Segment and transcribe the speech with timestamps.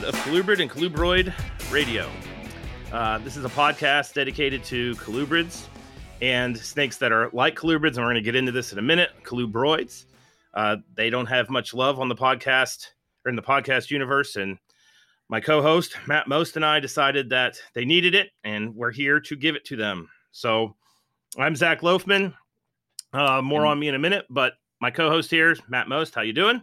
[0.00, 1.32] episode of Colubrid and Colubroid
[1.70, 2.08] Radio.
[2.92, 5.66] Uh, this is a podcast dedicated to colubrids
[6.22, 8.82] and snakes that are like colubrids, and we're going to get into this in a
[8.82, 9.10] minute.
[9.24, 10.06] Colubroids.
[10.54, 12.86] Uh, they don't have much love on the podcast
[13.24, 14.58] or in the podcast universe, and
[15.28, 19.36] my co-host Matt Most and I decided that they needed it, and we're here to
[19.36, 20.08] give it to them.
[20.32, 20.76] So,
[21.38, 22.34] I'm Zac Loughman.
[23.12, 26.14] Uh, more on me in a minute, but my co-host here, Matt Most.
[26.14, 26.62] How you doing?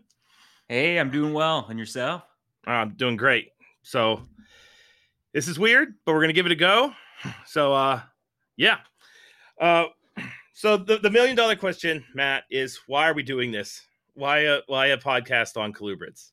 [0.67, 1.67] Hey, I'm doing well.
[1.69, 2.23] And yourself?
[2.67, 3.49] I'm doing great.
[3.81, 4.21] So
[5.33, 6.93] this is weird, but we're gonna give it a go.
[7.45, 8.01] So uh
[8.57, 8.79] yeah.
[9.59, 9.85] Uh
[10.53, 13.81] so the, the million dollar question, Matt, is why are we doing this?
[14.15, 16.31] Why a why a podcast on colubrids?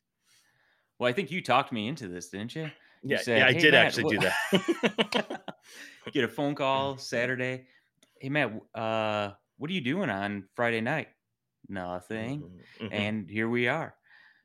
[0.98, 2.62] Well, I think you talked me into this, didn't you?
[2.62, 2.70] you
[3.02, 4.20] yeah, said, yeah, I hey, did Matt, actually what...
[4.20, 5.54] do that.
[6.12, 7.66] Get a phone call Saturday.
[8.20, 11.08] Hey Matt, uh, what are you doing on Friday night?
[11.68, 12.40] Nothing.
[12.40, 12.84] Mm-hmm.
[12.86, 12.94] mm-hmm.
[12.94, 13.94] And here we are.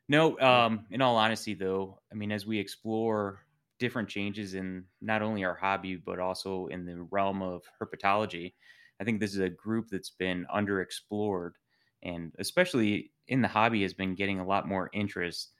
[0.10, 3.46] No, um, in all honesty, though, I mean, as we explore
[3.78, 8.54] different changes in not only our hobby, but also in the realm of herpetology,
[9.00, 11.52] I think this is a group that's been underexplored
[12.04, 15.52] and especially in the hobby has been getting a lot more interest.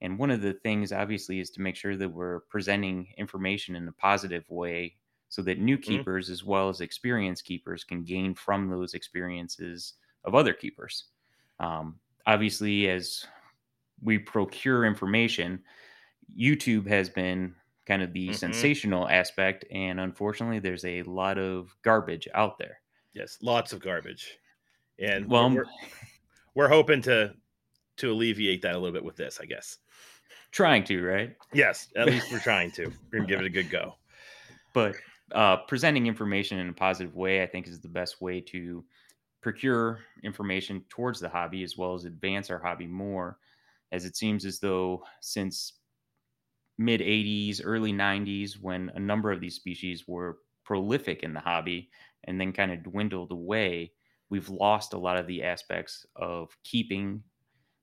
[0.00, 3.88] And one of the things, obviously, is to make sure that we're presenting information in
[3.88, 4.96] a positive way
[5.28, 5.98] so that new mm-hmm.
[5.98, 9.94] keepers as well as experienced keepers can gain from those experiences
[10.24, 11.06] of other keepers.
[11.60, 13.24] Um, obviously, as
[14.02, 15.62] we procure information.
[16.38, 17.54] YouTube has been
[17.86, 18.34] kind of the mm-hmm.
[18.34, 22.80] sensational aspect, and unfortunately, there's a lot of garbage out there.
[23.12, 24.38] Yes, lots of garbage,
[24.98, 25.66] and well, we're,
[26.54, 27.34] we're hoping to
[27.98, 29.78] to alleviate that a little bit with this, I guess.
[30.50, 31.36] Trying to, right?
[31.52, 32.86] Yes, at least we're trying to.
[33.12, 33.94] We're gonna give it a good go.
[34.72, 34.96] But
[35.32, 38.84] uh, presenting information in a positive way, I think, is the best way to
[39.40, 43.38] procure information towards the hobby as well as advance our hobby more
[43.94, 45.74] as it seems as though since
[46.78, 51.88] mid 80s, early 90s, when a number of these species were prolific in the hobby
[52.24, 53.92] and then kind of dwindled away,
[54.30, 57.22] we've lost a lot of the aspects of keeping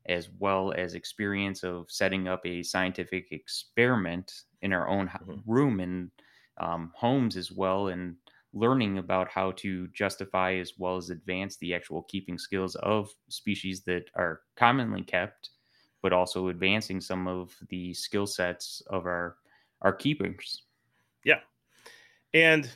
[0.07, 4.33] as well as experience of setting up a scientific experiment
[4.63, 5.39] in our own mm-hmm.
[5.45, 6.11] room and
[6.59, 8.15] um, homes as well and
[8.53, 13.83] learning about how to justify as well as advance the actual keeping skills of species
[13.83, 15.51] that are commonly kept
[16.01, 19.37] but also advancing some of the skill sets of our
[19.81, 20.63] our keepers.
[21.23, 21.39] Yeah,
[22.33, 22.69] and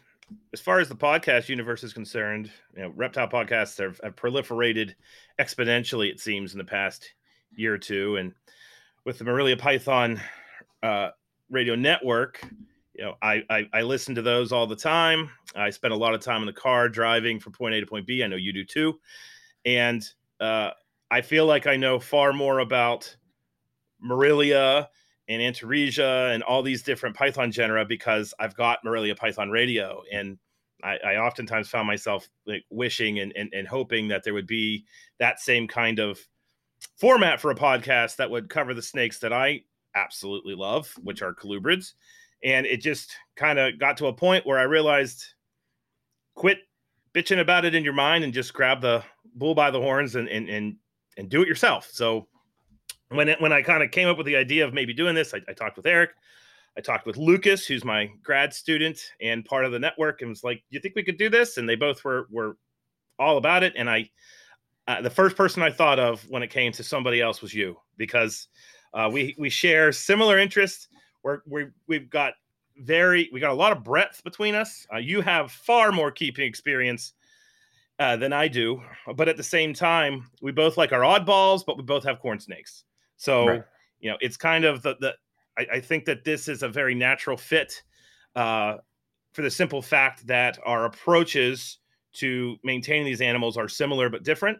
[0.54, 4.96] as far as the podcast universe is concerned, you know, reptile podcasts have, have proliferated
[5.40, 6.10] exponentially.
[6.10, 7.14] It seems in the past
[7.56, 8.34] year or two, and
[9.06, 10.20] with the Morelia Python
[10.84, 11.10] uh,
[11.50, 12.42] radio network,
[12.94, 15.30] you know, I, I, I listen to those all the time.
[15.56, 18.08] I spend a lot of time in the car driving from point A to point
[18.08, 18.24] B.
[18.24, 19.00] I know you do too,
[19.66, 20.08] and
[20.40, 20.72] uh,
[21.12, 23.16] I feel like I know far more about
[24.00, 24.90] Morelia
[25.28, 30.04] and Antaresia and all these different Python genera because I've got Morelia Python radio.
[30.12, 30.38] And
[30.84, 34.86] I, I oftentimes found myself like wishing and, and, and hoping that there would be
[35.20, 36.20] that same kind of
[36.98, 39.62] format for a podcast that would cover the snakes that I
[39.96, 41.94] absolutely love, which are colubrids.
[42.44, 45.26] And it just kind of got to a point where I realized
[46.36, 46.60] quit
[47.14, 50.28] bitching about it in your mind and just grab the bull by the horns and
[50.28, 50.76] and and,
[51.18, 51.90] and do it yourself.
[51.92, 52.28] So
[53.10, 55.34] when it, when I kind of came up with the idea of maybe doing this,
[55.34, 56.12] I, I, talked with Eric,
[56.78, 60.44] I talked with Lucas, who's my grad student and part of the network, and was
[60.44, 62.58] like, "You think we could do this?" And they both were were
[63.18, 63.74] all about it.
[63.78, 64.10] And I,
[64.88, 67.78] uh, the first person I thought of when it came to somebody else was you,
[67.98, 68.48] because
[68.94, 70.88] uh, we we share similar interests.
[71.24, 72.34] We're, we we've got
[72.78, 74.86] very we got a lot of breadth between us.
[74.94, 77.14] Uh, you have far more keeping experience
[78.00, 78.82] uh, than I do,
[79.16, 82.40] but at the same time, we both like our oddballs, but we both have corn
[82.40, 82.84] snakes.
[83.18, 83.64] So right.
[84.00, 85.14] you know, it's kind of the the.
[85.58, 87.82] I, I, think that this is a very natural fit,
[88.36, 88.76] uh,
[89.32, 91.80] for the simple fact that our approaches
[92.14, 94.58] to maintaining these animals are similar but different.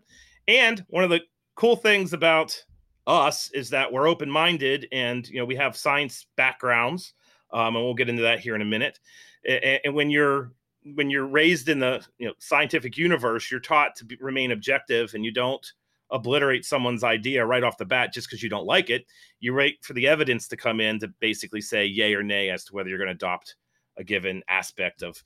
[0.48, 1.22] And one of the
[1.56, 2.62] cool things about
[3.08, 7.14] us is that we're open minded, and you know, we have science backgrounds,
[7.52, 9.00] um, and we'll get into that here in a minute.
[9.48, 10.52] And, and when you're
[10.94, 15.14] when you're raised in the you know scientific universe, you're taught to be, remain objective,
[15.14, 15.66] and you don't
[16.12, 19.06] obliterate someone's idea right off the bat just because you don't like it.
[19.40, 22.64] You wait for the evidence to come in to basically say yay or nay as
[22.66, 23.56] to whether you're going to adopt
[23.98, 25.22] a given aspect of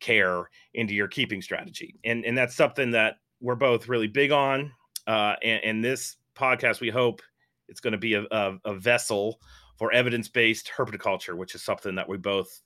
[0.00, 1.98] care into your keeping strategy.
[2.04, 4.72] And and that's something that we're both really big on.
[5.06, 7.22] Uh, and, and this podcast, we hope
[7.68, 9.40] it's going to be a, a, a vessel
[9.76, 12.62] for evidence based herpetoculture, which is something that we both,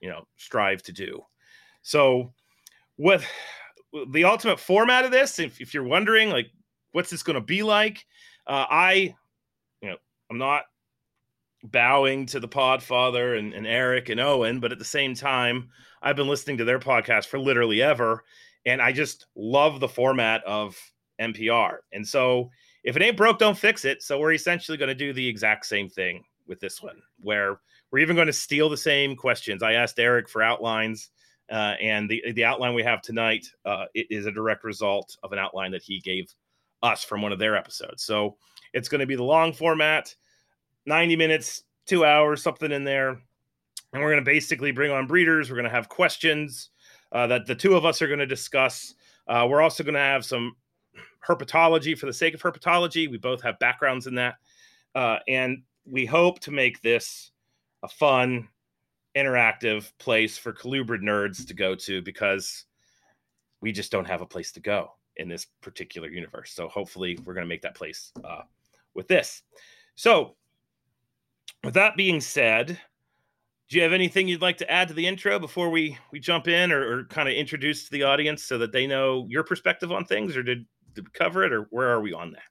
[0.00, 1.22] you know, strive to do.
[1.82, 2.32] So,
[2.96, 3.26] with
[4.10, 6.50] the ultimate format of this, if, if you're wondering, like,
[6.92, 8.04] what's this going to be like?
[8.46, 9.14] Uh, I
[9.80, 9.96] you know,
[10.30, 10.64] I'm not
[11.64, 15.68] bowing to the Podfather and, and Eric and Owen, but at the same time,
[16.02, 18.24] I've been listening to their podcast for literally ever,
[18.66, 20.76] and I just love the format of
[21.20, 21.78] MPR.
[21.92, 22.50] And so,
[22.84, 24.02] if it ain't broke, don't fix it.
[24.02, 28.00] So we're essentially going to do the exact same thing with this one, where we're
[28.00, 29.62] even going to steal the same questions.
[29.62, 31.10] I asked Eric for outlines.
[31.52, 35.38] Uh, and the the outline we have tonight uh, is a direct result of an
[35.38, 36.32] outline that he gave
[36.82, 38.02] us from one of their episodes.
[38.02, 38.36] So
[38.72, 40.14] it's going to be the long format,
[40.86, 43.10] 90 minutes, two hours, something in there.
[43.10, 45.50] And we're going to basically bring on breeders.
[45.50, 46.70] We're going to have questions
[47.12, 48.94] uh, that the two of us are going to discuss.
[49.28, 50.56] Uh, we're also going to have some
[51.26, 53.10] herpetology for the sake of herpetology.
[53.10, 54.36] We both have backgrounds in that.
[54.94, 57.30] Uh, and we hope to make this
[57.82, 58.48] a fun,
[59.16, 62.64] interactive place for colubrid nerds to go to because
[63.60, 66.52] we just don't have a place to go in this particular universe.
[66.52, 68.42] So hopefully, we're going to make that place uh,
[68.94, 69.42] with this.
[69.94, 70.36] So,
[71.64, 72.78] with that being said,
[73.68, 76.48] do you have anything you'd like to add to the intro before we we jump
[76.48, 79.92] in, or, or kind of introduce to the audience so that they know your perspective
[79.92, 82.42] on things, or did, did we cover it, or where are we on that?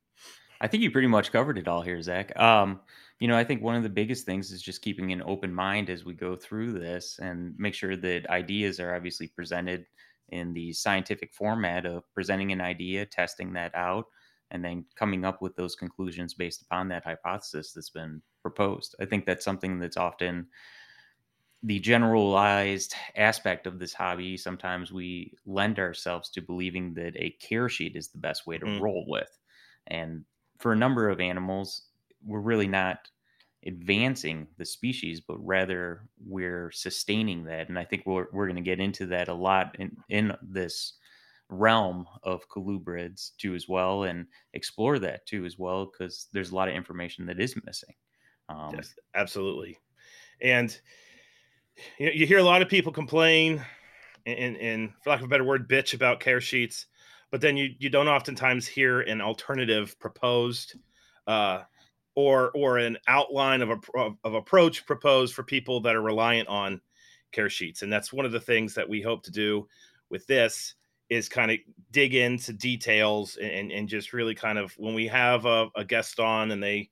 [0.61, 2.37] I think you pretty much covered it all here, Zac.
[2.39, 2.79] Um,
[3.21, 5.91] you know, I think one of the biggest things is just keeping an open mind
[5.91, 9.85] as we go through this and make sure that ideas are obviously presented
[10.29, 14.05] in the scientific format of presenting an idea, testing that out,
[14.49, 18.95] and then coming up with those conclusions based upon that hypothesis that's been proposed.
[18.99, 20.47] I think that's something that's often
[21.61, 24.35] the generalized aspect of this hobby.
[24.35, 28.65] Sometimes we lend ourselves to believing that a care sheet is the best way to
[28.65, 28.81] mm.
[28.81, 29.37] roll with.
[29.85, 30.25] And
[30.57, 31.83] for a number of animals,
[32.25, 32.99] we're really not
[33.65, 37.69] advancing the species, but rather we're sustaining that.
[37.69, 40.93] And I think we're, we're going to get into that a lot in, in this
[41.51, 46.55] realm of colubrids too as well and explore that too as well because there's a
[46.55, 47.93] lot of information that is missing
[48.47, 49.77] um, yes absolutely
[50.41, 50.79] and
[51.99, 53.61] you, know, you hear a lot of people complain
[54.25, 56.85] and, and for lack of a better word bitch about care sheets
[57.31, 60.75] but then you you don't oftentimes hear an alternative proposed
[61.27, 61.61] uh,
[62.15, 66.81] or or an outline of a of, approach proposed for people that are reliant on
[67.31, 67.81] care sheets.
[67.81, 69.67] And that's one of the things that we hope to do
[70.09, 70.75] with this
[71.09, 71.57] is kind of
[71.91, 76.19] dig into details and, and just really kind of when we have a, a guest
[76.19, 76.89] on and they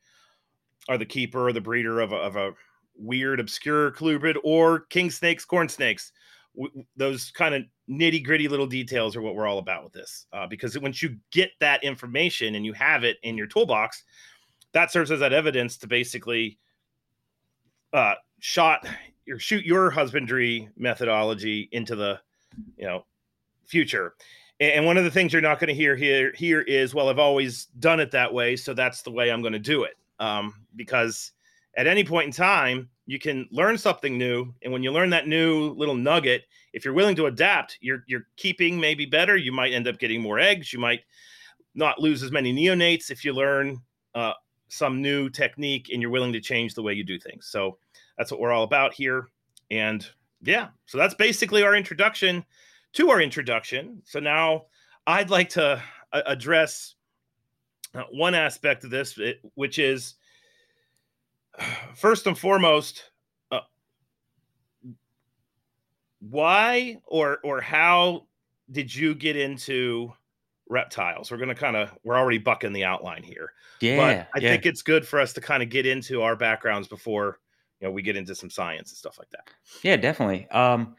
[0.90, 2.52] are the keeper or the breeder of a, of a
[2.96, 6.12] weird obscure colubrid or king snakes corn snakes
[6.54, 10.26] w- those kind of nitty gritty little details are what we're all about with this
[10.34, 14.04] uh, because once you get that information and you have it in your toolbox
[14.74, 16.58] that serves as that evidence to basically
[17.94, 18.88] uh, shot
[19.30, 22.20] or shoot your husbandry methodology into the
[22.78, 23.06] you know
[23.66, 24.16] future.
[24.62, 27.20] And one of the things you're not going to hear here here is, well, I've
[27.20, 29.96] always done it that way, so that's the way I'm going to do it.
[30.20, 31.32] Um, because
[31.78, 35.28] at any point in time, you can learn something new, and when you learn that
[35.28, 36.44] new little nugget,
[36.74, 39.38] if you're willing to adapt, you're you're keeping maybe better.
[39.38, 40.74] You might end up getting more eggs.
[40.74, 41.02] You might
[41.74, 43.82] not lose as many neonates if you learn
[44.14, 44.34] uh,
[44.70, 47.48] some new technique and you're willing to change the way you do things.
[47.48, 47.78] So
[48.18, 49.28] that's what we're all about here.
[49.70, 50.08] And
[50.42, 52.46] yeah, so that's basically our introduction
[52.94, 54.02] to our introduction.
[54.06, 54.66] So now
[55.06, 55.82] I'd like to
[56.14, 56.96] uh, address
[57.94, 59.20] uh, one aspect of this,
[59.56, 60.16] which is
[61.96, 63.12] first and foremost,
[63.52, 63.62] uh,
[66.20, 68.28] why or or how
[68.72, 70.14] did you get into
[70.70, 71.32] reptiles?
[71.32, 73.52] We're going to kind of we're already bucking the outline here.
[73.82, 74.52] Yeah, but I yeah.
[74.52, 77.40] think it's good for us to kind of get into our backgrounds before
[77.82, 79.50] you know we get into some science and stuff like that.
[79.84, 80.48] Yeah, definitely.
[80.50, 80.96] Um,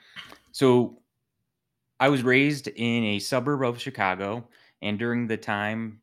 [0.52, 0.98] so
[1.98, 4.46] I was raised in a suburb of Chicago,
[4.82, 6.00] and during the time,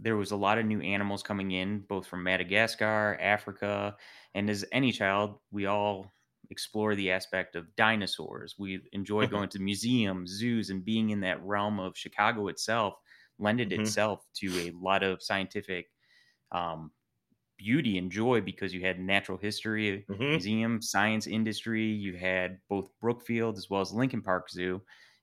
[0.00, 3.96] there was a lot of new animals coming in, both from Madagascar, Africa,
[4.34, 6.12] and as any child, we all
[6.50, 8.56] explore the aspect of dinosaurs.
[8.58, 9.34] We enjoy mm-hmm.
[9.34, 12.94] going to museums, zoos, and being in that realm of Chicago itself
[13.38, 13.82] lended mm-hmm.
[13.82, 15.86] itself to a lot of scientific
[16.52, 16.90] um,
[17.56, 20.22] beauty and joy because you had natural history mm-hmm.
[20.22, 21.86] museum, science industry.
[21.86, 24.82] You had both Brookfield as well as Lincoln Park Zoo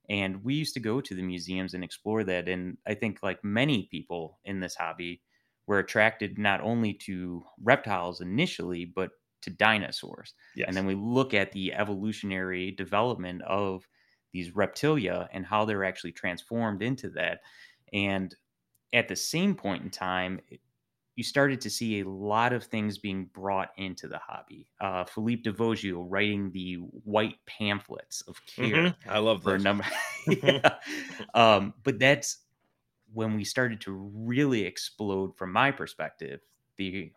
[0.10, 2.48] and we used to go to the museums and explore that.
[2.48, 5.22] And I think, like many people in this hobby,
[5.66, 9.10] were attracted not only to reptiles initially, but
[9.42, 10.34] to dinosaurs.
[10.56, 10.68] Yes.
[10.68, 13.88] And then we look at the evolutionary development of
[14.34, 17.40] these reptilia and how they're actually transformed into that.
[17.94, 18.34] And
[18.94, 20.40] at the same point in time,
[21.16, 24.68] you started to see a lot of things being brought into the hobby.
[24.80, 28.68] Uh, Philippe de Vosjoli writing the white pamphlets of care.
[28.68, 29.10] Mm-hmm.
[29.10, 29.64] I love those.
[29.64, 29.86] number.
[30.28, 30.76] yeah.
[31.34, 32.38] um, but that's
[33.14, 36.42] when we started to really explode, from my perspective,
[36.78, 37.12] the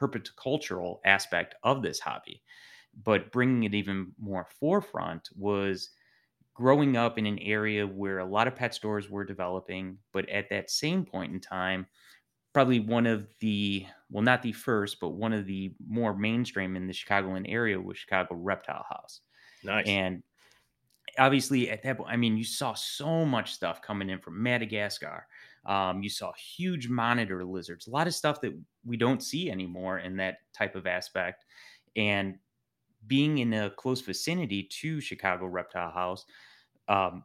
[0.00, 2.42] herpetocultural aspect of this hobby.
[3.02, 5.90] But bringing it even more forefront was
[6.54, 10.48] growing up in an area where a lot of pet stores were developing, but at
[10.50, 11.86] that same point in time,
[12.52, 16.86] probably one of the well, not the first, but one of the more mainstream in
[16.86, 19.20] the Chicagoland area was Chicago Reptile House.
[19.64, 19.86] Nice.
[19.88, 20.22] And
[21.18, 25.26] obviously, at that point, I mean, you saw so much stuff coming in from Madagascar.
[25.66, 28.52] Um, you saw huge monitor lizards, a lot of stuff that
[28.84, 31.44] we don't see anymore in that type of aspect.
[31.96, 32.38] And
[33.06, 36.24] being in a close vicinity to Chicago Reptile House
[36.88, 37.24] um,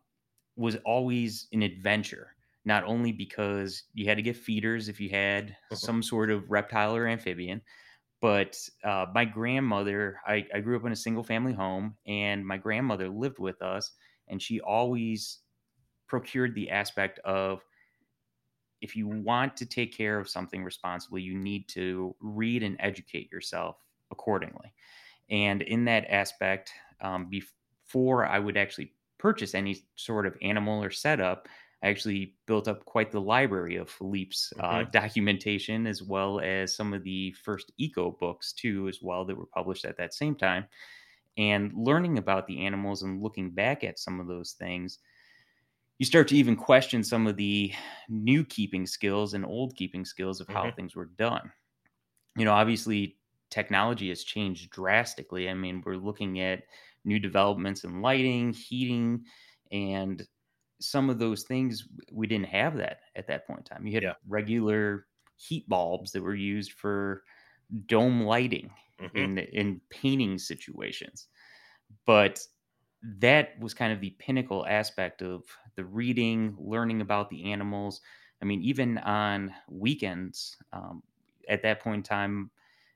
[0.56, 2.36] was always an adventure.
[2.66, 6.96] Not only because you had to get feeders if you had some sort of reptile
[6.96, 7.62] or amphibian,
[8.22, 12.58] but uh, my grandmother, I, I grew up in a single family home, and my
[12.58, 13.94] grandmother lived with us,
[14.28, 15.40] and she always
[16.08, 17.64] procured the aspect of
[18.82, 23.32] if you want to take care of something responsibly, you need to read and educate
[23.32, 23.78] yourself
[24.12, 24.74] accordingly.
[25.30, 26.72] And in that aspect,
[27.02, 31.48] um, before I would actually purchase any sort of animal or setup,
[31.84, 34.92] I actually built up quite the library of Philippe's uh, mm-hmm.
[34.92, 39.46] documentation, as well as some of the first eco books, too, as well, that were
[39.46, 40.66] published at that same time.
[41.38, 45.00] And learning about the animals and looking back at some of those things,
[46.00, 47.74] you start to even question some of the
[48.08, 50.76] new keeping skills and old keeping skills of how mm-hmm.
[50.76, 51.52] things were done.
[52.38, 53.18] You know, obviously,
[53.52, 55.50] technology has changed drastically.
[55.50, 56.64] I mean, we're looking at
[57.04, 59.26] new developments in lighting, heating,
[59.72, 60.26] and
[60.80, 63.86] some of those things we didn't have that at that point in time.
[63.86, 64.14] You had yeah.
[64.26, 67.24] regular heat bulbs that were used for
[67.88, 68.70] dome lighting
[69.02, 69.18] mm-hmm.
[69.18, 71.28] in in painting situations.
[72.06, 72.40] But
[73.02, 78.02] that was kind of the pinnacle aspect of the reading, learning about the animals.
[78.42, 81.04] I mean, even on weekends, um,
[81.48, 82.52] at that point in time,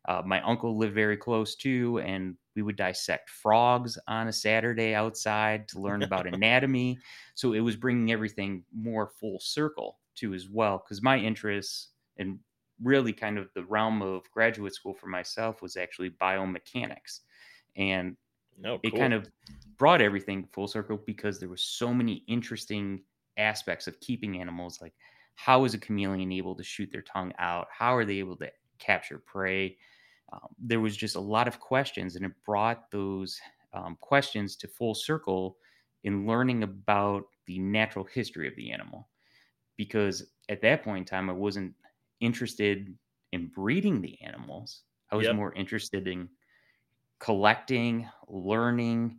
[0.05, 4.93] uh, my uncle lived very close too, and we would dissect frogs on a Saturday
[4.93, 7.01] outside to learn about anatomy.
[7.35, 10.79] So it was bringing everything more full circle too, as well.
[10.79, 12.39] Because my interests and
[12.81, 17.21] really kind of the realm of graduate school for myself was actually biomechanics.
[17.75, 18.17] And
[18.65, 18.79] oh, cool.
[18.83, 19.29] it kind of
[19.77, 23.01] brought everything full circle because there were so many interesting
[23.37, 24.93] aspects of keeping animals like
[25.35, 28.47] how is a chameleon able to shoot their tongue out how are they able to
[28.79, 29.75] capture prey
[30.33, 33.39] um, there was just a lot of questions, and it brought those
[33.73, 35.57] um, questions to full circle
[36.03, 39.07] in learning about the natural history of the animal.
[39.77, 41.73] Because at that point in time, I wasn't
[42.19, 42.95] interested
[43.31, 44.81] in breeding the animals.
[45.11, 45.35] I was yep.
[45.35, 46.29] more interested in
[47.23, 49.17] collecting, learning,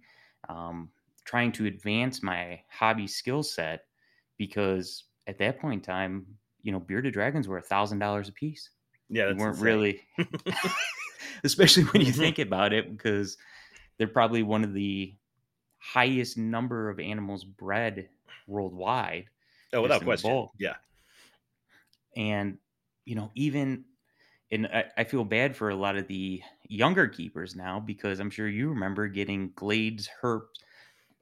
[0.50, 0.90] um,
[1.24, 3.86] trying to advance my hobby skill set.
[4.36, 6.26] Because at that point in time,
[6.62, 8.68] you know, bearded dragons were a thousand dollars a piece.
[9.08, 9.64] Yeah, they weren't insane.
[9.64, 10.00] really
[11.44, 13.38] especially when you think about it, because
[13.96, 15.14] they're probably one of the
[15.78, 18.08] highest number of animals bred
[18.46, 19.26] worldwide.
[19.72, 20.48] Oh, without question.
[20.58, 20.74] Yeah.
[22.16, 22.58] And,
[23.04, 23.84] you know, even,
[24.54, 28.30] and I, I, feel bad for a lot of the younger keepers now because I'm
[28.30, 30.42] sure you remember getting Glades Herp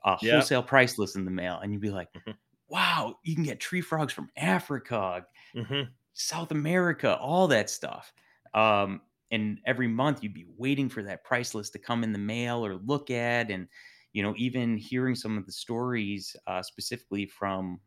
[0.04, 2.32] uh, wholesale price list in the mail, and you'd be like, mm-hmm.
[2.68, 5.24] wow, you can get tree frogs from Africa,
[5.56, 5.90] mm-hmm.
[6.12, 8.12] South America, all that stuff.
[8.54, 12.18] Um, and every month you'd be waiting for that price list to come in the
[12.18, 13.66] mail or look at and
[14.12, 17.80] you know even hearing some of the stories uh, specifically from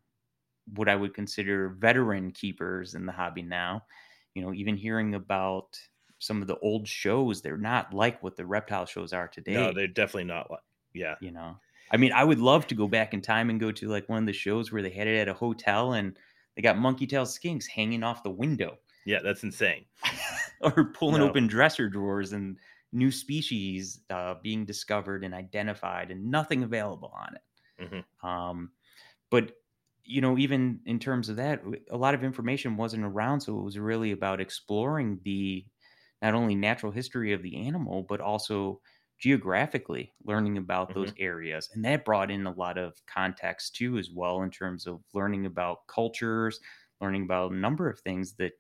[0.74, 3.80] what i would consider veteran keepers in the hobby now
[4.36, 5.80] you know even hearing about
[6.20, 9.74] some of the old shows they're not like what the reptile shows are today no
[9.74, 10.62] they're definitely not like
[10.94, 11.56] yeah you know
[11.92, 14.20] i mean i would love to go back in time and go to like one
[14.20, 16.18] of the shows where they had it at a hotel and
[16.56, 19.86] they got monkey tail skinks hanging off the window yeah, that's insane.
[20.62, 21.30] or pulling no.
[21.30, 22.58] open dresser drawers and
[22.92, 27.84] new species uh, being discovered and identified and nothing available on it.
[27.84, 28.28] Mm-hmm.
[28.28, 28.72] Um,
[29.30, 29.52] but
[30.06, 33.64] you know, even in terms of that, a lot of information wasn't around, so it
[33.64, 35.66] was really about exploring the
[36.22, 38.80] not only natural history of the animal, but also
[39.20, 41.00] geographically learning about mm-hmm.
[41.00, 44.86] those areas and that brought in a lot of context too as well in terms
[44.86, 46.60] of learning about cultures
[47.00, 48.52] learning about a number of things that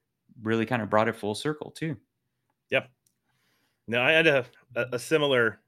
[0.42, 1.96] really kind of brought it full circle too.
[2.70, 2.90] Yep.
[3.88, 5.60] No, I had a, a, similar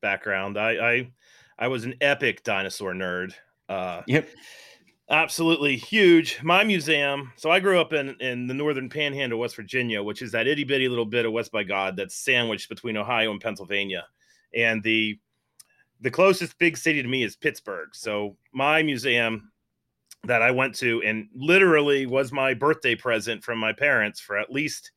[0.00, 0.58] background.
[0.58, 1.10] I, I
[1.58, 3.32] I was an epic dinosaur nerd.
[3.68, 4.28] Uh, yep.
[5.12, 6.40] Absolutely huge.
[6.42, 7.34] My museum.
[7.36, 10.64] So I grew up in in the northern panhandle, West Virginia, which is that itty
[10.64, 14.06] bitty little bit of West by God that's sandwiched between Ohio and Pennsylvania.
[14.54, 15.18] And the
[16.00, 17.90] the closest big city to me is Pittsburgh.
[17.92, 19.52] So my museum
[20.24, 24.50] that I went to and literally was my birthday present from my parents for at
[24.50, 24.92] least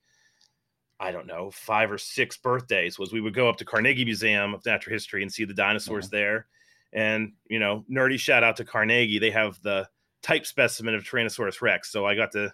[0.97, 4.53] I don't know, five or six birthdays was we would go up to Carnegie Museum
[4.53, 6.15] of Natural History and see the dinosaurs mm-hmm.
[6.15, 6.47] there.
[6.93, 9.19] And, you know, nerdy shout out to Carnegie.
[9.19, 9.89] They have the
[10.25, 11.91] type specimen of Tyrannosaurus Rex.
[11.91, 12.51] So I got to,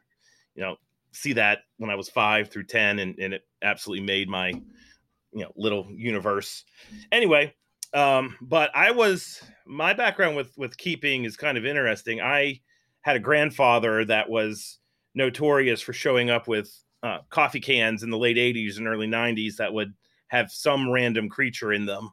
[0.55, 0.75] you know,
[1.13, 5.43] see that when I was five through 10, and, and it absolutely made my, you
[5.43, 6.65] know, little universe.
[7.13, 7.55] Anyway,
[7.93, 12.19] um, but I was, my background with, with keeping is kind of interesting.
[12.19, 12.59] I
[13.01, 14.79] had a grandfather that was
[15.15, 19.55] notorious for showing up with uh, coffee cans in the late 80s and early 90s
[19.55, 19.93] that would
[20.27, 22.09] have some random creature in them.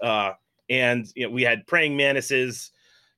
[0.00, 0.32] Uh,
[0.70, 2.70] and you know, we had praying mantises,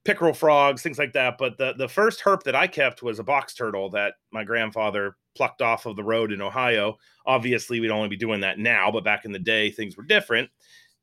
[0.07, 1.37] pickerel frogs, things like that.
[1.39, 5.17] But the, the first herp that I kept was a box turtle that my grandfather
[5.35, 6.97] plucked off of the road in Ohio.
[7.27, 10.49] Obviously, we'd only be doing that now, but back in the day, things were different.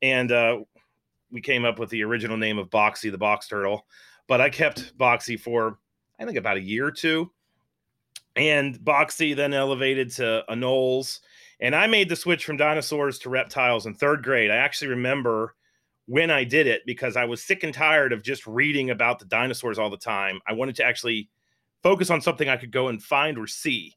[0.02, 0.60] And uh,
[1.30, 3.86] we came up with the original name of Boxy, the box turtle.
[4.26, 5.78] But I kept Boxy for,
[6.18, 7.30] I think, about a year or two
[8.36, 11.20] and Boxy then elevated to anoles.
[11.60, 14.50] And I made the switch from dinosaurs to reptiles in third grade.
[14.50, 15.54] I actually remember
[16.06, 19.24] when I did it because I was sick and tired of just reading about the
[19.24, 20.40] dinosaurs all the time.
[20.46, 21.30] I wanted to actually
[21.82, 23.96] focus on something I could go and find or see.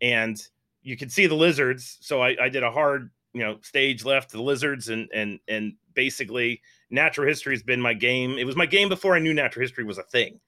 [0.00, 0.40] And
[0.82, 1.98] you could see the lizards.
[2.00, 5.74] So I, I did a hard, you know, stage left the lizards and and and
[5.94, 8.38] basically natural history has been my game.
[8.38, 10.40] It was my game before I knew natural history was a thing.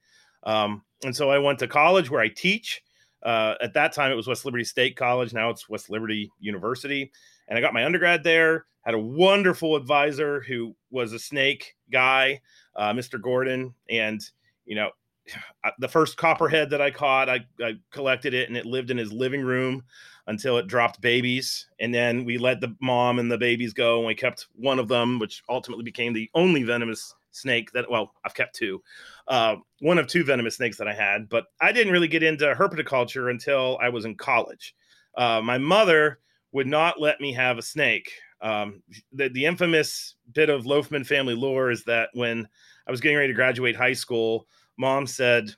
[0.43, 2.81] Um, and so I went to college where I teach
[3.23, 5.33] uh, at that time, it was West Liberty State College.
[5.33, 7.11] Now it's West Liberty University.
[7.47, 8.65] And I got my undergrad there.
[8.81, 12.41] Had a wonderful advisor who was a snake guy,
[12.75, 13.21] uh, Mr.
[13.21, 13.73] Gordon.
[13.89, 14.21] And,
[14.65, 14.89] you know,
[15.79, 19.13] the first copperhead that I caught, I, I, collected it and it lived in his
[19.13, 19.83] living room
[20.27, 21.67] until it dropped babies.
[21.79, 24.87] And then we let the mom and the babies go and we kept one of
[24.87, 28.81] them, which ultimately became the only venomous snake that well i've kept two
[29.27, 32.45] uh, one of two venomous snakes that i had but i didn't really get into
[32.53, 34.75] herpetoculture until i was in college
[35.17, 36.19] uh, my mother
[36.51, 38.11] would not let me have a snake
[38.41, 38.81] um,
[39.13, 42.47] the, the infamous bit of Loughman family lore is that when
[42.87, 45.53] i was getting ready to graduate high school mom said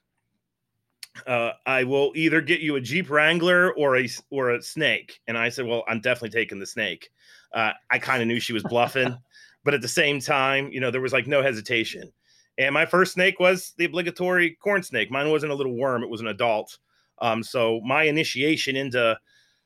[1.28, 5.22] uh, I will either get you a Jeep Wrangler or a or a snake.
[5.28, 7.12] And I said, well, I'm definitely taking the snake.
[7.54, 9.16] Uh, I kind of knew she was bluffing.
[9.64, 12.12] but at the same time, you know, there was like no hesitation.
[12.58, 15.10] And my first snake was the obligatory corn snake.
[15.10, 16.78] Mine wasn't a little worm; it was an adult.
[17.20, 19.18] Um, so my initiation into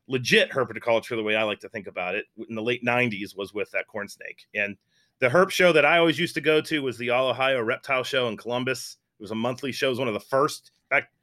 [0.07, 3.53] legit herpetoculture, the way I like to think about it, in the late '90s, was
[3.53, 4.47] with that corn snake.
[4.53, 4.77] And
[5.19, 8.03] the herp show that I always used to go to was the All Ohio Reptile
[8.03, 8.97] Show in Columbus.
[9.19, 9.87] It was a monthly show.
[9.87, 10.71] It was one of the first.
[10.91, 11.13] In fact,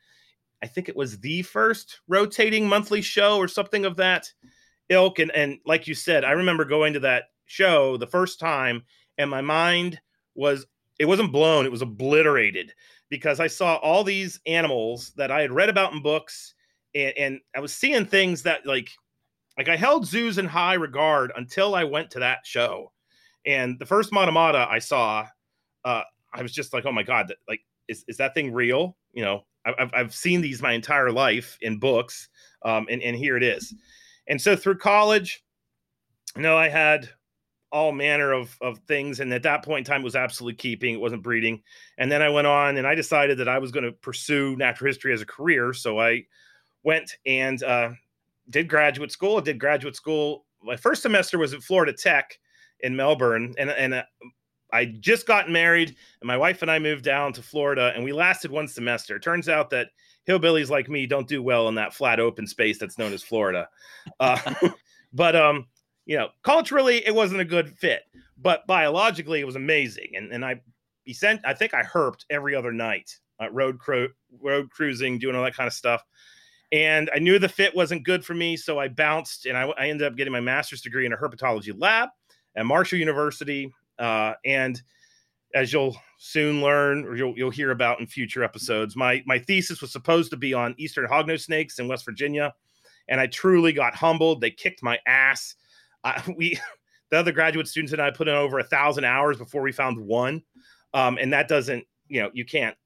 [0.62, 4.32] I think it was the first rotating monthly show or something of that
[4.88, 5.18] ilk.
[5.18, 8.82] And and like you said, I remember going to that show the first time,
[9.18, 10.00] and my mind
[10.34, 10.66] was
[10.98, 12.72] it wasn't blown, it was obliterated
[13.08, 16.53] because I saw all these animals that I had read about in books,
[16.94, 18.90] and, and I was seeing things that like
[19.56, 22.92] like I held zoos in high regard until I went to that show.
[23.46, 25.26] And the first Matamata I saw,
[25.84, 26.02] uh,
[26.32, 28.96] I was just like, oh my god, like is is that thing real?
[29.12, 32.28] You know, I've I've seen these my entire life in books,
[32.64, 33.74] um, and and here it is.
[34.26, 35.44] And so through college,
[36.36, 37.10] you know, I had
[37.74, 39.18] all manner of, of things.
[39.18, 41.60] And at that point in time, was absolutely keeping, it wasn't breeding.
[41.98, 44.88] And then I went on and I decided that I was going to pursue natural
[44.88, 45.72] history as a career.
[45.72, 46.24] So I
[46.84, 47.90] went and uh,
[48.50, 49.38] did graduate school.
[49.38, 50.44] I did graduate school.
[50.62, 52.38] My first semester was at Florida Tech
[52.80, 53.54] in Melbourne.
[53.58, 54.02] And, and uh,
[54.72, 58.12] I just got married, and my wife and I moved down to Florida, and we
[58.12, 59.20] lasted one semester.
[59.20, 59.88] Turns out that
[60.28, 63.68] hillbillies like me don't do well in that flat open space that's known as Florida.
[64.18, 64.54] Uh,
[65.12, 65.66] but um,
[66.06, 68.02] you know, culturally it wasn't a good fit,
[68.36, 70.12] but biologically it was amazing.
[70.16, 70.60] And and I
[71.12, 75.44] sent I think I herped every other night, uh, road cru- road cruising, doing all
[75.44, 76.02] that kind of stuff.
[76.74, 79.86] And I knew the fit wasn't good for me, so I bounced, and I, I
[79.86, 82.08] ended up getting my master's degree in a herpetology lab
[82.56, 83.72] at Marshall University.
[83.96, 84.82] Uh, and
[85.54, 89.80] as you'll soon learn, or you'll, you'll hear about in future episodes, my my thesis
[89.80, 92.52] was supposed to be on eastern hognose snakes in West Virginia,
[93.06, 94.40] and I truly got humbled.
[94.40, 95.54] They kicked my ass
[96.04, 96.58] I, we
[97.10, 99.98] the other graduate students and I put in over a thousand hours before we found
[99.98, 100.42] one,
[100.92, 102.76] um, and that doesn't you know you can't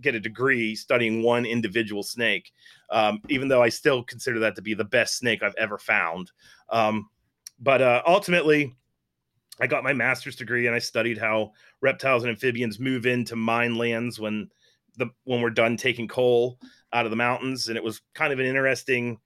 [0.00, 2.52] get a degree studying one individual snake,
[2.90, 6.32] um, even though I still consider that to be the best snake I've ever found.
[6.70, 7.08] Um,
[7.60, 8.74] but uh, ultimately,
[9.60, 13.76] I got my master's degree and I studied how reptiles and amphibians move into mine
[13.76, 14.48] lands when
[14.96, 16.58] the when we're done taking coal
[16.92, 19.18] out of the mountains, and it was kind of an interesting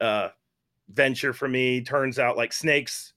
[0.00, 0.28] uh,
[0.90, 1.82] venture for me.
[1.82, 3.14] Turns out like snakes,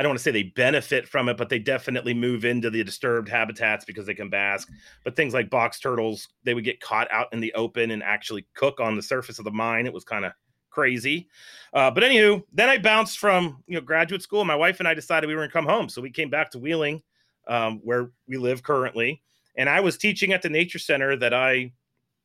[0.00, 2.82] I don't want to say they benefit from it, but they definitely move into the
[2.82, 4.66] disturbed habitats because they can bask.
[5.04, 8.46] But things like box turtles, they would get caught out in the open and actually
[8.54, 9.84] cook on the surface of the mine.
[9.84, 10.32] It was kind of
[10.70, 11.28] crazy.
[11.74, 14.42] Uh, but anywho, then I bounced from you know graduate school.
[14.42, 16.58] My wife and I decided we were to come home, so we came back to
[16.58, 17.02] Wheeling,
[17.46, 19.20] um, where we live currently.
[19.56, 21.72] And I was teaching at the nature center that I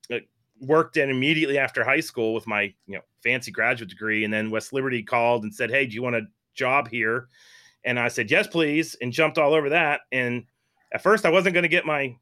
[0.10, 0.20] uh,
[0.62, 4.24] worked in immediately after high school with my you know fancy graduate degree.
[4.24, 6.22] And then West Liberty called and said, "Hey, do you want a
[6.54, 7.28] job here?"
[7.86, 10.02] And I said, "Yes, please," and jumped all over that.
[10.12, 10.46] And
[10.94, 12.16] at first, I wasn't going to get my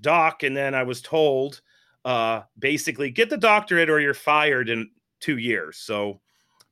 [0.00, 1.60] doc, and then I was told
[2.04, 5.78] uh, basically get the doctorate or you're fired in two years.
[5.78, 6.20] So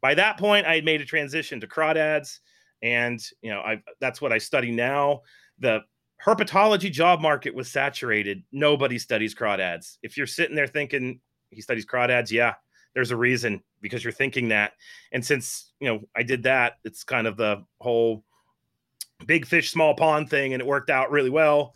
[0.01, 2.39] by that point, I had made a transition to crawdads,
[2.83, 5.23] and you know, I that's what I study now.
[5.59, 5.81] The
[6.25, 8.43] herpetology job market was saturated.
[8.53, 9.99] Nobody studies crawdads.
[10.03, 12.55] If you're sitting there thinking he studies crawdads, yeah,
[12.95, 14.73] there's a reason because you're thinking that.
[15.13, 18.25] And since you know I did that, it's kind of the whole
[19.27, 21.75] big fish, small pond thing, and it worked out really well.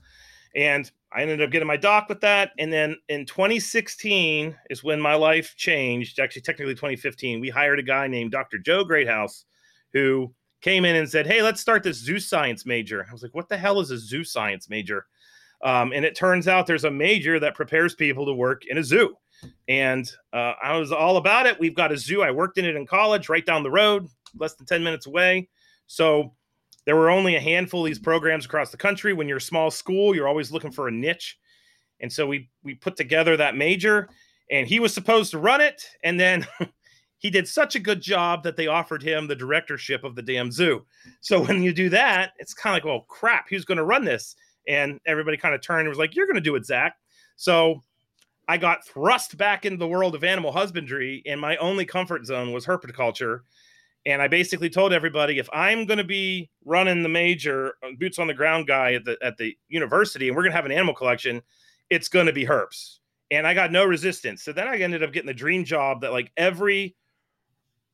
[0.54, 2.52] And I ended up getting my doc with that.
[2.58, 6.18] And then in 2016 is when my life changed.
[6.18, 8.58] Actually, technically 2015, we hired a guy named Dr.
[8.58, 9.44] Joe Greathouse
[9.92, 13.06] who came in and said, Hey, let's start this zoo science major.
[13.08, 15.06] I was like, What the hell is a zoo science major?
[15.62, 18.84] Um, and it turns out there's a major that prepares people to work in a
[18.84, 19.14] zoo.
[19.68, 21.58] And uh, I was all about it.
[21.58, 22.22] We've got a zoo.
[22.22, 25.48] I worked in it in college, right down the road, less than 10 minutes away.
[25.86, 26.34] So
[26.84, 29.12] there were only a handful of these programs across the country.
[29.12, 31.38] When you're a small school, you're always looking for a niche.
[32.00, 34.08] And so we we put together that major
[34.50, 36.46] and he was supposed to run it and then
[37.22, 40.50] he did such a good job that they offered him the directorship of the damn
[40.50, 40.84] zoo.
[41.20, 44.04] So when you do that, it's kind of like, well, crap, who's going to run
[44.04, 44.34] this?
[44.66, 46.96] And everybody kind of turned and was like, you're going to do it, Zac.
[47.36, 47.84] So
[48.48, 52.52] I got thrust back into the world of animal husbandry, and my only comfort zone
[52.52, 53.40] was herpetoculture.
[54.04, 58.18] And I basically told everybody if I'm going to be running the major uh, boots
[58.18, 60.72] on the ground guy at the at the university, and we're going to have an
[60.72, 61.40] animal collection,
[61.90, 62.98] it's going to be herps.
[63.30, 64.42] And I got no resistance.
[64.42, 66.96] So then I ended up getting the dream job that like every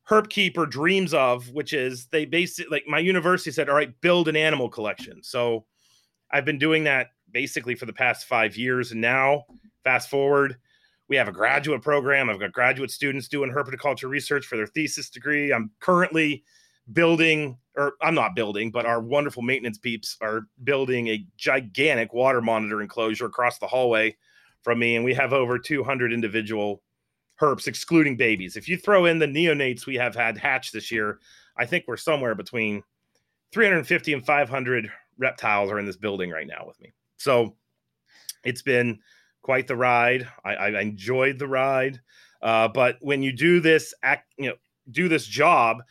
[0.09, 4.27] herp keeper dreams of, which is they basically like my university said, all right, build
[4.27, 5.21] an animal collection.
[5.21, 5.65] So
[6.31, 9.45] I've been doing that basically for the past five years, and now
[9.83, 10.57] fast forward
[11.09, 12.29] we have a graduate program.
[12.29, 15.51] I've got graduate students doing herpetoculture research for their thesis degree.
[15.51, 16.43] I'm currently
[16.93, 22.41] building, or I'm not building, but our wonderful maintenance peeps are building a gigantic water
[22.41, 24.15] monitor enclosure across the hallway
[24.63, 24.95] from me.
[24.95, 26.83] And we have over 200 individual
[27.41, 28.55] herps, excluding babies.
[28.55, 31.19] If you throw in the neonates we have had hatch this year,
[31.57, 32.83] I think we're somewhere between
[33.51, 36.93] 350 and 500 reptiles are in this building right now with me.
[37.17, 37.55] So
[38.43, 38.99] it's been
[39.41, 40.27] quite the ride.
[40.43, 41.99] I, I enjoyed the ride,
[42.41, 44.55] uh, but when you do this act, you know,
[44.91, 45.83] do this job,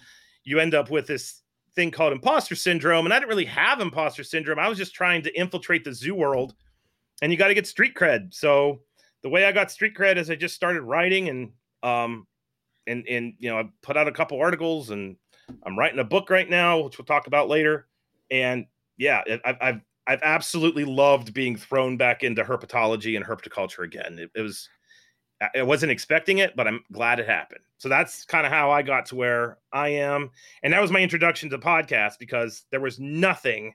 [0.45, 1.43] you end up with this
[1.75, 3.07] thing called imposter syndrome.
[3.07, 4.59] And I didn't really have imposter syndrome.
[4.59, 6.55] I was just trying to infiltrate the zoo world,
[7.23, 8.35] and you got to get street cred.
[8.35, 8.81] So
[9.23, 11.51] the way I got street cred is I just started writing and
[11.83, 12.27] um
[12.87, 15.17] and and you know I put out a couple articles and
[15.65, 17.87] I'm writing a book right now, which we'll talk about later.
[18.31, 24.18] And yeah, I've, I've I've absolutely loved being thrown back into herpetology and herpetoculture again.
[24.18, 24.68] It, it was
[25.55, 27.61] I wasn't expecting it, but I'm glad it happened.
[27.77, 30.31] So that's kind of how I got to where I am.
[30.64, 33.75] And that was my introduction to podcast because there was nothing,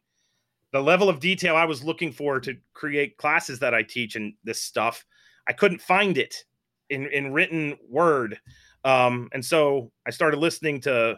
[0.73, 4.33] the level of detail I was looking for to create classes that I teach and
[4.43, 5.05] this stuff,
[5.47, 6.43] I couldn't find it
[6.89, 8.37] in, in written word.
[8.83, 11.17] Um, and so I started listening to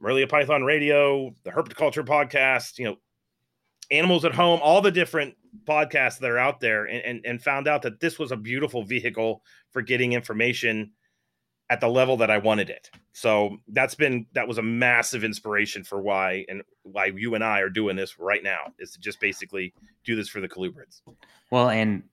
[0.00, 2.96] Morelia Python Radio, the Herpetoculture podcast, you know,
[3.90, 7.68] Animals at Home, all the different podcasts that are out there, and, and, and found
[7.68, 10.92] out that this was a beautiful vehicle for getting information
[11.68, 12.90] at the level that I wanted it.
[13.12, 17.60] So that's been that was a massive inspiration for why and why you and I
[17.60, 21.00] are doing this right now is to just basically do this for the colubrids.
[21.50, 22.04] Well, and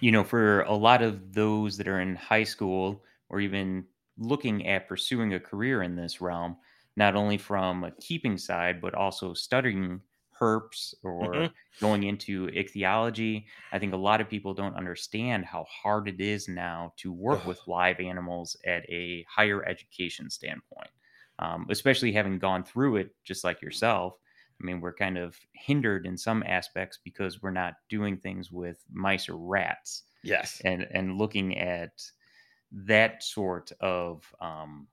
[0.00, 3.84] you know, for a lot of those that are in high school or even
[4.16, 6.56] looking at pursuing a career in this realm,
[6.96, 10.00] not only from a keeping side but also studying
[10.42, 11.46] herps or mm-hmm.
[11.80, 13.46] going into ichthyology.
[13.72, 17.46] I think a lot of people don't understand how hard it is now to work
[17.46, 20.90] with live animals at a higher education standpoint,
[21.38, 24.14] um, especially having gone through it just like yourself.
[24.60, 28.82] I mean, we're kind of hindered in some aspects because we're not doing things with
[28.92, 30.04] mice or rats.
[30.24, 30.60] Yes.
[30.64, 32.00] And and looking at
[32.72, 34.86] that sort of um,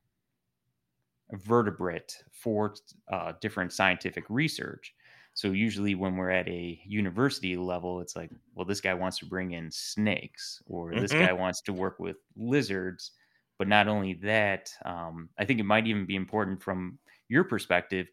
[1.33, 2.73] vertebrate for
[3.11, 4.93] uh, different scientific research.
[5.39, 9.25] So usually when we're at a university level, it's like, well, this guy wants to
[9.25, 10.99] bring in snakes, or mm-hmm.
[10.99, 13.11] this guy wants to work with lizards.
[13.57, 16.99] But not only that, um, I think it might even be important from
[17.29, 18.07] your perspective,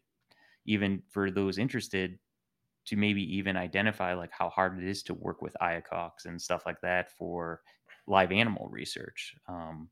[0.67, 2.17] even for those interested,
[2.85, 6.65] to maybe even identify like how hard it is to work with IACUCs and stuff
[6.65, 7.59] like that for
[8.07, 9.35] live animal research.
[9.49, 9.89] Um,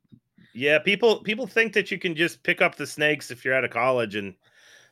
[0.54, 3.66] Yeah, people people think that you can just pick up the snakes if you're out
[3.66, 4.36] of college and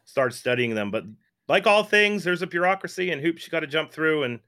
[0.04, 1.06] start studying them, but
[1.48, 4.24] like all things, there's a bureaucracy and hoops you got to jump through.
[4.24, 4.40] And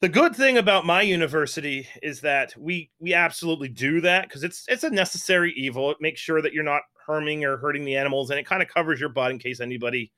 [0.00, 4.64] the good thing about my university is that we we absolutely do that because it's
[4.68, 5.90] it's a necessary evil.
[5.90, 8.68] It makes sure that you're not harming or hurting the animals, and it kind of
[8.68, 10.12] covers your butt in case anybody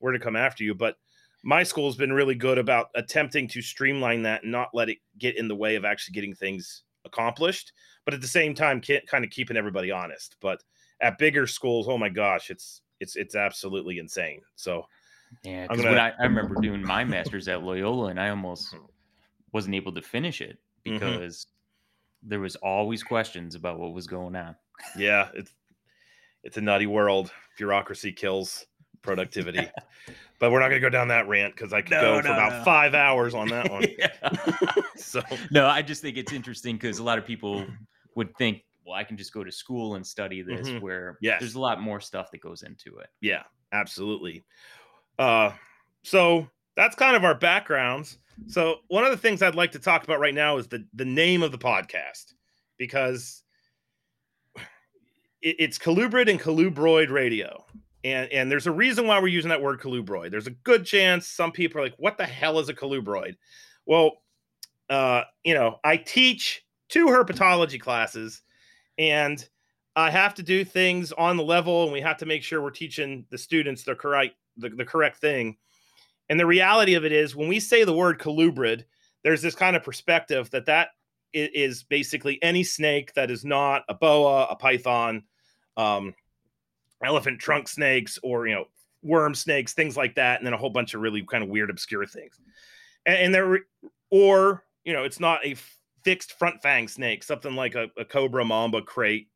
[0.00, 0.74] were to come after you.
[0.74, 0.96] But
[1.44, 5.36] my school's been really good about attempting to streamline that and not let it get
[5.36, 7.72] in the way of actually getting things accomplished
[8.04, 10.62] but at the same time kind of keeping everybody honest but
[11.00, 14.84] at bigger schools oh my gosh it's it's it's absolutely insane so
[15.44, 15.90] yeah because gonna...
[15.90, 18.74] when I, I remember doing my master's at loyola and i almost
[19.52, 20.98] wasn't able to finish it mm-hmm.
[20.98, 22.28] because mm-hmm.
[22.30, 24.56] there was always questions about what was going on
[24.96, 25.52] yeah it's
[26.44, 28.66] it's a nutty world bureaucracy kills
[29.02, 29.68] productivity
[30.38, 32.22] but we're not going to go down that rant because I could no, go no,
[32.22, 32.64] for about no.
[32.64, 33.84] five hours on that one.
[34.96, 37.66] so no, I just think it's interesting because a lot of people
[38.14, 40.82] would think, well, I can just go to school and study this, mm-hmm.
[40.82, 41.40] where yes.
[41.40, 43.08] there's a lot more stuff that goes into it.
[43.20, 44.44] Yeah, absolutely.
[45.18, 45.52] Uh,
[46.02, 48.18] so that's kind of our backgrounds.
[48.46, 51.04] So one of the things I'd like to talk about right now is the the
[51.04, 52.34] name of the podcast
[52.76, 53.42] because
[55.42, 57.64] it, it's Colubrid and Colubroid Radio
[58.04, 60.30] and and there's a reason why we're using that word colubroid.
[60.30, 63.36] There's a good chance some people are like, "What the hell is a colubroid?"
[63.86, 64.22] Well,
[64.88, 68.42] uh, you know, I teach two herpetology classes,
[68.98, 69.46] and
[69.96, 72.70] I have to do things on the level, and we have to make sure we're
[72.70, 75.56] teaching the students the correct the, the correct thing.
[76.28, 78.84] And the reality of it is, when we say the word colubrid,
[79.24, 80.88] there's this kind of perspective that that
[81.32, 85.24] is basically any snake that is not a boa, a python.
[85.76, 86.14] Um,
[87.04, 88.66] elephant trunk snakes or you know
[89.02, 91.70] worm snakes, things like that, and then a whole bunch of really kind of weird,
[91.70, 92.38] obscure things.
[93.06, 93.60] And, and there,
[94.10, 95.56] or you know, it's not a
[96.02, 99.26] fixed front fang snake, something like a, a cobra, mamba, krait,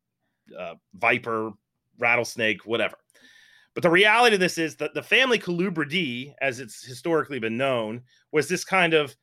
[0.59, 1.53] uh, viper,
[1.99, 2.97] rattlesnake, whatever.
[3.75, 8.03] But the reality of this is that the family Colubridae, as it's historically been known,
[8.31, 9.17] was this kind of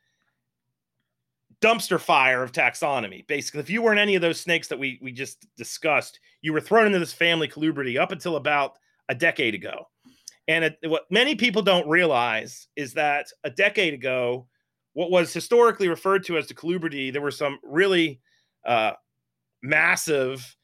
[1.62, 3.28] dumpster fire of taxonomy.
[3.28, 6.62] Basically, if you weren't any of those snakes that we we just discussed, you were
[6.62, 8.78] thrown into this family Colubridae up until about
[9.10, 9.88] a decade ago.
[10.48, 14.48] And it, what many people don't realize is that a decade ago,
[14.94, 18.20] what was historically referred to as the Colubridae, there were some really
[18.66, 18.94] uh,
[19.62, 20.56] massive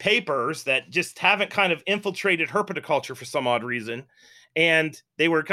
[0.00, 4.04] papers that just haven't kind of infiltrated herpetoculture for some odd reason.
[4.56, 5.46] And they were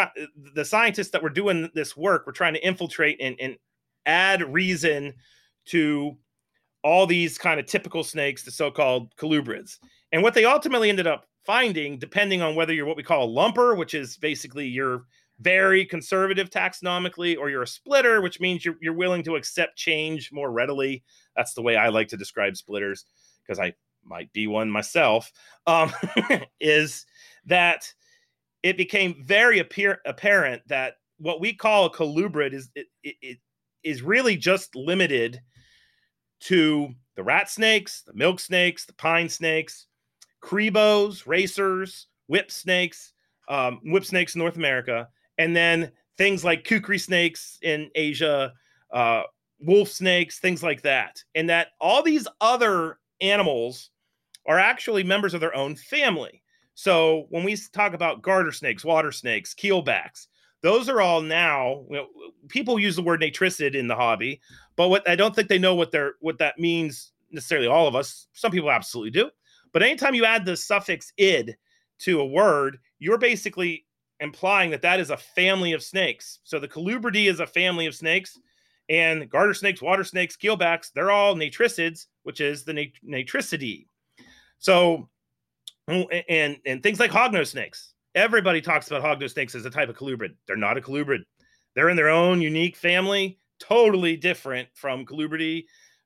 [0.55, 3.57] the scientists that were doing this work were trying to infiltrate and, and
[4.07, 5.13] add reason
[5.65, 6.17] to
[6.83, 9.77] all these kind of typical snakes, the so-called colubrids.
[10.11, 13.27] And what they ultimately ended up finding, depending on whether you're what we call a
[13.27, 15.03] lumper, which is basically you're
[15.39, 20.31] very conservative taxonomically, or you're a splitter, which means you're, you're willing to accept change
[20.31, 21.03] more readily.
[21.35, 23.05] That's the way I like to describe splitters,
[23.45, 23.73] because I
[24.07, 25.31] might be one myself.
[25.65, 25.91] Um,
[26.59, 27.05] is
[27.45, 27.91] that
[28.63, 33.37] it became very appear, apparent that what we call a colubrid is it, it,
[33.83, 35.39] is really just limited
[36.39, 39.87] to the rat snakes, the milk snakes, the pine snakes,
[40.43, 43.13] crebos, racers, whip snakes,
[43.49, 48.53] um, whip snakes in North America, and then things like kukri snakes in Asia,
[48.91, 49.23] uh,
[49.59, 51.23] wolf snakes, things like that.
[51.35, 53.89] And that all these other animals
[54.47, 56.41] are actually members of their own family.
[56.73, 60.27] So when we talk about garter snakes, water snakes, keelbacks,
[60.61, 62.07] those are all now you know,
[62.47, 64.41] people use the word natricid in the hobby,
[64.75, 67.67] but what I don't think they know what they're what that means necessarily.
[67.67, 69.29] All of us, some people absolutely do.
[69.73, 71.55] But anytime you add the suffix id
[71.99, 73.85] to a word, you're basically
[74.19, 76.39] implying that that is a family of snakes.
[76.43, 78.39] So the colubridae is a family of snakes,
[78.89, 83.85] and garter snakes, water snakes, keelbacks, they're all natricids, which is the nat- natricidae.
[84.59, 85.09] So,
[85.87, 89.95] and and things like hognose snakes, Everybody talks about hognose snakes as a type of
[89.95, 90.33] colubrid.
[90.47, 91.21] They're not a colubrid.
[91.75, 95.65] They're in their own unique family, totally different from colubridae,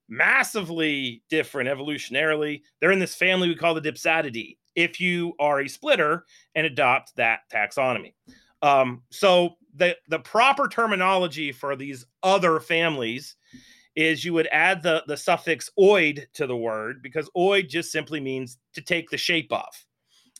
[0.09, 2.63] massively different evolutionarily.
[2.81, 4.57] They're in this family we call the Dipsadidae.
[4.75, 8.13] If you are a splitter and adopt that taxonomy,
[8.61, 13.37] um, so the the proper terminology for these other families
[13.95, 18.19] is you would add the the suffix oid to the word because oid just simply
[18.19, 19.85] means to take the shape of.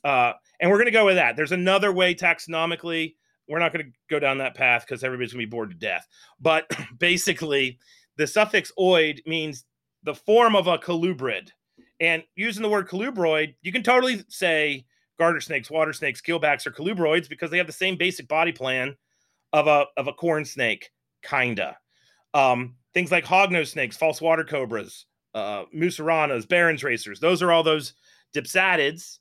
[0.03, 1.35] Uh, and we're going to go with that.
[1.35, 3.15] There's another way taxonomically.
[3.47, 5.75] We're not going to go down that path because everybody's going to be bored to
[5.75, 6.07] death.
[6.39, 7.77] But basically,
[8.17, 9.65] the suffix oid means
[10.03, 11.49] the form of a colubrid.
[11.99, 14.85] And using the word colubroid, you can totally say
[15.19, 18.95] garter snakes, water snakes, keelbacks are colubroids because they have the same basic body plan
[19.53, 20.89] of a of a corn snake,
[21.23, 21.77] kinda.
[22.33, 27.19] Um, things like hognose snakes, false water cobras, uh, mussuranas, Barons racers.
[27.19, 27.93] Those are all those
[28.33, 29.19] dipsadids,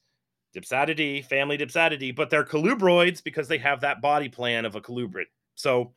[0.55, 5.27] dipsadidae, family dipsadidae, but they're colubroids because they have that body plan of a colubrid.
[5.55, 5.93] So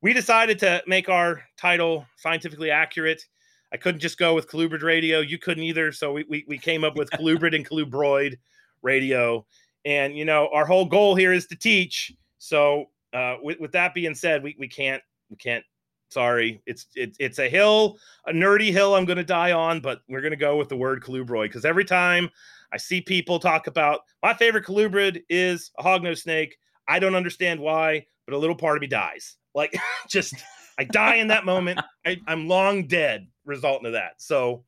[0.00, 3.24] we decided to make our title scientifically accurate.
[3.72, 5.20] I couldn't just go with colubrid radio.
[5.20, 5.92] You couldn't either.
[5.92, 8.34] So we, we, we came up with colubrid and colubroid
[8.82, 9.46] radio.
[9.84, 12.12] And, you know, our whole goal here is to teach.
[12.38, 15.64] So uh, with, with that being said, we, we can't, we can't
[16.12, 20.02] Sorry, it's it's it's a hill, a nerdy hill I'm going to die on, but
[20.08, 22.28] we're going to go with the word colubroid because every time
[22.72, 26.56] I see people talk about my favorite colubrid is a hognose snake,
[26.88, 29.36] I don't understand why, but a little part of me dies.
[29.54, 29.74] Like
[30.08, 30.34] just
[30.78, 31.80] I die in that moment.
[32.06, 34.14] I, I'm long dead, resulting of that.
[34.18, 34.64] So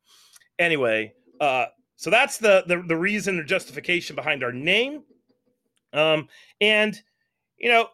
[0.59, 5.03] anyway, uh, so that's the, the the reason or justification behind our name.
[5.93, 6.27] Um,
[6.59, 6.99] and
[7.57, 7.87] you know,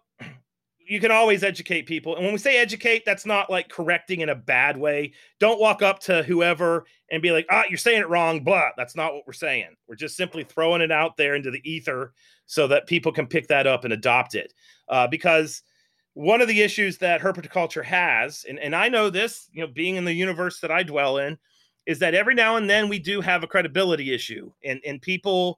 [0.92, 2.18] you can always educate people.
[2.18, 5.14] And when we say educate, that's not like correcting in a bad way.
[5.40, 8.72] Don't walk up to whoever and be like, ah, you're saying it wrong, blah.
[8.76, 9.70] That's not what we're saying.
[9.88, 12.12] We're just simply throwing it out there into the ether
[12.46, 14.54] so that people can pick that up and adopt it.
[14.90, 15.64] Uh, because
[16.14, 19.96] one of the issues that herpetoculture has, and, and I know this, you know, being
[19.96, 21.38] in the universe that I dwell in,
[21.86, 24.52] is that every now and then we do have a credibility issue.
[24.66, 25.58] And and people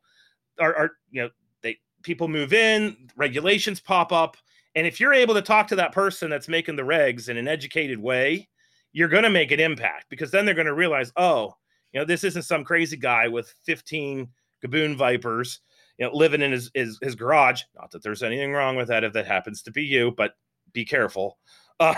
[0.60, 1.30] are, are you know,
[1.64, 4.38] they people move in, regulations pop up
[4.76, 7.48] and if you're able to talk to that person that's making the regs in an
[7.48, 8.50] educated way,
[8.92, 11.54] you're going to make an impact because then they're going to realize, oh,
[11.92, 14.28] you know, this isn't some crazy guy with 15
[14.66, 15.60] Gaboon Vipers,
[15.98, 17.62] you know, living in his, his, his garage.
[17.76, 20.34] Not that there's anything wrong with that if that happens to be you, but
[20.74, 21.38] be careful.
[21.80, 21.96] Uh,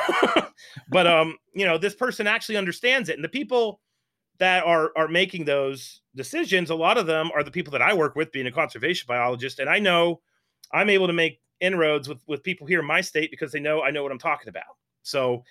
[0.90, 3.82] but um, you know, this person actually understands it, and the people
[4.38, 7.94] that are are making those decisions, a lot of them are the people that I
[7.94, 10.22] work with, being a conservation biologist, and I know
[10.72, 13.82] I'm able to make inroads with with people here in my state because they know
[13.82, 14.78] I know what I'm talking about.
[15.04, 15.44] So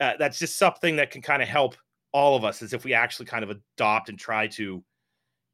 [0.00, 1.76] uh, that's just something that can kind of help
[2.12, 4.82] all of us, as if we actually kind of adopt and try to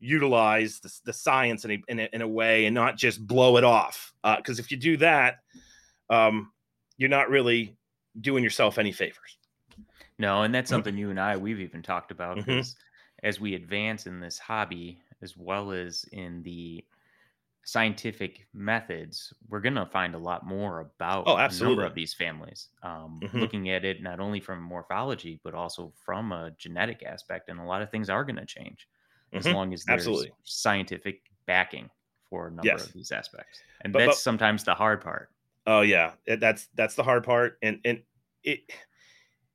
[0.01, 3.57] utilize the, the science in a, in a, in a way and not just blow
[3.57, 4.13] it off.
[4.37, 5.39] Because uh, if you do that,
[6.11, 6.53] um,
[6.97, 7.77] you're not really
[8.21, 9.39] doing yourself any favors.
[10.19, 10.75] No, and that's mm-hmm.
[10.75, 12.61] something you and I we've even talked about mm-hmm.
[13.23, 16.85] as we advance in this hobby, as well as in the
[17.65, 22.15] scientific methods, we're going to find a lot more about oh, a number of these
[22.15, 22.69] families.
[22.83, 23.39] Um, mm-hmm.
[23.39, 27.49] Looking at it not only from morphology, but also from a genetic aspect.
[27.49, 28.87] And a lot of things are going to change
[29.33, 29.39] mm-hmm.
[29.39, 30.33] as long as there's Absolutely.
[30.45, 31.91] scientific backing
[32.29, 32.87] for a number yes.
[32.87, 33.61] of these aspects.
[33.81, 35.31] And but, that's but, sometimes the hard part.
[35.67, 37.59] Oh yeah, that's that's the hard part.
[37.63, 38.03] And and
[38.43, 38.61] it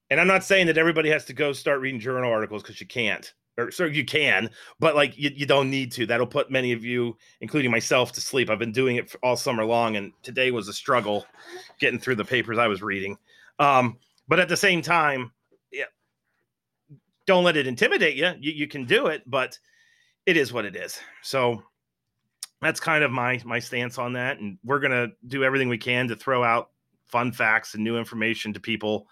[0.09, 2.87] and I'm not saying that everybody has to go start reading journal articles because you
[2.87, 6.05] can't or so you can, but like you, you don't need to.
[6.05, 8.49] That'll put many of you, including myself, to sleep.
[8.49, 11.25] I've been doing it all summer long, and today was a struggle
[11.79, 13.17] getting through the papers I was reading.
[13.59, 15.31] Um, but at the same time,
[15.71, 15.85] yeah,
[17.25, 18.33] don't let it intimidate you.
[18.39, 18.51] you.
[18.53, 19.57] You can do it, but
[20.25, 20.99] it is what it is.
[21.21, 21.61] So
[22.61, 26.07] that's kind of my my stance on that, and we're gonna do everything we can
[26.07, 26.69] to throw out
[27.05, 29.07] fun facts and new information to people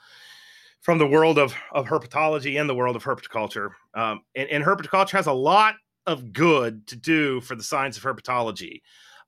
[0.87, 3.71] from the world of, of herpetology and the world of herpetoculture.
[3.93, 8.03] Um, and, and herpetoculture has a lot of good to do for the science of
[8.03, 8.79] herpetology.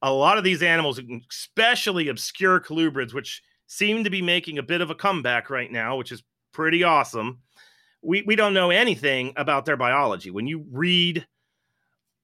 [0.02, 4.80] A lot of these animals, especially obscure colubrids, which seem to be making a bit
[4.80, 7.39] of a comeback right now, which is pretty awesome.
[8.02, 10.31] We, we don't know anything about their biology.
[10.31, 11.27] When you read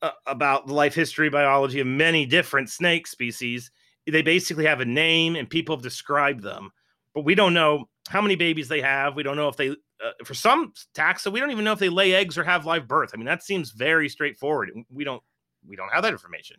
[0.02, 3.70] uh, about the life history biology of many different snake species,
[4.08, 6.72] they basically have a name and people have described them,
[7.14, 9.16] but we don't know how many babies they have.
[9.16, 11.90] We don't know if they, uh, for some taxa, we don't even know if they
[11.90, 13.12] lay eggs or have live birth.
[13.14, 14.72] I mean, that seems very straightforward.
[14.92, 15.24] We don't,
[15.68, 16.58] we don't have that information.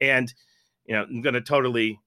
[0.00, 0.32] And,
[0.86, 2.00] you know, I'm going to totally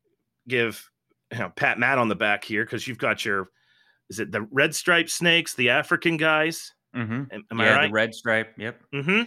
[0.48, 0.90] give
[1.32, 3.50] you know, Pat Matt on the back here because you've got your,
[4.10, 6.74] is it the red stripe snakes, the African guys?
[6.96, 7.24] Mm-hmm.
[7.32, 7.88] Am, am yeah, I right?
[7.88, 8.54] the red stripe.
[8.58, 8.82] Yep.
[8.94, 9.22] Mm-hmm.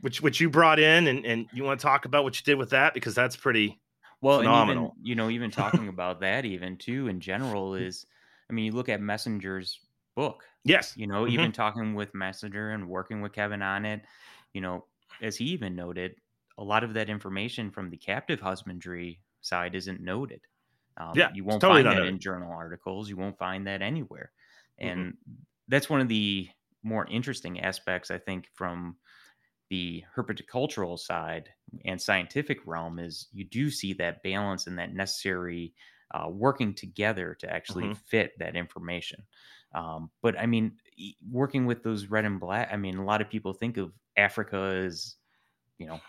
[0.00, 2.58] Which, which you brought in and, and you want to talk about what you did
[2.58, 3.80] with that because that's pretty
[4.20, 4.84] well, phenomenal.
[4.84, 8.04] And even, you know, even talking about that even too in general is,
[8.52, 9.80] I mean, you look at Messenger's
[10.14, 10.44] book.
[10.64, 10.92] Yes.
[10.94, 11.32] You know, mm-hmm.
[11.32, 14.02] even talking with Messenger and working with Kevin on it,
[14.52, 14.84] you know,
[15.22, 16.16] as he even noted,
[16.58, 20.42] a lot of that information from the captive husbandry side isn't noted.
[20.98, 23.08] Um, yeah, you won't totally find that in journal articles.
[23.08, 24.30] You won't find that anywhere,
[24.78, 25.32] and mm-hmm.
[25.68, 26.48] that's one of the
[26.82, 28.96] more interesting aspects, I think, from
[29.70, 31.48] the herpetocultural side
[31.86, 35.72] and scientific realm is you do see that balance and that necessary
[36.12, 38.00] uh, working together to actually mm-hmm.
[38.06, 39.22] fit that information.
[39.74, 40.72] Um, but I mean,
[41.30, 44.82] working with those red and black, I mean, a lot of people think of Africa
[44.84, 45.16] as,
[45.78, 46.00] you know,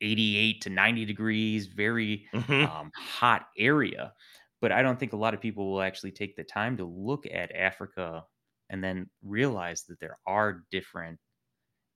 [0.00, 2.70] 88 to 90 degrees, very mm-hmm.
[2.70, 4.12] um, hot area.
[4.60, 7.26] But I don't think a lot of people will actually take the time to look
[7.26, 8.24] at Africa
[8.70, 11.18] and then realize that there are different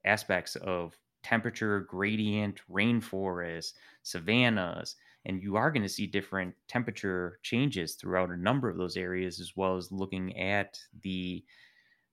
[0.04, 3.72] aspects of temperature gradient, rainforests,
[4.02, 8.96] savannas, and you are going to see different temperature changes throughout a number of those
[8.96, 11.44] areas, as well as looking at the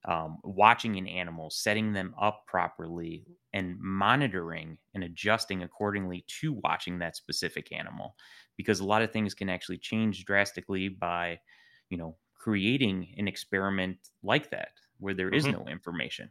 [0.04, 6.98] um, watching an animal, setting them up properly, and monitoring and adjusting accordingly to watching
[6.98, 8.16] that specific animal.
[8.56, 11.40] Because a lot of things can actually change drastically by,
[11.88, 15.52] you know, creating an experiment like that where there is Mhm.
[15.52, 16.30] no information.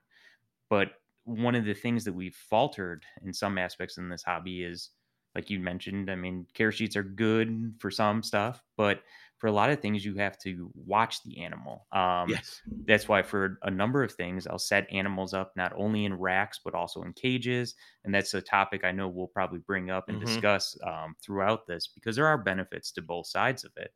[0.69, 4.91] But one of the things that we've faltered in some aspects in this hobby is
[5.35, 9.03] like you mentioned i mean care sheets are good for some stuff but
[9.37, 12.61] for a lot of things you have to watch the animal um, Yes.
[12.87, 16.59] that's why for a number of things i'll set animals up not only in racks
[16.63, 20.19] but also in cages and that's a topic i know we'll probably bring up and
[20.19, 20.19] Mhm.
[20.19, 23.91] discuss um, throughout this because there are benefits to both sides of it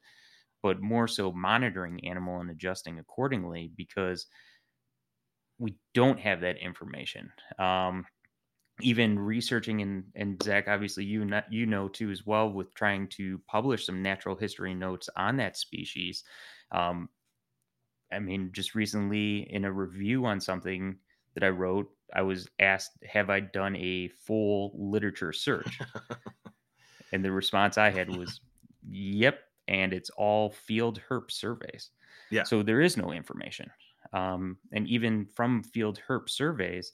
[0.61, 4.27] but more so monitoring animal and adjusting accordingly because
[5.57, 7.31] we don't have that information.
[7.57, 8.05] Um,
[8.81, 13.07] even researching and and Zach, obviously you know, you know too as well with trying
[13.09, 16.23] to publish some natural history notes on that species.
[16.71, 17.09] Um,
[18.11, 20.97] I mean, just recently in a review on something
[21.35, 25.79] that I wrote, I was asked, "Have I done a full literature search?"
[27.13, 28.41] and the response I had was,
[28.89, 31.91] "Yep," and it's all field herp surveys.
[32.31, 32.43] Yeah.
[32.43, 33.69] So there is no information.
[34.13, 36.93] Um, and even from field herp surveys,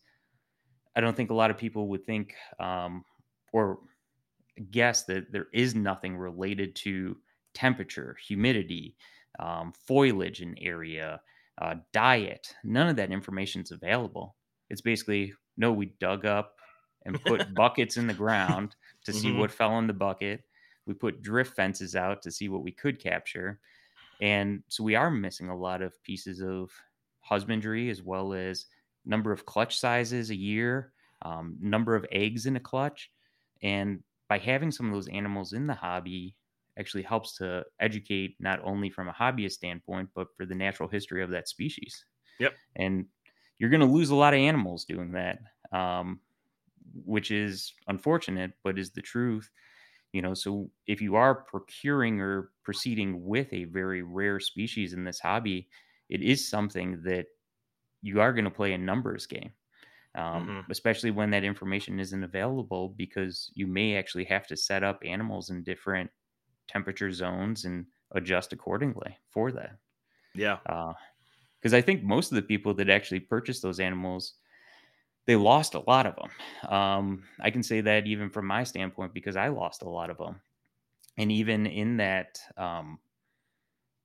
[0.96, 3.06] I don't think a lot of people would think um,
[3.54, 3.80] or
[4.72, 7.18] guess that there is nothing related to
[7.54, 8.96] temperature, humidity,
[9.40, 11.22] um, foliage in area,
[11.58, 12.56] uh, diet.
[12.64, 14.38] None of that information is available.
[14.70, 16.56] It's basically no, we dug up
[17.06, 18.76] and put buckets in the ground
[19.06, 19.32] to see Mhm.
[19.32, 20.44] what fell in the bucket.
[20.86, 23.62] We put drift fences out to see what we could capture.
[24.20, 26.72] And so we are missing a lot of pieces of
[27.22, 28.66] husbandry as well as
[29.06, 33.12] number of clutch sizes a year, um, number of eggs in a clutch.
[33.62, 36.36] And by having some of those animals in the hobby
[36.78, 41.24] actually helps to educate not only from a hobbyist standpoint, but for the natural history
[41.24, 42.06] of that species.
[42.40, 42.54] Yep.
[42.76, 43.06] And
[43.60, 45.40] you're going to lose a lot of animals doing that,
[45.72, 46.20] um,
[47.06, 49.50] which is unfortunate, but is the truth.
[50.12, 55.04] You know, so if you are procuring or proceeding with a very rare species in
[55.04, 55.68] this hobby,
[56.10, 57.28] it is something that
[58.06, 59.54] you are going to play a numbers game,
[60.16, 60.66] um, Mhm.
[60.72, 65.50] especially when that information isn't available because you may actually have to set up animals
[65.52, 66.12] in different
[66.68, 69.80] temperature zones and adjust accordingly for that.
[70.36, 70.60] Yeah.
[70.64, 74.36] Because I think most of the people that actually purchased those animals,
[75.26, 76.72] they lost a lot of them.
[76.72, 80.18] Um, I can say that even from my standpoint because I lost a lot of
[80.18, 80.42] them,
[81.18, 83.00] and even in that um,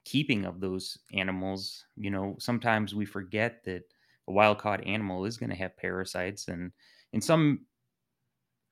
[0.04, 3.82] keeping of those animals, you know, sometimes we forget that
[4.28, 6.72] a wild caught animal is going to have parasites, and
[7.12, 7.66] in some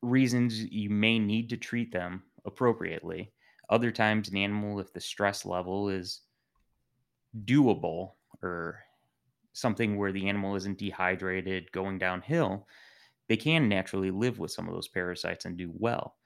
[0.02, 3.32] reasons you may need to treat them appropriately.
[3.70, 6.22] Other times, an animal, if the stress level is
[7.44, 8.12] doable
[8.42, 8.80] or
[9.52, 12.66] something where the animal isn't dehydrated going downhill,
[13.28, 16.16] they can naturally live with some of those parasites and do well.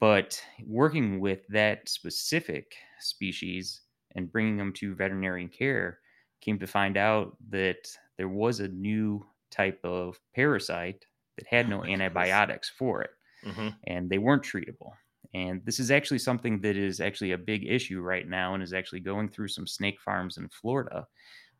[0.00, 3.82] But working with that specific species
[4.16, 6.00] and bringing them to veterinarian care,
[6.42, 7.88] came to find out that
[8.18, 11.06] there was a new type of parasite
[11.38, 11.84] that had Oh no goodness.
[11.84, 13.12] antibiotics for it
[13.42, 14.92] hmm and they weren't treatable.
[15.34, 18.72] And this is actually something that is actually a big issue right now and is
[18.72, 21.06] actually going through some snake farms in Florida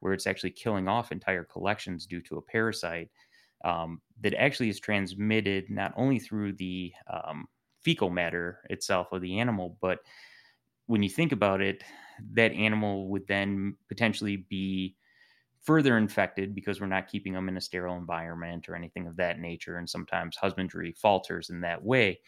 [0.01, 3.11] where it's actually killing off entire collections due to a parasite
[3.65, 7.49] um, that actually is transmitted not only through the um,
[7.83, 10.01] fecal matter itself of the animal, but
[10.87, 11.83] when you think about it,
[12.33, 14.97] that animal would then potentially be
[15.63, 19.41] further infected because we're not keeping them in a sterile environment or anything of that
[19.41, 19.79] nature.
[19.79, 22.21] And sometimes husbandry falters in that way.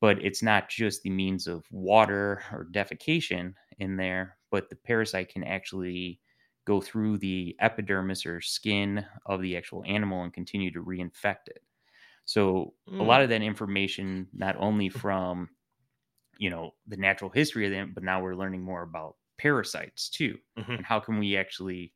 [0.00, 5.30] But it's not just the means of water or defecation in there, but the parasite
[5.30, 6.20] can actually
[6.66, 11.62] go through the epidermis or skin of the actual animal and continue to reinfect it.
[12.26, 13.00] So a hmm.
[13.00, 15.48] lot of that information, not only from
[16.38, 20.38] you know the natural history of them, but now we're learning more about parasites too,
[20.56, 20.76] Mhm.
[20.76, 21.94] and how can we actually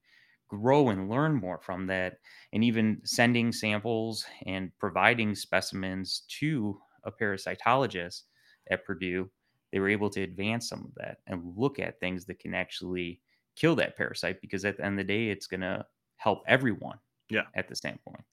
[0.48, 2.18] grow and learn more from that,
[2.52, 8.24] and even sending samples and providing specimens to a parasitologist
[8.70, 9.30] at Purdue.
[9.72, 13.20] They were able to advance some of that and look at things that can actually
[13.56, 15.86] kill that parasite because at the end of the day, it's going to
[16.16, 16.98] help everyone.
[17.30, 17.48] Yeah.
[17.54, 18.24] At the standpoint,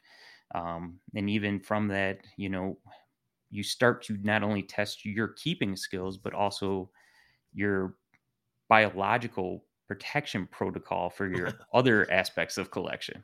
[0.53, 2.80] um, and even from that, you know,
[3.56, 6.91] you start to not only test your keeping skills but also
[7.53, 7.97] your
[8.70, 13.24] biological protection protocol for your other aspects of collection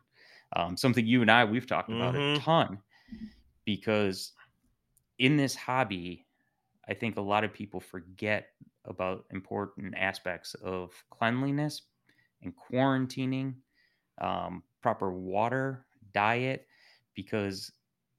[0.56, 2.18] Um, something you and I we've talked about Mhm.
[2.18, 2.82] a ton
[3.66, 4.34] because
[5.18, 6.28] in this hobby,
[6.88, 8.50] I think a lot of people forget
[8.86, 11.84] about important aspects of cleanliness
[12.42, 13.58] and quarantining,
[14.20, 16.68] um, proper water, diet,
[17.16, 17.72] because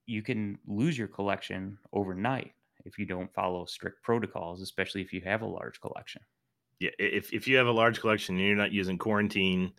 [0.07, 2.53] you can lose your collection overnight
[2.85, 6.23] if you don't follow strict protocols, especially if you have a large collection.
[6.81, 9.73] Yeah, if if you have a large collection and you're not using quarantine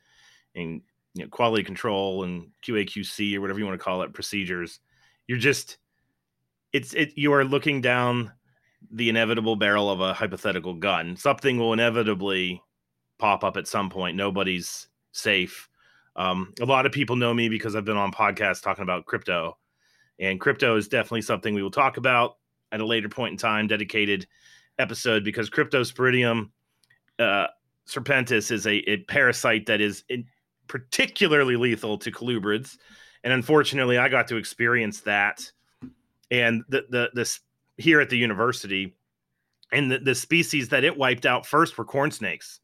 [0.55, 0.82] and
[1.13, 4.80] you know, quality control and QAQC or whatever you want to call it procedures,
[5.28, 5.78] you're just
[6.71, 8.32] it's it you are looking down
[8.91, 11.15] the inevitable barrel of a hypothetical gun.
[11.15, 12.61] Something will inevitably
[13.19, 14.17] pop up at some point.
[14.17, 15.69] Nobody's safe.
[16.15, 19.57] Um, a lot of people know me because I've been on podcasts talking about crypto,
[20.20, 22.38] and crypto is definitely something we will talk about
[22.72, 24.28] at a later point in time, dedicated
[24.80, 26.49] episode because cryptosporidium
[27.20, 27.47] uh,
[27.88, 30.03] serpentis is a, a parasite that is
[30.68, 32.78] particularly lethal to colubrids,
[33.24, 35.51] and unfortunately, I got to experience that.
[36.32, 37.39] And the the this
[37.78, 38.95] here at the university,
[39.72, 42.59] and the, the species that it wiped out first were corn snakes.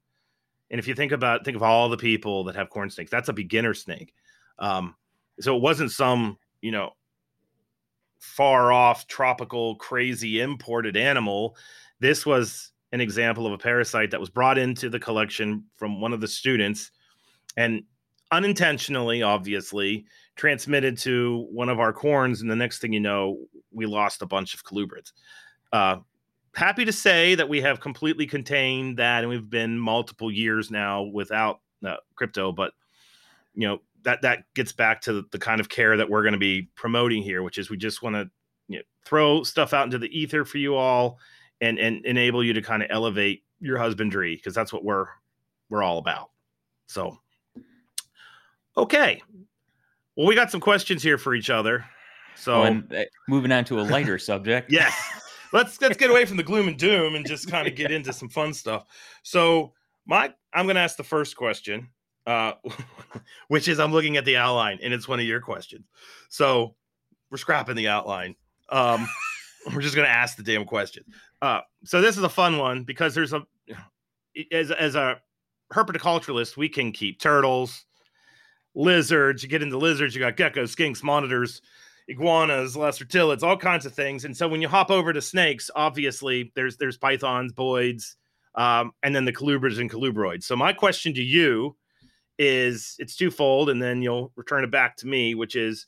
[0.71, 3.29] And if you think about think of all the people that have corn snakes, that's
[3.29, 4.13] a beginner snake.
[4.57, 4.95] Um,
[5.39, 6.91] so it wasn't some you know
[8.19, 11.55] far off tropical crazy imported animal.
[11.99, 16.13] This was an example of a parasite that was brought into the collection from one
[16.13, 16.91] of the students
[17.57, 17.83] and
[18.31, 20.05] unintentionally, obviously,
[20.35, 22.41] transmitted to one of our corns.
[22.41, 23.37] And the next thing you know,
[23.71, 25.11] we lost a bunch of colubrids.
[25.71, 25.97] Uh,
[26.55, 31.03] happy to say that we have completely contained that, and we've been multiple years now
[31.03, 32.51] without uh, crypto.
[32.51, 32.73] But
[33.59, 36.39] you know that that gets back to the kind of care that we're going to
[36.39, 38.29] be promoting here, which is we just want to
[38.67, 41.19] you know, throw stuff out into the ether for you all
[41.61, 45.07] and and enable you to kind of elevate your husbandry because that's what we're
[45.69, 46.29] we're all about.
[46.87, 47.17] So,
[48.75, 49.21] okay,
[50.15, 51.85] well, we got some questions here for each other.
[52.35, 54.69] So, and uh, moving on to a lighter subject.
[54.71, 54.93] yes,
[55.53, 58.13] let's let's get away from the gloom and doom and just kind of get into
[58.13, 58.85] some fun stuff.
[59.23, 59.73] So,
[60.05, 61.89] my I'm going to ask the first question,
[62.29, 62.53] uh,
[63.47, 65.85] which is I'm looking at the outline and it's one of your questions.
[66.29, 66.75] So,
[67.31, 68.35] we're scrapping the outline.
[68.69, 69.07] Um,
[69.73, 71.03] we're just going to ask the damn question.
[71.41, 73.45] Uh, so this is a fun one because there's a
[74.51, 75.19] as as a
[75.73, 77.85] herpetoculturalist, we can keep turtles,
[78.75, 79.43] lizards.
[79.43, 81.61] You get into lizards, you got geckos, skinks, monitors,
[82.07, 84.25] iguanas, lacertilids, all kinds of things.
[84.25, 88.15] And so when you hop over to snakes, obviously there's there's pythons, boids,
[88.55, 90.43] um, and then the colubrids and colubroids.
[90.43, 91.75] So my question to you
[92.39, 95.85] is it's twofold, and then you'll return it back to me, which is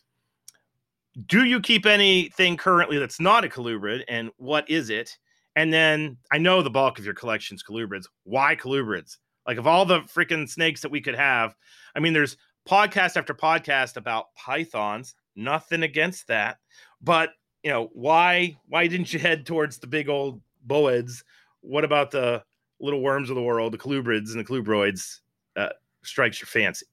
[1.26, 5.18] do you keep anything currently that's not a colubrid and what is it?
[5.56, 8.06] And then i know the bulk of your collection's colubrids.
[8.24, 9.18] Why colubrids?
[9.48, 11.56] Like of all the freaking snakes that we could have
[11.96, 12.38] i mean there's
[12.70, 15.16] podcast after podcast about pythons.
[15.36, 16.58] Nothing against that.
[17.02, 17.32] But
[17.64, 21.24] you know why why didn't you head towards the big old boids
[21.62, 22.44] what about the
[22.80, 25.20] little worms of the world the colubrids and the colubroids
[25.56, 25.70] uh,
[26.04, 26.86] strikes your fancy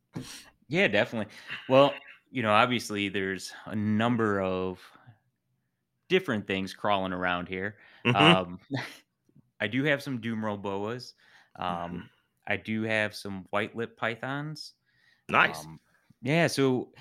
[0.68, 1.32] Yeah, definitely.
[1.68, 4.80] Well, you know, obviously there's a number of
[6.08, 7.78] different things crawling around here.
[8.04, 8.38] Mhm.
[8.38, 8.58] Um,
[9.60, 11.14] I do have some Dumeril boas.
[11.56, 12.08] Um,
[12.46, 14.74] I do have some white lip pythons.
[15.28, 15.80] nice Um,
[16.22, 16.92] yeah, so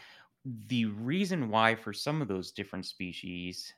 [0.45, 3.73] the reason why for some of those different species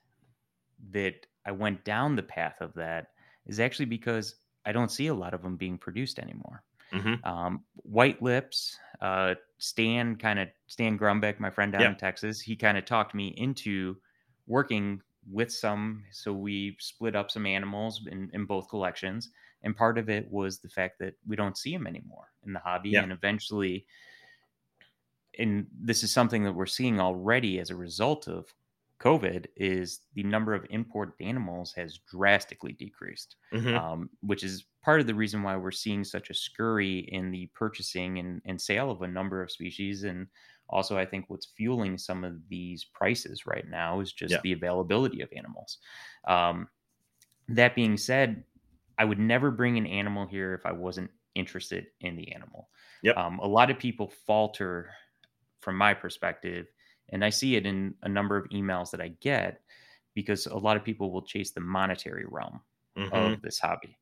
[0.91, 3.13] that I went down the path of that
[3.45, 6.63] is actually because I don't see a lot of them being produced anymore.
[6.93, 7.23] Mhm.
[7.23, 11.89] Um, white lips, uh, Stan kind of Stan Grumbeck, my friend down Yeah.
[11.89, 14.01] in Texas, he kind of talked me into
[14.47, 16.05] working with some.
[16.11, 19.29] So we split up some animals in, in both collections.
[19.61, 22.59] And part of it was the fact that we don't see them anymore in the
[22.59, 22.95] hobby.
[22.95, 23.01] Yeah.
[23.01, 23.85] And eventually,
[25.37, 28.53] and this is something that we're seeing already as a result of
[28.99, 33.75] COVID, is the number of imported animals has drastically decreased Mhm.
[33.75, 37.47] um, which is part of the reason why we're seeing such a scurry in the
[37.53, 40.03] purchasing and, and sale of a number of species.
[40.03, 40.27] And
[40.69, 44.41] also, I think what's fueling some of these prices right now is just Yeah.
[44.41, 45.79] the availability of animals.
[46.27, 46.69] Um,
[47.47, 48.45] that being said,
[48.97, 52.69] I would never bring an animal here if I wasn't interested in the animal.
[53.01, 53.17] Yep.
[53.17, 54.91] Um, a lot of people falter
[55.61, 56.67] from my perspective,
[57.09, 59.63] and I see it in a number of emails that I get
[60.13, 62.61] because a lot of people will chase the monetary realm
[62.95, 63.35] Mhm.
[63.35, 63.97] of this hobby.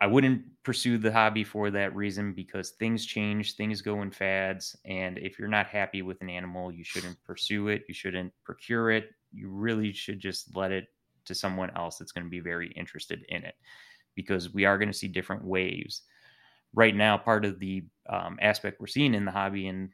[0.00, 4.76] I wouldn't pursue the hobby for that reason because things change, things go in fads.
[4.84, 7.84] And if you're not happy with an animal, you shouldn't pursue it.
[7.88, 9.10] You shouldn't procure it.
[9.32, 10.86] You really should just let it
[11.24, 13.54] to someone else that's going to be very interested in it
[14.14, 16.02] because we are going to see different waves.
[16.74, 19.90] Right now, part of the um, aspect we're seeing in the hobby, and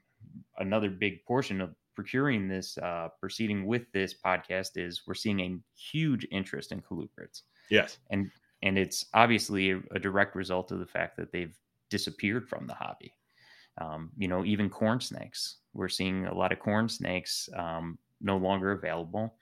[0.58, 5.56] another big portion of procuring this, uh, proceeding with this podcast is we're seeing a
[5.76, 7.42] huge interest in colubrids.
[7.70, 7.98] Yes.
[8.10, 8.30] And
[8.64, 11.54] and it's obviously a, a direct result of the fact that they've
[11.90, 13.14] disappeared from the hobby.
[13.78, 15.58] Um, you know, even corn snakes.
[15.74, 19.34] We're seeing a lot of corn snakes um, no longer available.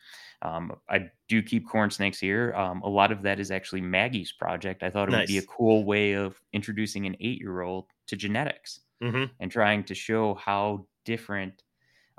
[0.43, 2.53] Um, I do keep corn snakes here.
[2.55, 4.83] Um, a lot of that is actually Maggie's project.
[4.83, 5.21] I thought it nice.
[5.21, 9.25] would be a cool way of introducing an eight year old to genetics mm-hmm.
[9.39, 11.63] and trying to show how different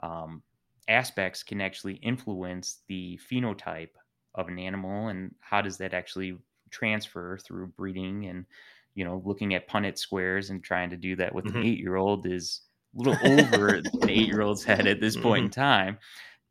[0.03, 0.41] um,
[0.87, 3.95] aspects can actually influence the phenotype
[4.35, 6.37] of an animal and how does that actually
[6.73, 8.45] transfer through breeding and
[8.95, 11.59] you know looking at Punnett squares and trying to do that with mm-hmm.
[11.59, 12.61] an eight year old is
[12.95, 15.45] a little over an eight year old's head at this point mm-hmm.
[15.45, 15.97] in time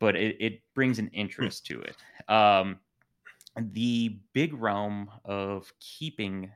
[0.02, 1.14] but it, it brings an hmm.
[1.14, 1.96] interest to it.
[2.28, 2.80] Um,
[3.56, 6.50] the big realm of keeping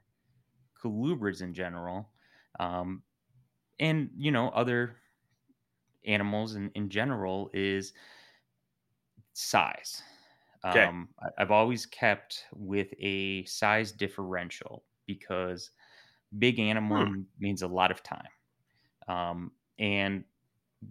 [0.82, 2.08] colubrids in general,
[2.58, 3.02] um,
[3.78, 4.96] and you know other
[6.04, 7.92] animals in, in general is
[9.32, 10.02] size.
[10.66, 10.84] Okay.
[10.84, 11.08] Um,
[11.38, 15.70] I've always kept with a size differential because
[16.38, 17.20] big animal hmm.
[17.38, 18.28] means a lot of time.
[19.08, 20.24] Um, and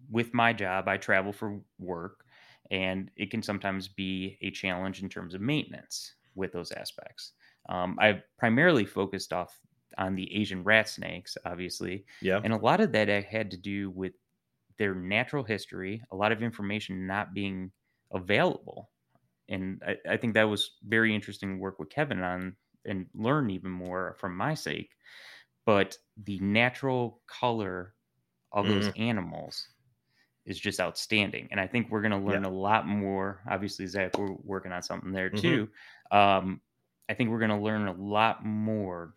[0.09, 2.25] with my job, I travel for work
[2.71, 7.33] and it can sometimes be a challenge in terms of maintenance with those aspects.
[7.69, 9.59] Um, I've primarily focused off
[9.97, 13.91] on the Asian rat snakes, obviously, yeah, and a lot of that had to do
[13.91, 14.13] with
[14.77, 17.71] their natural history, a lot of information not being
[18.13, 18.89] available,
[19.49, 23.71] and I, I think that was very interesting work with Kevin on and learn even
[23.71, 24.91] more from my sake.
[25.65, 27.93] But the natural color
[28.51, 28.69] of mm.
[28.69, 29.01] those mm-hmm.
[29.01, 29.67] animals
[30.45, 31.47] is just outstanding.
[31.51, 32.49] And I think we're going to learn yeah.
[32.49, 33.41] a lot more.
[33.49, 35.41] Obviously, Zach, we're working on something there mm-hmm.
[35.41, 35.69] too.
[36.11, 36.61] Um,
[37.09, 39.15] I think we're going to learn a lot more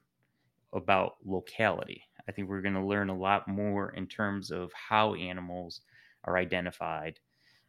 [0.73, 2.03] about locality.
[2.29, 5.81] I think we're going to learn a lot more in terms of how animals
[6.25, 7.19] are identified.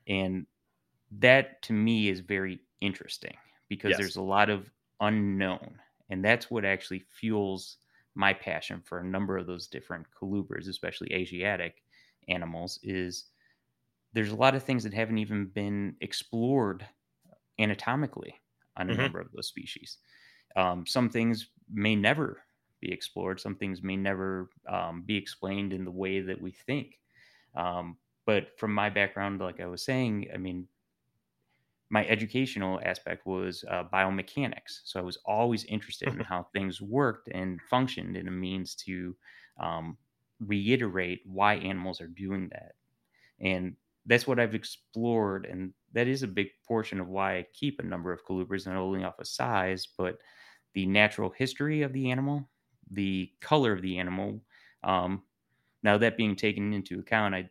[0.07, 0.45] And
[1.18, 3.36] that to me is very interesting
[3.68, 3.99] because yes.
[3.99, 4.70] there's a lot of
[5.01, 5.80] unknown.
[6.10, 7.78] And that's what actually fuels
[8.16, 11.84] my passion for a number of those different colubrids, especially Asiatic
[12.28, 13.26] animals, is
[14.14, 16.86] there's a lot of things that haven't even been explored
[17.60, 18.34] anatomically
[18.78, 19.03] on a mm-hmm.
[19.03, 19.97] number of those species.
[20.55, 22.41] Um, some things may never
[22.82, 23.39] be explored.
[23.39, 26.97] Some things may never um, be explained in the way that we think.
[27.55, 30.68] Um, but from my background, like I was saying, I mean,
[31.89, 34.81] my educational aspect was uh, biomechanics.
[34.83, 39.15] So I was always interested in how things worked and functioned in a means to
[39.59, 39.97] um,
[40.39, 42.73] reiterate why animals are doing that.
[43.39, 43.75] And
[44.05, 47.83] that's what I've explored, and that is a big portion of why I keep a
[47.83, 50.17] number of colubrids, not only off of size, but
[50.73, 52.49] the natural history of the animal,
[52.91, 54.41] the color of the animal.
[54.83, 55.23] Um,
[55.83, 57.49] now that being taken into account, I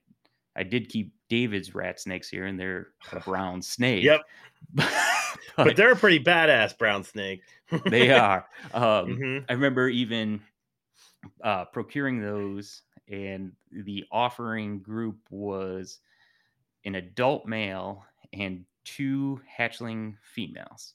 [0.59, 4.03] I did keep David's rat snakes here, and they're a brown snake.
[4.03, 4.23] Yep.
[4.75, 4.91] but,
[5.57, 7.43] but, they're a pretty badass brown snake.
[7.87, 8.47] they are.
[8.75, 9.45] Um, mm-hmm.
[9.49, 10.41] I remember even
[11.43, 16.01] uh, procuring those, and the offering group was
[16.85, 20.95] an adult male and two hatchling females.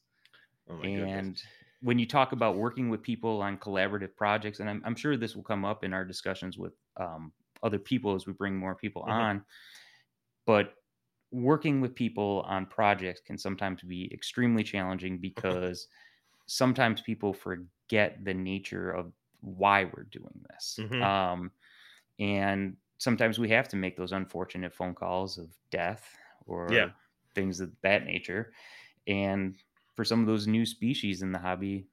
[0.69, 1.43] Oh and goodness.
[1.81, 5.35] when you talk about working with people on collaborative projects, and I'm, I'm sure this
[5.35, 7.31] will come up in our discussions with um,
[7.63, 9.11] other people as we bring more people mm-hmm.
[9.11, 9.45] on,
[10.45, 10.75] but
[11.31, 15.87] working with people on projects can sometimes be extremely challenging because
[16.45, 19.11] sometimes people forget the nature of
[19.41, 20.79] why we're doing this.
[20.79, 21.01] Mm-hmm.
[21.01, 21.51] Um,
[22.19, 26.07] and sometimes we have to make those unfortunate phone calls of death
[26.45, 26.89] or yeah.
[27.33, 28.53] things of that nature.
[29.07, 29.55] And
[29.95, 31.87] for some of those new species in the hobby,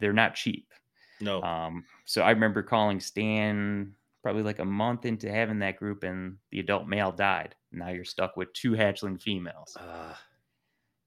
[0.00, 0.72] they're not cheap.
[1.20, 1.42] No.
[1.42, 6.36] Um, so I remember calling Stan probably like a month into having that group, and
[6.50, 7.54] the adult male died.
[7.72, 9.76] Now you're stuck with two hatchling females.
[9.78, 10.14] Uh.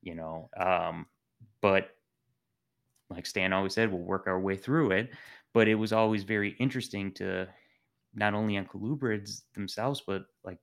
[0.02, 1.08] You know, um,
[1.62, 1.90] but
[3.10, 5.10] like Stan always said, we'll work our way through it.
[5.54, 7.48] But it was always very interesting to
[8.14, 10.60] not only on colubrids themselves, but like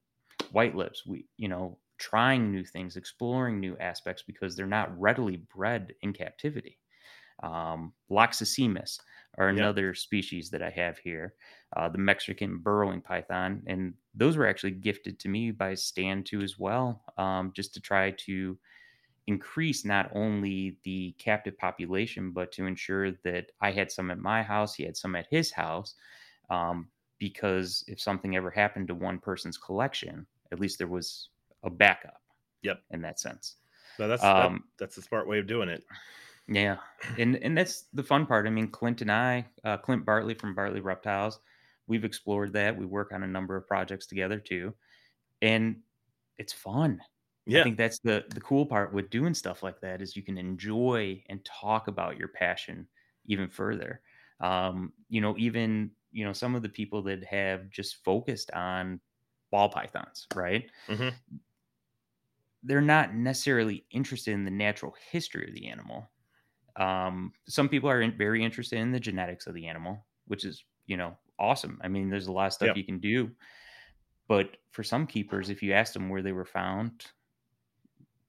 [0.53, 1.07] white lips.
[1.07, 6.13] We, you know, trying new things, exploring new aspects because they're not readily bred in
[6.13, 6.79] captivity.
[7.43, 8.99] Um, Loxocemus
[9.39, 9.97] are another yep.
[9.97, 11.35] species that I have here,
[11.77, 16.43] uh, the Mexican burrowing python, and those were actually gifted to me by Stan too
[16.43, 18.59] as well, um, just to try to
[19.27, 24.43] increase not only the captive population, but to ensure that I had some at my
[24.43, 25.95] house, he had some at his house,
[26.51, 31.29] um, because if something ever happened to one person's collection, at least there was
[31.63, 32.21] a backup.
[32.63, 32.83] Yep.
[32.91, 33.57] In that sense.
[33.99, 35.85] No, that's um, that, that's the smart way of doing it.
[36.49, 36.79] Yeah,
[37.19, 38.47] and and that's the fun part.
[38.47, 41.39] I mean, Clint and I, uh, Clint Bartley from Bartley Reptiles,
[41.87, 42.77] we've explored that.
[42.77, 44.75] We work on a number of projects together too,
[45.41, 45.77] and
[46.39, 47.01] it's fun.
[47.47, 47.61] Yeah.
[47.61, 50.39] I think that's the the cool part with doing stuff like that is you can
[50.39, 52.87] enjoy and talk about your passion
[53.27, 54.01] even further.
[54.41, 59.01] Um, you know, even you know some of the people that have just focused on
[59.51, 60.71] ball pythons, right?
[60.89, 61.09] Mm-hmm.
[62.65, 66.09] They're not necessarily interested in the natural history of the animal.
[66.77, 70.65] Um, some people are in, very interested in the genetics of the animal, which is
[70.87, 71.81] you know awesome.
[71.83, 73.31] I mean, there's a lot of stuff you can do,
[74.29, 77.07] but for some keepers, if you asked them where they were found,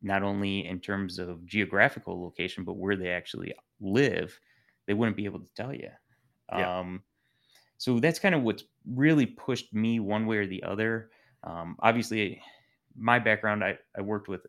[0.01, 4.37] not only in terms of geographical location, but where they actually live,
[4.85, 5.89] they wouldn't be able to tell you.
[6.51, 6.79] Yeah.
[6.79, 7.03] Um,
[7.77, 11.09] so that's kind of what's really pushed me one way or the other.
[11.43, 12.41] Um, obviously,
[12.95, 14.45] my background, I, I worked with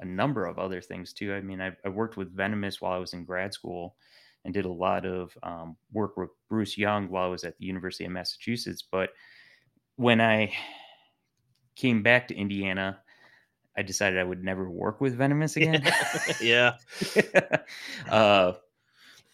[0.00, 1.34] a number of other things too.
[1.34, 3.96] I mean, I, I worked with Venomous while I was in grad school
[4.44, 7.66] and did a lot of um, work with Bruce Young while I was at the
[7.66, 8.82] University of Massachusetts.
[8.82, 9.10] But
[9.96, 10.52] when I
[11.76, 13.00] came back to Indiana,
[13.76, 15.82] I decided I would never work with Venomous again.
[16.40, 16.76] yeah.
[18.10, 18.52] uh,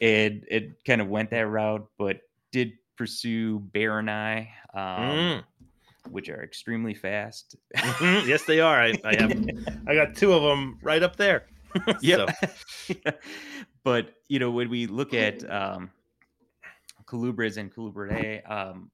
[0.01, 2.21] and it kind of went that route, but
[2.53, 5.45] did pursue Bear and I, um, Mm.
[6.11, 7.57] Which are extremely fast.
[7.77, 8.27] Mhm.
[8.27, 8.81] Yes, they are.
[8.81, 9.33] I, I have.
[9.87, 11.47] I got two of them right up there.
[12.03, 12.27] So,
[13.85, 15.91] but you know, when we look at um,
[17.05, 18.91] colubrids and colubridae, um,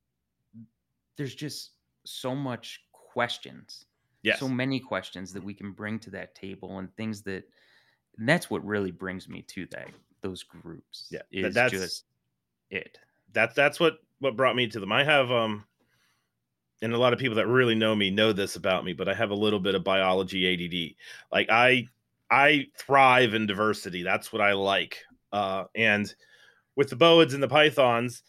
[1.16, 1.70] there's just
[2.04, 3.84] so much questions,
[4.22, 4.40] yes.
[4.40, 7.44] so many questions that we can bring to that table, and things that,
[8.18, 9.88] and that's what really brings me to that
[10.22, 11.08] those groups.
[11.10, 12.04] Yeah, is that's- just
[12.70, 12.98] it.
[13.32, 14.90] that's that's what what brought me to them.
[14.90, 15.64] I have um
[16.82, 19.14] and a lot of people that really know me know this about me, but I
[19.14, 20.96] have a little bit of biology ADD.
[21.32, 21.86] Like I
[22.30, 24.02] I thrive in diversity.
[24.02, 24.98] That's what I like.
[25.32, 26.12] Uh and
[26.76, 28.22] with the boids and the pythons,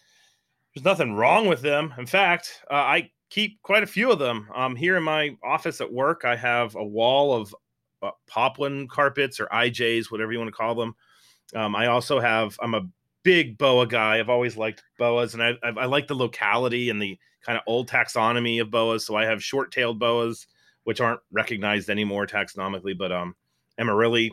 [0.73, 1.93] there's nothing wrong with them.
[1.97, 4.47] In fact, uh, I keep quite a few of them.
[4.55, 7.55] Um here in my office at work, I have a wall of
[8.03, 10.95] uh, Papuan carpets or IJs, whatever you want to call them.
[11.55, 12.87] Um, I also have I'm a
[13.23, 14.19] big boa guy.
[14.19, 17.63] I've always liked boas, and I, I, I like the locality and the kind of
[17.67, 19.05] old taxonomy of boas.
[19.05, 20.47] So I have short-tailed boas,
[20.83, 23.35] which aren't recognized anymore taxonomically, but um,
[23.79, 24.29] Amarali.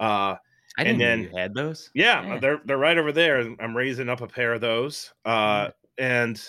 [0.00, 0.36] Uh,
[0.76, 1.90] I And didn't then- know you had those.
[1.94, 2.38] yeah, Yeah.
[2.40, 3.38] they're they're right over there.
[3.60, 5.12] I'm raising up a pair of those.
[5.24, 6.42] Uh, and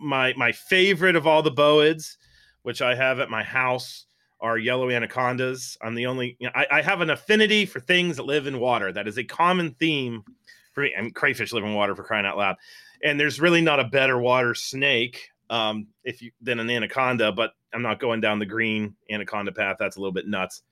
[0.00, 2.16] my my favorite of all the boids,
[2.62, 4.06] which I have at my house,
[4.40, 5.76] are yellow anacondas.
[5.82, 6.36] I'm the only.
[6.40, 8.92] You know, I, I have an affinity for things that live in water.
[8.92, 10.36] That is a common theme for me.
[10.84, 12.56] I mean, crayfish live in water for crying out loud.
[13.02, 17.32] And there's really not a better water snake um, if you than an anaconda.
[17.32, 19.76] But I'm not going down the green anaconda path.
[19.78, 20.62] That's a little bit nuts.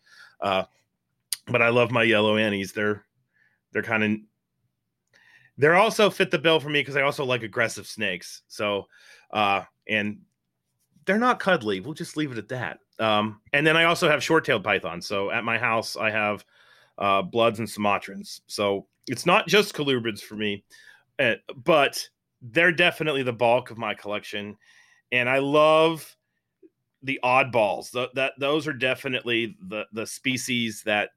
[0.40, 0.64] Uh,
[1.46, 2.72] but I love my yellow annies.
[2.72, 3.04] They're
[3.72, 4.10] they're kind of
[5.58, 8.42] they're also fit the bill for me because I also like aggressive snakes.
[8.48, 8.86] So
[9.30, 10.18] uh and
[11.04, 11.80] they're not cuddly.
[11.80, 12.78] We'll just leave it at that.
[12.98, 15.06] Um and then I also have short-tailed pythons.
[15.06, 16.44] So at my house I have
[16.98, 18.40] uh bloods and sumatrans.
[18.46, 20.64] So it's not just colubrids for me.
[21.18, 21.34] Uh,
[21.64, 22.06] but
[22.42, 24.56] they're definitely the bulk of my collection
[25.12, 26.16] and I love
[27.02, 27.92] the oddballs.
[27.92, 31.10] Th- that those are definitely the the species that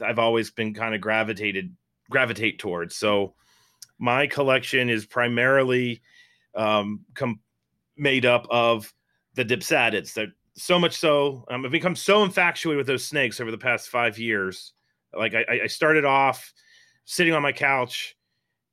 [0.00, 1.74] I've always been kind of gravitated
[2.10, 2.96] gravitate towards.
[2.96, 3.34] So
[3.98, 6.02] my collection is primarily
[6.54, 7.40] um, com-
[7.96, 8.92] made up of
[9.34, 10.14] the dipsadids.
[10.14, 13.88] That so much so um, I've become so infatuated with those snakes over the past
[13.88, 14.72] five years.
[15.16, 16.52] Like I, I started off
[17.04, 18.16] sitting on my couch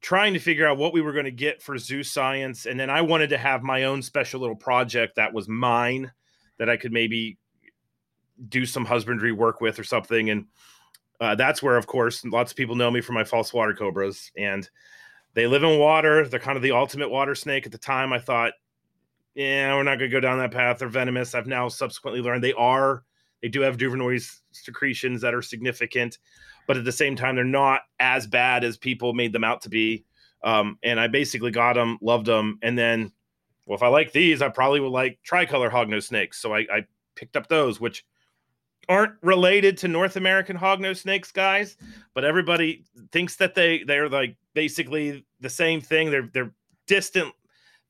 [0.02, 2.66] trying to figure out what we were going to get for zoo science.
[2.66, 6.12] And then i wanted to have my own special little project that was mine
[6.58, 7.38] that i could maybe
[8.50, 10.32] do some husbandry work with or something.
[10.32, 10.46] And
[11.20, 14.32] uh, that's where of course lots of people know me for my false water cobras.
[14.36, 14.68] And
[15.34, 16.28] they live in water.
[16.28, 17.66] They're kind of the ultimate water snake.
[17.66, 18.54] At the time i thought
[19.36, 20.80] yeah we're not going to go down that path.
[20.80, 21.36] They're venomous.
[21.36, 23.04] I've now subsequently learned they are.
[23.42, 26.20] They do have Duvernoy's secretions that are significant
[26.68, 29.70] but at the same time they're not as bad as people made them out to
[29.70, 30.05] be.
[30.43, 33.12] Um, and i basically got them loved them and then
[33.68, 36.41] well if i like these i probably would like tricolor hognose snakes.
[36.41, 36.86] So I, I
[37.16, 38.05] picked up those which
[38.89, 41.78] aren't related to north american hognose snakes guys
[42.16, 46.12] but everybody thinks that they they're like basically the same thing.
[46.12, 46.53] They're they're
[46.88, 47.34] distant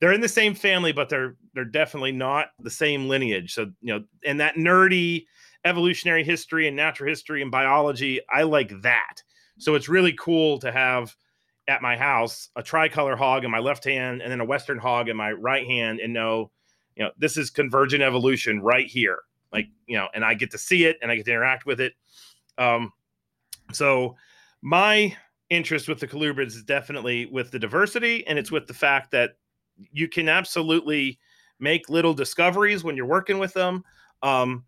[0.00, 3.54] they're in the same family but they're they're definitely not the same lineage.
[3.54, 5.26] So you know and that nerdy
[5.64, 8.20] evolutionary history and natural history and biology.
[8.32, 9.22] I like that.
[9.58, 11.14] So it's really cool to have
[11.68, 15.08] at my house a tricolor hog in my left hand and then a western hog
[15.08, 16.50] in my right hand and know,
[16.96, 19.20] you know, this is convergent evolution right here.
[19.52, 21.80] Like, you know, and I get to see it and I get to interact with
[21.80, 21.94] it.
[22.58, 22.92] Um
[23.72, 24.16] so
[24.60, 25.16] my
[25.50, 29.32] interest with the colubrids is definitely with the diversity and it's with the fact that
[29.92, 31.18] you can absolutely
[31.60, 33.84] make little discoveries when you're working with them.
[34.22, 34.64] Um,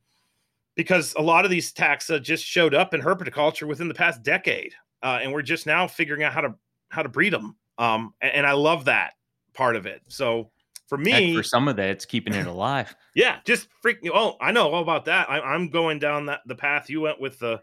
[0.75, 4.75] because a lot of these taxa just showed up in herpetoculture within the past decade,
[5.03, 6.55] uh, and we're just now figuring out how to
[6.89, 7.57] how to breed them.
[7.79, 9.15] Um, and, and I love that
[9.53, 10.03] part of it.
[10.09, 10.51] So
[10.87, 12.95] for me, Heck, for some of that, it's keeping it alive.
[13.15, 13.99] yeah, just freak.
[14.13, 15.31] Oh, I know all about that.
[15.31, 17.63] I, am going down that the path you went with the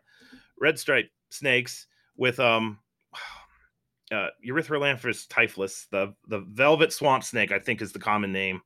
[0.60, 1.88] red stripe snakes
[2.18, 2.80] with um
[4.12, 8.62] uh, Erythrolamprus typhlus, the the velvet swamp snake, I think is the common name,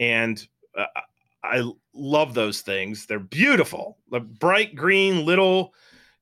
[0.00, 0.44] and
[0.76, 0.86] uh,
[1.46, 3.06] I love those things.
[3.06, 3.98] They're beautiful.
[4.10, 5.72] The bright green little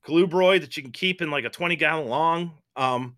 [0.05, 2.51] colubroid that you can keep in like a 20 gallon long.
[2.75, 3.17] Um,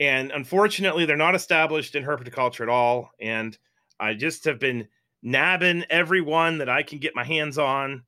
[0.00, 3.10] and unfortunately, they're not established in herpetoculture at all.
[3.20, 3.56] And
[4.00, 4.88] I just have been
[5.22, 8.02] nabbing every one that I can get my hands on.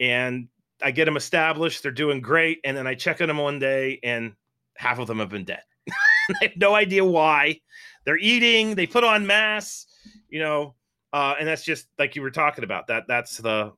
[0.00, 0.48] And
[0.82, 1.82] I get them established.
[1.82, 2.60] They're doing great.
[2.64, 4.34] And then I check on them one day, and
[4.76, 5.62] half of them have been dead.
[5.90, 5.94] I
[6.42, 7.60] have no idea why.
[8.04, 9.86] They're eating, they put on mass,
[10.28, 10.74] you know,
[11.12, 12.86] uh, and that's just like you were talking about.
[12.86, 13.72] That that's the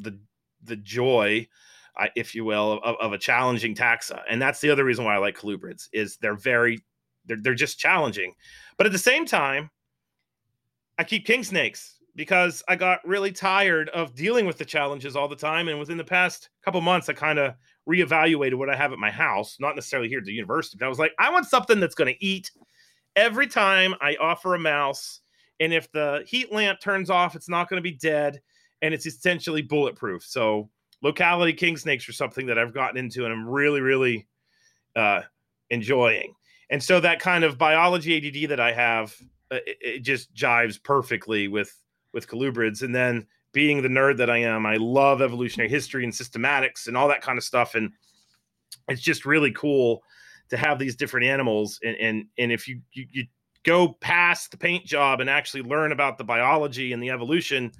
[0.00, 0.18] the
[0.64, 1.46] the joy,
[1.98, 5.14] uh, if you will, of, of, a challenging taxa, and that's the other reason why
[5.14, 6.82] I like colubrids is they're very
[7.26, 8.34] they're they're just challenging,
[8.76, 9.70] but at the same time,
[10.98, 15.28] I keep king snakes because I got really tired of dealing with the challenges all
[15.28, 17.54] the time, and within the past couple months, I kind of
[17.88, 20.88] reevaluated what I have at my house, not necessarily here at the university, but I
[20.88, 22.50] was like, I want something that's going to eat
[23.16, 25.21] every time I offer a mouse
[25.62, 28.40] and if the heat lamp turns off, it's not going to be dead
[28.82, 30.24] and it's essentially bulletproof.
[30.24, 30.68] So
[31.02, 34.26] locality king snakes are something that I've gotten into and I'm really, really
[34.96, 35.22] uh,
[35.70, 36.34] enjoying.
[36.68, 39.14] And so that kind of biology ADD that I have,
[39.52, 41.72] uh, it, it just jives perfectly with
[42.12, 42.82] with colubrids.
[42.82, 46.96] And then being the nerd that I am, I love evolutionary history and systematics and
[46.96, 47.76] all that kind of stuff.
[47.76, 47.92] And
[48.88, 50.02] it's just really cool
[50.48, 51.78] to have these different animals.
[51.84, 53.26] And and and if you you, you
[53.64, 57.72] go past the paint job and actually learn about the biology and the evolution,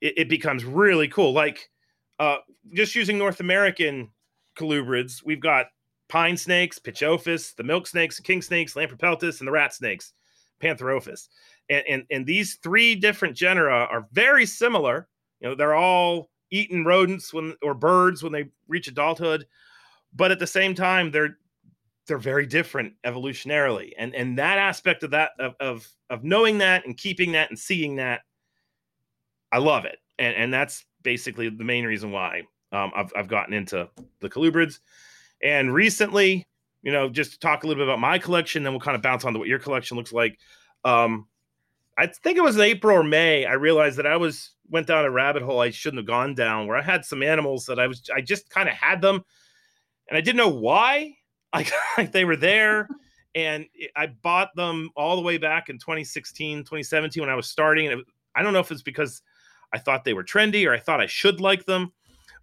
[0.00, 1.32] it, it becomes really cool.
[1.32, 1.70] Like
[2.18, 2.38] uh,
[2.74, 4.10] just using North American
[4.56, 5.66] colubrids, we've got
[6.08, 10.12] pine snakes, Pituophis, the milk snakes, king snakes, Lampropeltis, and the rat snakes,
[10.60, 11.28] Pantherophis.
[11.68, 15.08] And, and, and these three different genera are very similar.
[15.40, 19.46] You know, they're all eating rodents when or birds when they reach adulthood,
[20.14, 21.36] but at the same time, they're
[22.08, 23.92] they're very different evolutionarily.
[23.98, 27.58] And and that aspect of that of of, of knowing that and keeping that and
[27.58, 28.22] seeing that
[29.52, 29.98] i love it.
[30.18, 32.42] And and that's basically the main reason why
[32.72, 33.88] um, I've, I've gotten into
[34.20, 34.80] the colubrids.
[35.42, 36.48] And recently
[36.82, 39.02] you know just to talk a little bit about my collection then we'll kind of
[39.02, 40.38] bounce on to what your collection looks like.
[40.84, 41.26] Um,
[41.98, 45.04] i think it was in april or may i realized that i was went down
[45.04, 47.88] a rabbit hole i shouldn't have gone down where i had some animals that i
[47.88, 49.24] was i just kind of had them.
[50.08, 51.17] And i didn't know why
[51.54, 51.72] like
[52.12, 52.88] they were there
[53.34, 57.86] and I bought them all the way back in 2016, 2017 when I was starting.
[57.86, 59.22] And it, I don't know if it's because
[59.72, 61.92] I thought they were trendy or I thought I should like them,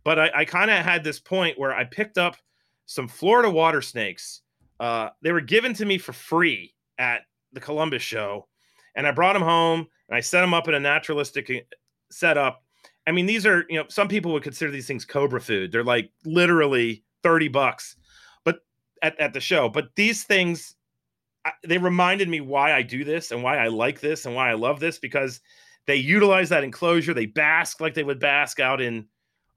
[0.04, 2.38] but I, I kind of had this point where I picked up
[2.86, 4.42] some Florida water snakes.
[4.80, 7.22] Uh, they were given to me for free at
[7.54, 8.48] the Columbus show,
[8.96, 11.60] and I brought them home and I set them up in a naturalistic uh,
[12.12, 12.64] setup.
[13.08, 15.72] I mean, these are you know some people would consider these things cobra food.
[15.72, 17.96] They're like literally 30 bucks
[19.02, 19.70] at, at the show.
[19.70, 20.76] But these things,
[21.64, 24.54] they reminded me why I do this and why I like this and why I
[24.54, 25.42] love this because
[25.88, 27.14] they utilize that enclosure.
[27.14, 29.08] They bask like they would bask out in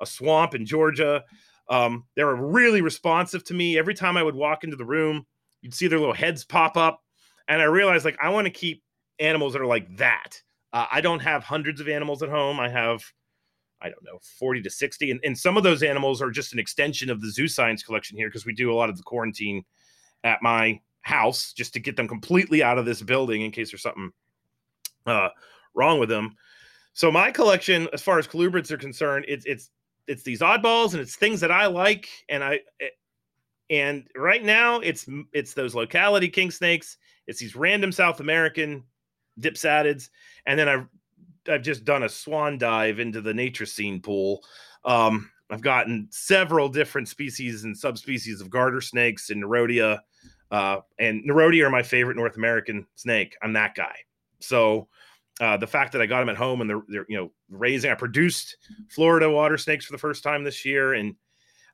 [0.00, 1.24] a swamp in Georgia.
[1.68, 3.78] Um, they were really responsive to me.
[3.78, 5.26] Every time I would walk into the room,
[5.62, 7.02] you'd see their little heads pop up.
[7.48, 8.82] And I realized like I want to keep
[9.18, 10.40] animals that are like that.
[10.72, 12.60] Uh, I don't have hundreds of animals at home.
[12.60, 13.02] I have
[13.80, 15.10] I don't know, 40 to 60.
[15.12, 18.16] And, and some of those animals are just an extension of the zoo science collection
[18.16, 19.64] here because we do a lot of the quarantine
[20.24, 23.82] at my house just to get them completely out of this building in case there's
[23.82, 24.10] something
[25.06, 25.28] uh,
[25.74, 26.36] wrong with them.
[26.92, 29.70] So my collection, as far as colubrids are concerned, it's it's
[30.08, 32.08] it's these oddballs and it's things that I like.
[32.28, 32.88] And I eh,
[33.70, 38.82] and right now it's it's those locality king snakes, it's these random South American
[39.40, 40.10] dipsadids,
[40.46, 40.86] and then I've
[41.48, 44.42] I've just done a swan dive into the nature scene pool.
[44.84, 50.00] Um, I've gotten several different species and subspecies of garter snakes and Nerodia.
[50.50, 53.36] Uh, and Nerodia are my favorite North American snake.
[53.42, 53.94] I'm that guy.
[54.40, 54.88] So
[55.40, 57.90] uh, the fact that I got them at home and they're, they're, you know raising,
[57.90, 58.56] I produced
[58.90, 60.94] Florida water snakes for the first time this year.
[60.94, 61.14] And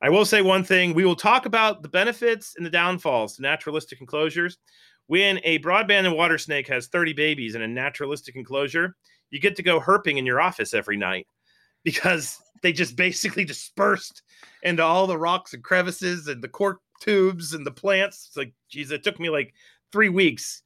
[0.03, 3.43] I will say one thing: we will talk about the benefits and the downfalls to
[3.43, 4.59] naturalistic enclosures.
[5.07, 8.97] When a broad-banded water snake has 30 babies in a naturalistic enclosure,
[9.31, 11.27] you get to go herping in your office every night
[11.85, 14.23] because they just basically dispersed
[14.63, 18.27] into all the rocks and crevices and the cork tubes and the plants.
[18.29, 19.53] It's like, geez, it took me like
[19.93, 20.63] three weeks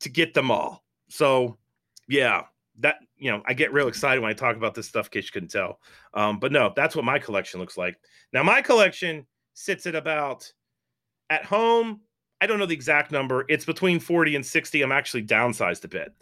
[0.00, 0.84] to get them all.
[1.08, 1.58] so
[2.08, 2.44] yeah,
[2.78, 5.10] that you know, I get real excited when I talk about this stuff.
[5.12, 5.80] You couldn't tell,
[6.14, 7.98] um, but no, that's what my collection looks like.
[8.32, 10.50] Now, my collection sits at about
[11.30, 12.00] at home.
[12.40, 13.44] I don't know the exact number.
[13.48, 14.82] It's between 40 and 60.
[14.82, 16.12] I'm actually downsized a bit,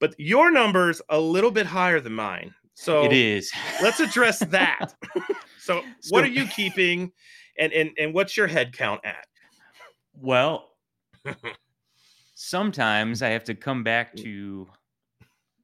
[0.00, 2.54] but your number's a little bit higher than mine.
[2.74, 3.50] So it is.
[3.82, 4.94] let's address that.
[5.58, 7.12] so, so, what are you keeping,
[7.58, 9.26] and and and what's your head count at?
[10.14, 10.70] Well,
[12.34, 14.66] sometimes I have to come back to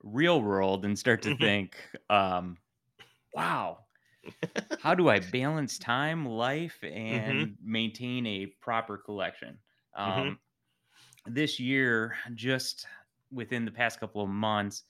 [0.03, 1.43] real world and start to mm-hmm.
[1.43, 1.77] think,
[2.11, 2.57] um,
[3.35, 3.79] wow,
[4.81, 7.73] how do I balance time, life, and mm-hmm.
[7.73, 9.59] maintain a proper collection?
[9.99, 10.11] Mm-hmm.
[10.11, 11.35] Um, mm-hmm.
[11.35, 12.87] This year, just
[13.33, 14.85] within the past couple of months,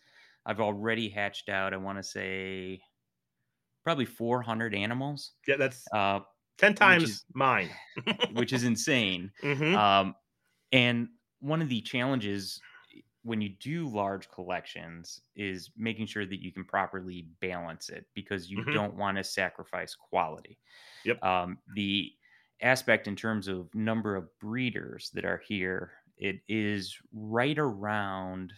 [0.44, 2.80] I've already hatched out, I want to say,
[3.84, 5.32] probably 400 animals.
[5.46, 6.20] Yeah, that's uh,
[6.58, 7.70] 10 times is, mine,
[8.32, 9.30] which is insane.
[9.42, 9.74] Mm-hmm.
[9.74, 10.14] Um,
[10.72, 11.08] and
[11.40, 12.60] one of the challenges
[13.24, 18.50] when you do large collections is making sure that you can properly balance it because
[18.50, 18.72] you mm-hmm.
[18.72, 20.58] don't want to sacrifice quality.
[21.04, 21.22] Yep.
[21.22, 22.10] Um, the
[22.60, 25.92] aspect in terms of number of breeders that are here,
[26.22, 28.52] it is right around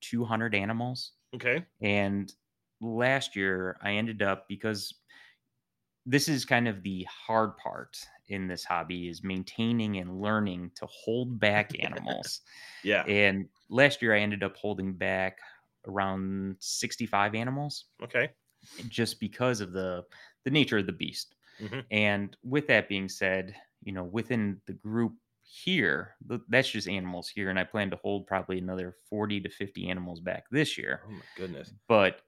[0.00, 1.12] 200 animals.
[1.34, 1.62] Okay.
[1.82, 2.32] And
[2.80, 4.94] last year I ended up because
[6.06, 10.86] this is kind of the hard part in this hobby is maintaining and learning to
[10.86, 12.40] hold back animals.
[12.82, 13.04] yeah.
[13.04, 15.38] And last year I ended up holding back
[15.86, 17.84] around 65 animals.
[18.02, 18.30] Okay.
[18.88, 20.02] Just because of the
[20.44, 21.34] the nature of the beast.
[21.60, 21.80] Mm-hmm.
[21.90, 25.12] And with that being said, you know, within the group
[25.46, 26.14] here,
[26.48, 30.20] that's just animals here and I plan to hold probably another 40 to 50 animals
[30.20, 31.02] back this year.
[31.06, 31.72] Oh my goodness.
[31.88, 32.20] But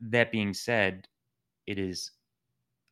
[0.00, 1.06] that being said,
[1.66, 2.10] it is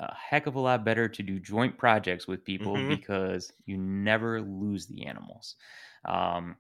[0.01, 2.91] a heck of a lot better to do joint projects with people mm-hmm.
[2.91, 5.57] because you never lose the animals,
[6.07, 6.57] um,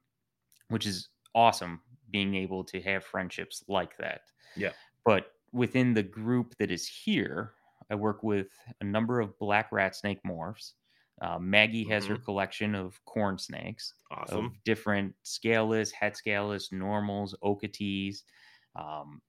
[0.68, 4.22] which is awesome being able to have friendships like that.
[4.56, 4.72] Yeah.
[5.04, 7.54] But within the group that is here,
[7.90, 8.48] I work with
[8.80, 10.72] a number of black rat snake morphs.
[11.22, 12.14] Uh, Maggie has mm-hmm.
[12.14, 18.22] her collection of corn snakes, awesome, of different scaleless, head scaleless, normals, Okeetees.
[18.74, 19.22] Um,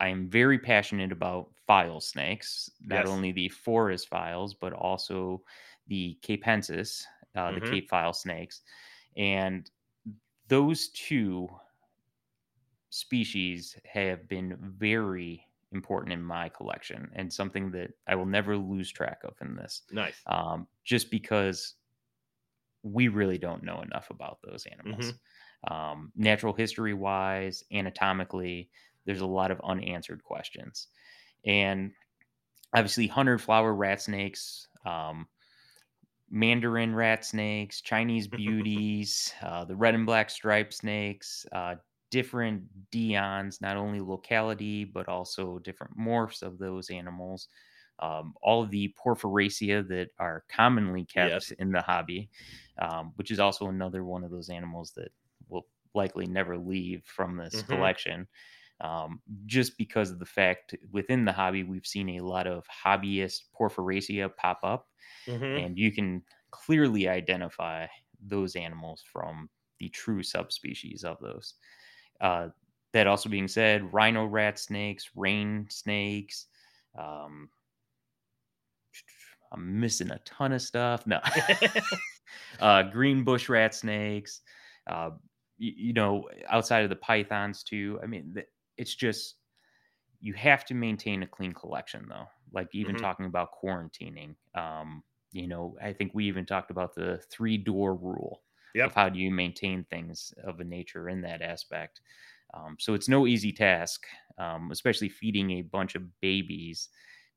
[0.00, 3.08] I am very passionate about file snakes, not yes.
[3.08, 5.42] only the forest files, but also
[5.88, 7.04] the capensis,
[7.36, 7.64] uh, mm-hmm.
[7.64, 8.62] the Cape file snakes.
[9.14, 9.70] And
[10.48, 11.48] those two
[12.88, 18.90] species have been very important in my collection and something that I will never lose
[18.90, 19.82] track of in this.
[19.90, 20.20] Nice.
[20.26, 21.74] Um, just because
[22.82, 25.12] we really don't know enough about those animals.
[25.12, 25.72] Mm-hmm.
[25.72, 28.70] Um, natural history wise, anatomically,
[29.04, 30.88] there's a lot of unanswered questions.
[31.44, 31.92] And
[32.74, 35.26] obviously, hunter flower rat snakes, um,
[36.30, 41.74] mandarin rat snakes, Chinese beauties, uh, the red and black striped snakes, uh,
[42.10, 47.48] different Dion's, not only locality, but also different morphs of those animals.
[47.98, 51.50] Um, all of the porphyracea that are commonly kept yes.
[51.52, 52.30] in the hobby,
[52.80, 55.12] um, which is also another one of those animals that
[55.48, 57.72] will likely never leave from this mm-hmm.
[57.72, 58.26] collection
[58.80, 63.42] um, just because of the fact within the hobby we've seen a lot of hobbyist
[63.58, 64.88] porphyracea pop up
[65.26, 65.44] mm-hmm.
[65.44, 67.86] and you can clearly identify
[68.26, 69.48] those animals from
[69.78, 71.54] the true subspecies of those
[72.20, 72.48] uh,
[72.92, 76.46] that also being said rhino rat snakes rain snakes
[76.98, 77.48] um,
[79.52, 81.06] i'm missing a ton of stuff.
[81.06, 81.20] No.
[82.60, 84.42] Uh, green bush rat snakes
[84.88, 85.10] uh,
[85.58, 88.36] you, you, know outside of the pythons too i mean
[88.76, 89.34] it's just
[90.20, 93.04] you have to maintain a clean collection though like even mm-hmm.
[93.04, 94.36] talking about quarantining.
[94.54, 95.02] Um
[95.32, 98.42] you know i think we even talked about the three door rule
[98.74, 98.86] yep.
[98.86, 102.00] of how do you maintain things of a nature in that aspect
[102.54, 104.06] um, so it's no easy task
[104.38, 106.88] um, especially feeding a bunch of babies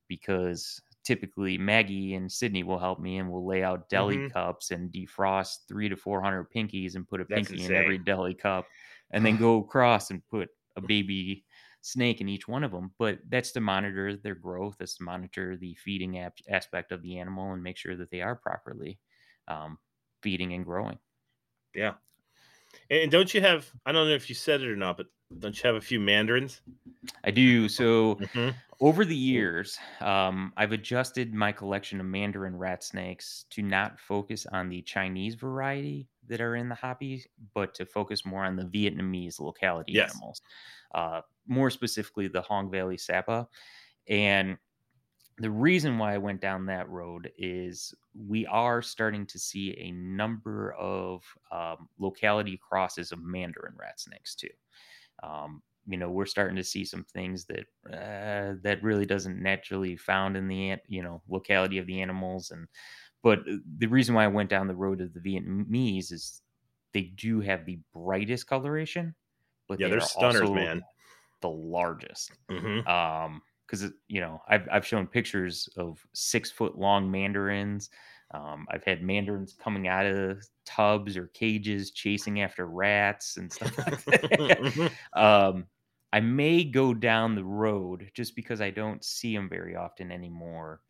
[0.07, 4.27] because typically maggie and sydney will help me and we'll lay out deli mm-hmm.
[4.27, 7.75] cups and defrost three to four hundred pinkies and put a That's pinky insane.
[7.75, 8.65] in every deli cup
[9.11, 11.45] and then go across and put a baby
[11.83, 12.91] snake in each one of them.
[12.97, 17.19] But that's to monitor their growth, that's to monitor the feeding ap- aspect of the
[17.19, 18.99] animal and make sure that they are properly
[19.47, 19.77] um,
[20.21, 20.97] feeding and growing.
[21.73, 21.93] Yeah.
[22.89, 25.07] And don't you have, I don't know if you said it or not, but
[25.39, 26.61] don't you have a few mandarins?
[27.23, 27.67] I do.
[27.67, 28.49] So mm-hmm.
[28.81, 34.45] over the years, um, I've adjusted my collection of mandarin rat snakes to not focus
[34.51, 38.65] on the Chinese variety that are in the hobby, but to focus more on the
[38.65, 40.11] Vietnamese locality yes.
[40.11, 40.41] animals,
[40.93, 43.47] uh, more specifically the Hong Valley Sapa.
[44.07, 44.57] And
[45.37, 49.91] the reason why I went down that road is we are starting to see a
[49.91, 54.49] number of um, locality crosses of mandarin rat snakes too.
[55.23, 59.97] Um, you know, we're starting to see some things that uh, that really doesn't naturally
[59.97, 62.67] found in the you know locality of the animals, and
[63.21, 66.41] but uh, the reason why I went down the road of the Vietnamese is
[66.93, 69.13] they do have the brightest coloration,
[69.67, 70.83] but yeah, they are stunners, man.
[71.41, 72.31] The largest.
[72.49, 72.87] Mm-hmm.
[72.87, 73.41] Um,
[73.73, 77.89] because you know I've I've shown pictures of six foot long mandarins.
[78.31, 83.77] Um, I've had mandarins coming out of tubs or cages chasing after rats and stuff
[83.77, 84.29] like that.
[84.39, 84.87] Mm-hmm.
[85.19, 85.65] um,
[86.11, 90.81] I may go down the road just because I don't see them very often anymore.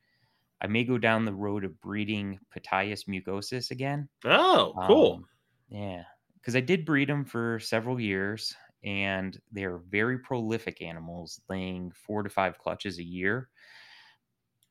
[0.61, 4.07] I may go down the road of breeding Ptyas mucosus again.
[4.25, 5.15] Oh, cool.
[5.15, 5.25] Um,
[5.69, 6.03] yeah,
[6.35, 12.23] because I did breed them for several years and they're very prolific animals, laying four
[12.23, 13.49] to five clutches a year,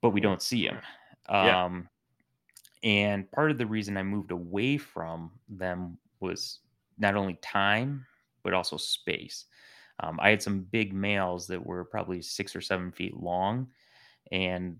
[0.00, 0.78] but we don't see them.
[1.30, 1.64] Yeah.
[1.64, 1.88] Um,
[2.82, 6.58] and part of the reason I moved away from them was
[6.98, 8.04] not only time,
[8.42, 9.46] but also space.
[10.00, 13.68] Um, I had some big males that were probably six or seven feet long
[14.32, 14.76] and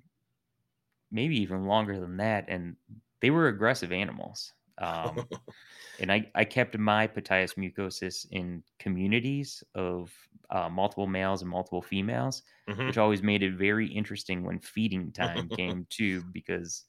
[1.13, 2.47] maybe even longer than that.
[2.49, 2.77] And
[3.21, 4.53] they were aggressive animals.
[4.79, 5.27] Um,
[6.01, 10.11] and I, I kept my Ptyas mucosus in communities of
[10.51, 12.87] uh, multiple males and multiple females, mm-hmm.
[12.87, 16.85] which always made it very interesting when feeding time came too, because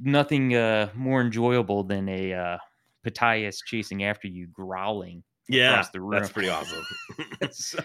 [0.00, 2.58] nothing uh, more enjoyable than a uh,
[3.04, 6.20] Ptyas chasing after you, growling yeah, across the room.
[6.20, 6.84] That's pretty awesome.
[7.50, 7.78] so,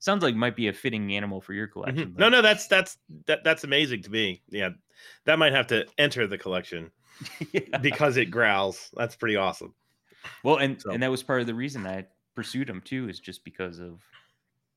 [0.00, 1.72] sounds like might be a fitting animal for your mm-hmm.
[1.72, 2.08] collection.
[2.10, 2.20] Mm-hmm.
[2.20, 4.42] No, no, that's that's that, that's amazing to me.
[4.48, 4.70] Yeah,
[5.24, 6.90] that might have to enter the collection.
[7.52, 7.78] yeah.
[7.78, 8.90] because it growls.
[8.96, 9.74] That's pretty awesome.
[10.44, 10.90] Well, and so.
[10.90, 14.02] and that was part of the reason I pursued them too, is just because of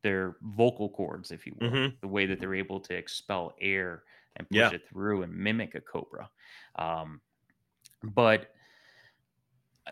[0.03, 1.95] their vocal cords, if you will, mm-hmm.
[2.01, 4.03] the way that they're able to expel air
[4.37, 4.71] and push yeah.
[4.71, 6.29] it through and mimic a cobra.
[6.75, 7.21] Um,
[8.03, 8.53] but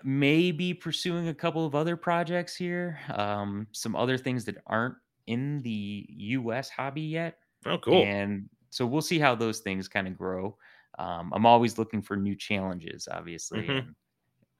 [0.03, 4.95] maybe pursuing a couple of other projects here, um, some other things that aren't
[5.27, 6.69] in the U.S.
[6.69, 7.37] hobby yet.
[7.65, 8.03] Oh, cool!
[8.03, 10.55] And so we'll see how those things kind of grow
[10.99, 13.61] um, I'm always looking for new challenges, obviously.
[13.61, 13.71] Mm-hmm.
[13.71, 13.95] And,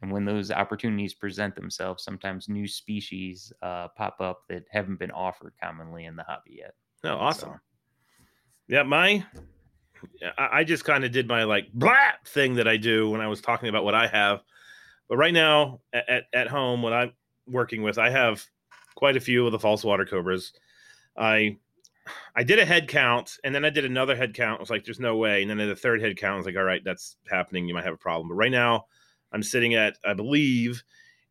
[0.01, 5.11] and, when those opportunities present themselves, sometimes new species uh, pop up that haven't been
[5.11, 6.73] offered commonly in the hobby yet.
[7.03, 7.49] Oh, awesome.
[7.49, 7.59] So.
[8.69, 9.25] Yeah, my
[10.37, 13.41] I just kind of did my like blah thing that I do when I was
[13.41, 14.41] talking about what I have.
[15.09, 17.13] But right now at, at home, what I'm
[17.47, 18.45] working with, I have
[18.95, 20.53] quite a few of the false water cobras.
[21.17, 21.57] I
[22.35, 24.59] I did a head count and then I did another head count.
[24.59, 25.41] I was like, there's no way.
[25.41, 27.67] And then the third head count, I was like, all right, that's happening.
[27.67, 28.29] You might have a problem.
[28.29, 28.85] But right now
[29.31, 30.83] I'm sitting at, I believe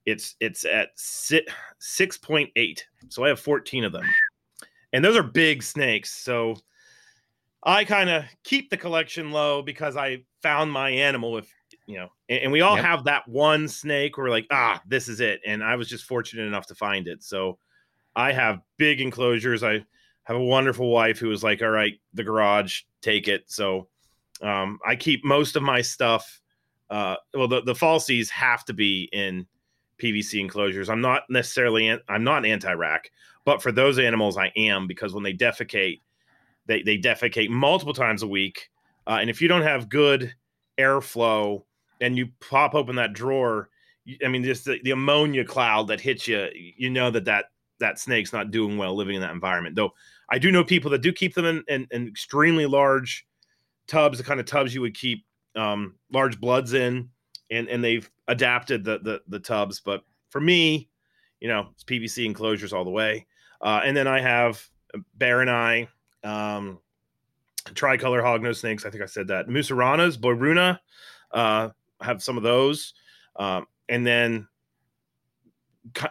[0.06, 2.78] it's, it's at 6.8.
[3.08, 4.04] So I have 14 of them
[4.92, 6.10] and those are big snakes.
[6.10, 6.56] So
[7.62, 11.52] I kind of keep the collection low because I found my animal if,
[11.86, 12.84] you know, and, and we all yep.
[12.84, 15.40] have that one snake where like, ah, this is it.
[15.46, 17.22] And I was just fortunate enough to find it.
[17.22, 17.58] So
[18.14, 19.62] I have big enclosures.
[19.62, 19.84] I,
[20.28, 23.44] have a wonderful wife who was like, all right, the garage, take it.
[23.46, 23.88] So
[24.42, 26.42] um, I keep most of my stuff.
[26.90, 29.46] Uh, well, the, the falsies have to be in
[29.98, 30.90] PVC enclosures.
[30.90, 33.10] I'm not necessarily, an, I'm not anti-rack,
[33.46, 36.02] but for those animals, I am because when they defecate,
[36.66, 38.68] they, they defecate multiple times a week.
[39.06, 40.34] Uh, and if you don't have good
[40.78, 41.62] airflow
[42.02, 43.70] and you pop open that drawer,
[44.22, 47.46] I mean, just the, the ammonia cloud that hits you, you know that that
[47.80, 49.76] that snake's not doing well living in that environment.
[49.76, 49.92] Though
[50.30, 53.26] I do know people that do keep them in, in, in extremely large
[53.86, 55.24] tubs, the kind of tubs you would keep
[55.56, 57.08] um, large bloods in,
[57.50, 59.80] and and they've adapted the, the the tubs.
[59.80, 60.88] But for me,
[61.40, 63.26] you know, it's PVC enclosures all the way.
[63.60, 64.62] Uh, and then I have
[65.14, 65.88] baroni,
[66.24, 66.78] um,
[67.74, 68.84] tricolor hognose snakes.
[68.84, 69.48] I think I said that.
[69.48, 70.78] mussuranas, Boiruna,
[71.32, 72.94] uh, have some of those.
[73.36, 74.48] Um, and then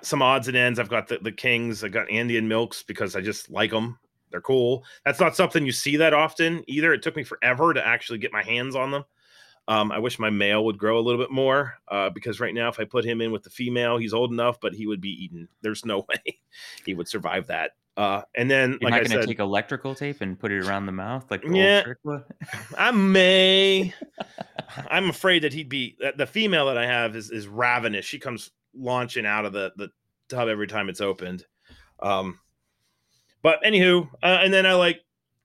[0.02, 0.80] some odds and ends.
[0.80, 1.84] I've got the, the Kings.
[1.84, 3.99] I've got Andean Milks because I just like them.
[4.31, 4.83] They're cool.
[5.05, 6.93] That's not something you see that often either.
[6.93, 9.05] It took me forever to actually get my hands on them.
[9.69, 12.69] Um, I wish my male would grow a little bit more uh, because right now,
[12.69, 15.23] if I put him in with the female, he's old enough, but he would be
[15.23, 15.49] eaten.
[15.61, 16.39] There's no way
[16.85, 17.71] he would survive that.
[17.97, 20.85] Uh, and then, You're like not going to take electrical tape and put it around
[20.85, 21.83] the mouth, like the yeah,
[22.77, 23.91] I may.
[24.89, 28.05] I'm afraid that he'd be the female that I have is is ravenous.
[28.05, 29.89] She comes launching out of the the
[30.29, 31.45] tub every time it's opened.
[31.99, 32.39] Um,
[33.41, 35.01] but anywho, uh, and then I like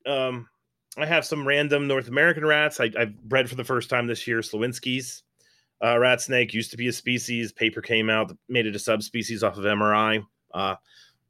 [0.07, 0.49] um,
[0.97, 2.81] I have some random North American rats.
[2.81, 4.41] I, I bred for the first time this year.
[4.41, 5.23] Slowinski's
[5.83, 7.53] uh, rat snake used to be a species.
[7.53, 10.25] Paper came out, made it a subspecies off of emoryi.
[10.53, 10.77] Uh,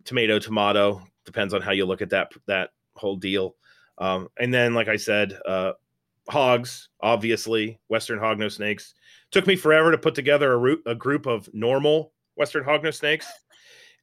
[0.05, 3.55] tomato, tomato depends on how you look at that that whole deal.
[3.99, 5.73] Um, and then, like I said, uh,
[6.29, 8.95] hogs, obviously, Western hognose snakes.
[9.31, 13.27] Took me forever to put together a, root, a group of normal Western hognose snakes.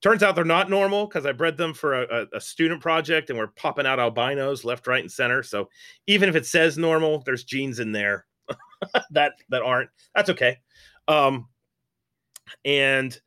[0.01, 3.37] Turns out they're not normal because I bred them for a, a, student project and
[3.37, 5.43] we're popping out albinos left, right, and center.
[5.43, 5.69] So
[6.07, 8.25] even if it says normal, there's genes in there
[9.11, 9.89] that that aren't.
[10.15, 10.57] That's okay.
[11.09, 11.49] Um,
[12.63, 13.19] and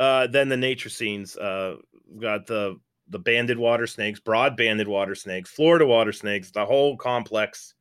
[0.00, 1.38] uh, then the natricines.
[1.38, 1.76] Uh,
[2.18, 2.78] got the
[3.10, 7.74] the banded water snakes, broad banded water snakes, Florida water snakes, the whole complex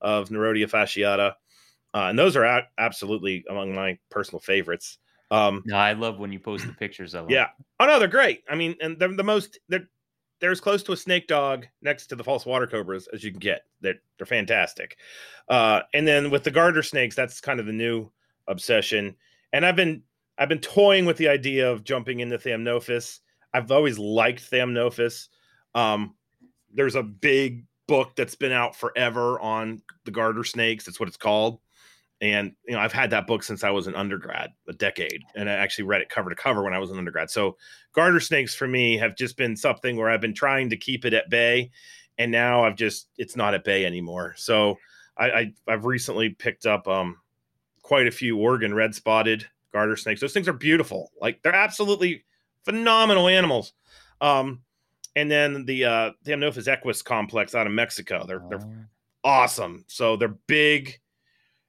[0.00, 1.32] of Nerodia fasciata.
[1.94, 4.98] Uh, and those are a- absolutely among my personal favorites.
[5.30, 7.32] Um, no, I love when you post the pictures of them.
[7.32, 7.48] Yeah.
[7.80, 8.44] Oh no, they're great.
[8.48, 9.88] I mean, and they're the most they're
[10.40, 13.30] they're as close to a snake dog next to the false water cobras as you
[13.30, 13.62] can get.
[13.80, 14.96] They're they're fantastic.
[15.48, 18.10] Uh, and then with the garter snakes, that's kind of the new
[18.46, 19.16] obsession.
[19.52, 20.02] And I've been
[20.38, 23.20] I've been toying with the idea of jumping into Thamnophis.
[23.52, 25.28] I've always liked Thamnophis.
[25.74, 26.14] Um,
[26.72, 30.84] there's a big book that's been out forever on the garter snakes.
[30.84, 31.58] That's what it's called.
[32.20, 35.48] And you know, I've had that book since I was an undergrad, a decade, and
[35.48, 37.30] I actually read it cover to cover when I was an undergrad.
[37.30, 37.56] So
[37.92, 41.14] garter snakes for me have just been something where I've been trying to keep it
[41.14, 41.70] at bay,
[42.18, 44.34] and now I've just it's not at bay anymore.
[44.36, 44.78] So
[45.16, 47.18] I, I have recently picked up um
[47.82, 50.20] quite a few Oregon red spotted garter snakes.
[50.20, 51.12] Those things are beautiful.
[51.20, 52.24] Like they're absolutely
[52.64, 53.72] phenomenal animals.
[54.20, 54.62] Um,
[55.16, 58.24] and then the uh, the Thamnophis eques complex out of Mexico.
[58.26, 58.84] They're they're oh.
[59.24, 59.84] awesome.
[59.88, 61.00] So they're big.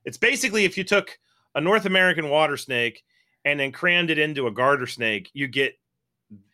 [0.06, 1.18] It's basically if you took
[1.56, 3.04] a North American water snake
[3.46, 5.78] and then crammed it into a garter snake, you get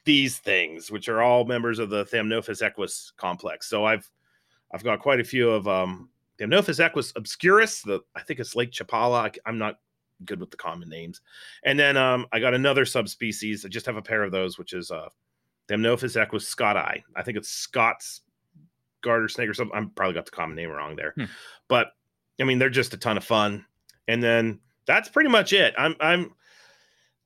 [0.05, 3.67] these things, which are all members of the Thamnophis eques complex.
[3.67, 4.09] So I've
[4.73, 6.09] I've got quite a few of um,
[6.39, 7.81] Thamnophis eques obscurus.
[7.83, 9.35] The I think it's Lake Chapala.
[9.45, 9.79] I'm not
[10.23, 11.21] good with the common names.
[11.63, 13.65] And then um, I got another subspecies.
[13.65, 15.09] I just have a pair of those, which is uh,
[15.67, 17.03] Thamnophis eques scotti.
[17.15, 18.21] I think it's Scott's
[19.01, 19.75] garter snake or something.
[19.75, 21.25] I'm probably got the common name wrong there, hmm.
[21.67, 21.91] but
[22.39, 23.65] I mean they're just a ton of fun.
[24.07, 25.73] And then that's pretty much it.
[25.77, 26.33] I'm I'm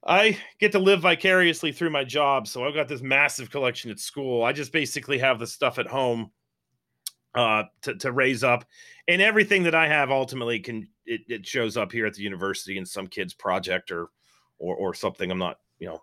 [0.05, 3.99] I get to live vicariously through my job, so I've got this massive collection at
[3.99, 4.43] school.
[4.43, 6.31] I just basically have the stuff at home
[7.35, 8.65] uh, to, to raise up
[9.07, 12.77] and everything that i have ultimately can it, it, shows up here at the university
[12.77, 14.07] in some kid's project or
[14.57, 16.01] or or something i'm not you know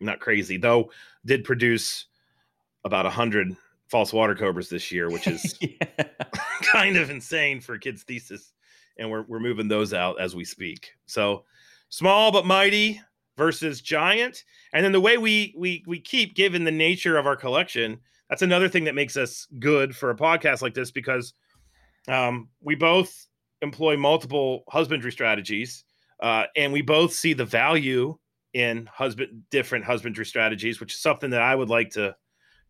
[0.00, 0.90] not crazy though
[1.24, 2.06] did produce
[2.84, 3.54] about a hundred
[3.88, 5.58] false water cobras this year which is
[6.76, 8.52] kind of insane for a kid's thesis.
[8.98, 10.92] And we're, we're moving those out as we speak.
[11.06, 11.44] So
[11.88, 13.00] small but mighty
[13.36, 14.44] versus giant.
[14.72, 18.42] And then the way we we we keep given the nature of our collection that's
[18.42, 21.34] another thing that makes us good for a podcast like this because
[22.08, 23.28] um, we both
[23.62, 25.84] employ multiple husbandry strategies
[26.20, 28.18] uh, and we both see the value
[28.54, 32.16] in husband different husbandry strategies which is something that i would like to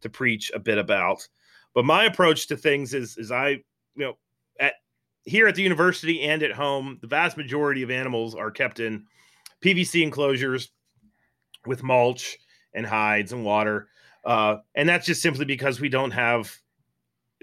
[0.00, 1.26] to preach a bit about.
[1.74, 3.58] But my approach to things is is i
[3.96, 4.16] you know
[4.60, 4.74] at
[5.24, 9.04] here at the university and at home the vast majority of animals are kept in
[9.62, 10.70] pvc enclosures
[11.66, 12.38] with mulch
[12.74, 13.88] and hides and water
[14.26, 16.52] uh, and that's just simply because we don't have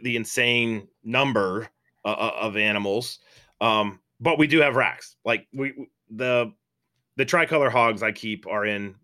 [0.03, 1.69] the insane number
[2.05, 3.19] uh, uh, of animals.
[3.61, 5.15] Um, but we do have racks.
[5.23, 6.51] Like we the
[7.15, 8.95] the tricolor hogs I keep are in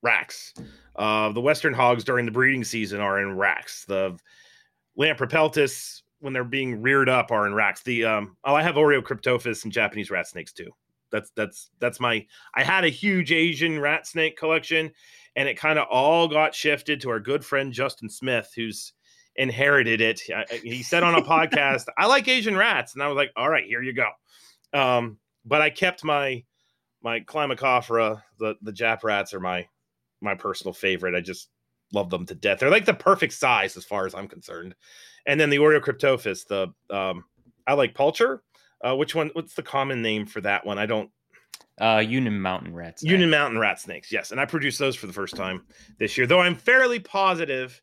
[0.00, 0.54] racks.
[0.94, 3.84] Uh, the western hogs during the breeding season are in racks.
[3.84, 4.16] The
[4.98, 7.82] Lampropeltis when they're being reared up are in racks.
[7.82, 10.70] The um, oh, I have Oreocryptophis and Japanese rat snakes too.
[11.10, 12.26] That's that's that's my.
[12.54, 14.90] I had a huge Asian rat snake collection,
[15.36, 18.92] and it kind of all got shifted to our good friend Justin Smith, who's
[19.36, 20.20] inherited it.
[20.62, 23.64] He said on a podcast, "I like Asian rats," and I was like, "All right,
[23.64, 24.08] here you go."
[24.78, 26.44] Um, but I kept my
[27.02, 29.66] my climacophora, the the Jap rats are my
[30.20, 31.14] my personal favorite.
[31.14, 31.48] I just
[31.92, 32.60] love them to death.
[32.60, 34.74] They're like the perfect size as far as I'm concerned.
[35.26, 37.24] And then the Oreocryptophis, the um,
[37.66, 38.42] I like Pulcher.
[38.82, 39.30] Uh, which one?
[39.32, 40.78] What's the common name for that one?
[40.78, 41.10] I don't
[41.80, 43.02] uh, Yunnan mountain rats.
[43.02, 44.12] Yunnan mountain rat snakes.
[44.12, 45.64] Yes, and I produced those for the first time
[45.98, 46.26] this year.
[46.26, 47.82] Though I'm fairly positive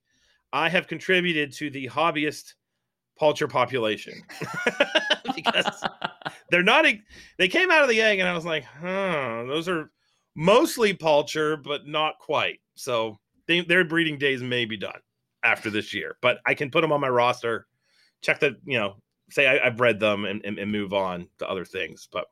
[0.56, 2.54] I have contributed to the hobbyist
[3.20, 4.14] pulcher population
[5.36, 5.84] because
[6.50, 6.86] they're not.
[7.38, 9.92] They came out of the egg, and I was like, huh, those are
[10.34, 12.60] mostly pulcher, but not quite.
[12.76, 15.00] So they, their breeding days may be done
[15.44, 17.68] after this year, but I can put them on my roster.
[18.22, 18.96] Check the, you know,
[19.30, 22.08] say I, have bred them and, and, and move on to other things.
[22.12, 22.26] But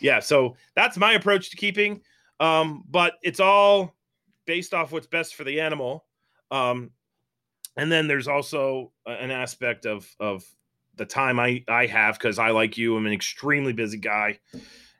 [0.00, 2.00] yeah, so that's my approach to keeping.
[2.40, 3.94] Um, but it's all
[4.46, 6.04] based off what's best for the animal.
[6.50, 6.90] Um,
[7.76, 10.44] and then there's also an aspect of of
[10.96, 14.38] the time I I have because I like you, I'm an extremely busy guy,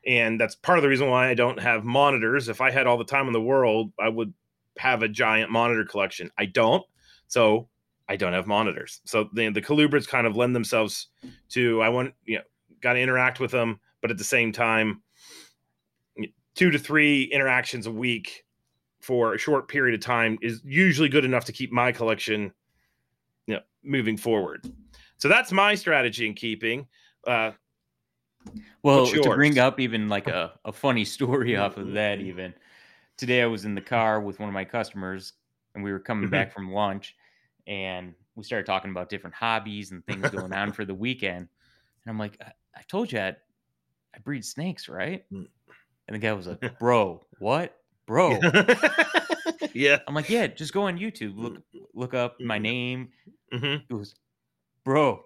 [0.06, 2.48] and that's part of the reason why I don't have monitors.
[2.48, 4.32] If I had all the time in the world, I would
[4.78, 6.30] have a giant monitor collection.
[6.38, 6.84] I don't,
[7.28, 7.68] so
[8.08, 9.00] I don't have monitors.
[9.04, 11.08] So the the colubrids kind of lend themselves
[11.50, 12.42] to I want you know
[12.80, 15.02] got to interact with them, but at the same time,
[16.54, 18.44] two to three interactions a week
[19.00, 22.52] for a short period of time is usually good enough to keep my collection
[23.46, 24.70] you know moving forward.
[25.18, 26.86] So that's my strategy in keeping.
[27.26, 27.52] Uh,
[28.82, 32.52] well, to bring up even like a, a funny story off of that, even
[33.16, 35.32] today I was in the car with one of my customers
[35.74, 36.32] and we were coming mm-hmm.
[36.32, 37.14] back from lunch
[37.66, 41.48] and we started talking about different hobbies and things going on for the weekend.
[42.04, 43.28] And I'm like, I, I told you I,
[44.14, 45.24] I breed snakes, right?
[45.32, 45.46] Mm.
[46.08, 47.76] And the guy was like, Bro, what?
[48.06, 48.38] Bro.
[49.72, 49.98] yeah.
[50.06, 51.62] I'm like, Yeah, just go on YouTube, look
[51.94, 52.62] look up my mm-hmm.
[52.62, 53.08] name.
[53.52, 53.84] Mm-hmm.
[53.88, 54.14] It was,
[54.84, 55.24] Bro,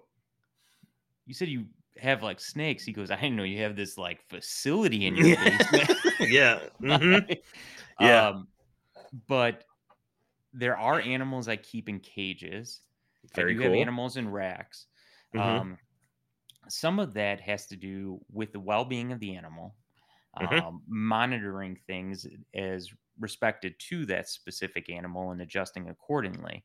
[1.25, 1.65] you said you
[1.99, 2.83] have like snakes.
[2.83, 5.91] He goes, I didn't know you have this like facility in your basement.
[6.19, 6.59] yeah.
[6.81, 7.33] Mm-hmm.
[8.05, 8.27] yeah.
[8.29, 8.47] Um,
[9.27, 9.65] but
[10.53, 12.81] there are animals I keep in cages.
[13.35, 13.71] Very I do cool.
[13.71, 14.85] have animals in racks.
[15.35, 15.47] Mm-hmm.
[15.47, 15.77] Um,
[16.69, 19.75] some of that has to do with the well-being of the animal,
[20.39, 20.65] mm-hmm.
[20.65, 22.89] um, monitoring things as
[23.19, 26.63] respected to that specific animal and adjusting accordingly.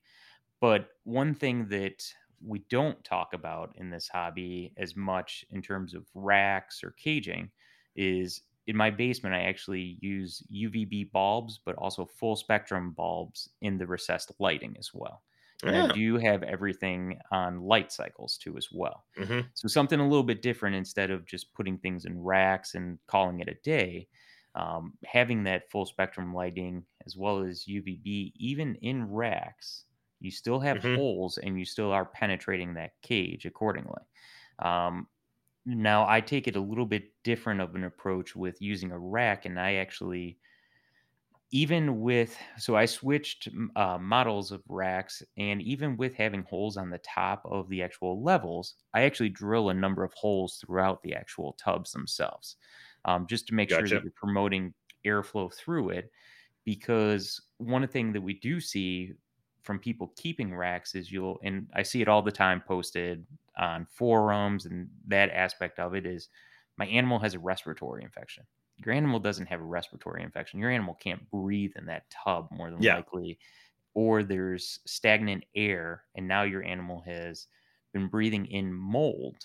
[0.61, 2.05] But one thing that
[2.47, 7.51] we don't talk about in this hobby as much in terms of racks or caging
[7.97, 13.77] is in my basement, I actually use UVB bulbs, but also full spectrum bulbs in
[13.77, 15.23] the recessed lighting as well.
[15.63, 15.85] And yeah.
[15.85, 19.05] I do have everything on light cycles too, as well.
[19.19, 19.41] Mm-hmm.
[19.55, 23.41] So something a little bit different instead of just putting things in racks and calling
[23.41, 24.09] it a day.
[24.57, 29.85] Um, having that full spectrum lighting as well as UVB, even in racks,
[30.25, 30.97] you still have mm-hmm.
[30.97, 34.03] holes and you still are penetrating that cage accordingly.
[34.59, 35.07] Um,
[35.67, 39.47] now, I take it a little bit different of an approach with using a rack,
[39.47, 40.39] and I actually,
[41.51, 46.91] even with, so I switched uh, models of racks, and even with having holes on
[46.91, 51.15] the top of the actual levels, I actually drill a number of holes throughout the
[51.15, 52.57] actual tubs themselves,
[53.05, 53.87] um, just to make gotcha.
[53.87, 54.75] sure that you're promoting
[55.07, 56.11] airflow through it.
[56.67, 59.13] Because one thing that we do see
[59.65, 63.27] from people keeping racks is you'll and I see it all the time posted
[63.59, 66.29] on forums and that aspect of it is
[66.77, 68.45] my animal has a respiratory infection.
[68.85, 70.61] Your animal doesn't have a respiratory infection.
[70.61, 72.97] Your animal can't breathe in that tub more than yeah.
[72.97, 73.39] likely.
[73.95, 77.47] Or there's stagnant air and now your animal has
[77.93, 79.37] been breathing in mold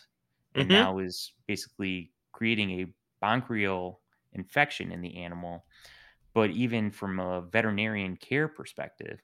[0.56, 0.74] and mm-hmm.
[0.74, 2.88] now is basically creating a
[3.22, 4.02] bronchial
[4.34, 5.64] infection in the animal.
[6.34, 9.20] But even from a veterinarian care perspective,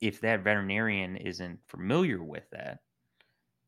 [0.00, 2.80] if that veterinarian isn't familiar with that,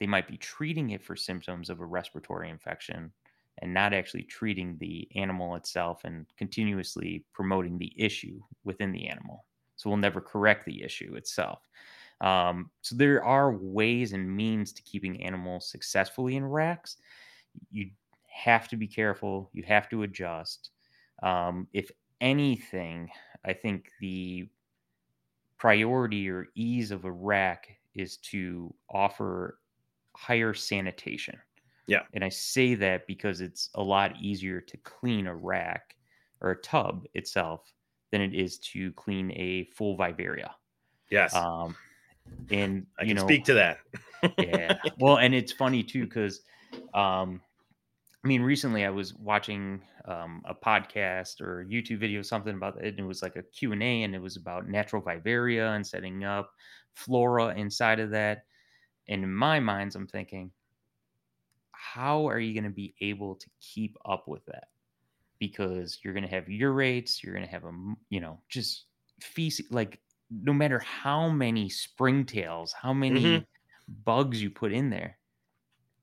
[0.00, 3.12] they might be treating it for symptoms of a respiratory infection
[3.58, 9.44] and not actually treating the animal itself and continuously promoting the issue within the animal.
[9.76, 11.60] So we'll never correct the issue itself.
[12.20, 16.96] Um, so there are ways and means to keeping animals successfully in racks.
[17.70, 17.90] You
[18.28, 19.50] have to be careful.
[19.52, 20.70] You have to adjust.
[21.22, 21.90] Um, if
[22.20, 23.10] anything,
[23.44, 24.48] I think the
[25.62, 29.60] priority or ease of a rack is to offer
[30.16, 31.38] higher sanitation.
[31.86, 32.00] Yeah.
[32.14, 35.94] And I say that because it's a lot easier to clean a rack
[36.40, 37.72] or a tub itself
[38.10, 40.50] than it is to clean a full vivaria.
[41.12, 41.32] Yes.
[41.32, 41.76] Um,
[42.50, 43.78] and I you can know, speak to that.
[44.38, 44.78] yeah.
[44.98, 46.40] Well, and it's funny too because
[46.92, 47.40] um,
[48.24, 52.80] I mean, recently I was watching um, a podcast or a YouTube video, something about
[52.80, 55.74] it, and it was like a Q and A, and it was about natural vivaria
[55.74, 56.52] and setting up
[56.94, 58.44] flora inside of that.
[59.08, 60.52] And in my mind, I'm thinking,
[61.72, 64.68] how are you going to be able to keep up with that?
[65.40, 67.72] Because you're going to have urates, you're going to have a,
[68.08, 68.84] you know, just
[69.20, 70.00] feces, like
[70.30, 73.44] no matter how many springtails, how many mm-hmm.
[74.04, 75.18] bugs you put in there,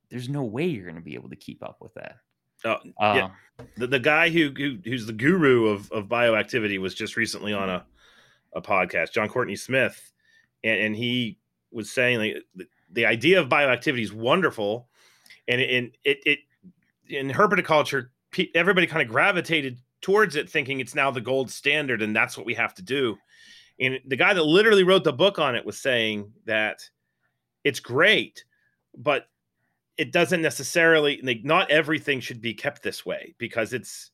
[0.09, 2.17] there's no way you're going to be able to keep up with that.
[2.65, 3.29] Oh, uh, yeah.
[3.77, 7.69] The, the guy who, who who's the guru of, of bioactivity was just recently on
[7.69, 7.85] a,
[8.53, 10.11] a podcast, John Courteney-Smith,
[10.63, 11.37] and, and he
[11.71, 14.89] was saying like the, the idea of bioactivity is wonderful,
[15.47, 16.39] and in it, it
[17.07, 18.09] in herpetoculture,
[18.55, 22.45] everybody kind of gravitated towards it, thinking it's now the gold standard, and that's what
[22.45, 23.17] we have to do.
[23.79, 26.89] And the guy that literally wrote the book on it was saying that
[27.63, 28.43] it's great,
[28.97, 29.27] but
[29.99, 34.11] it doesn't necessarily like not everything should be kept this way because it's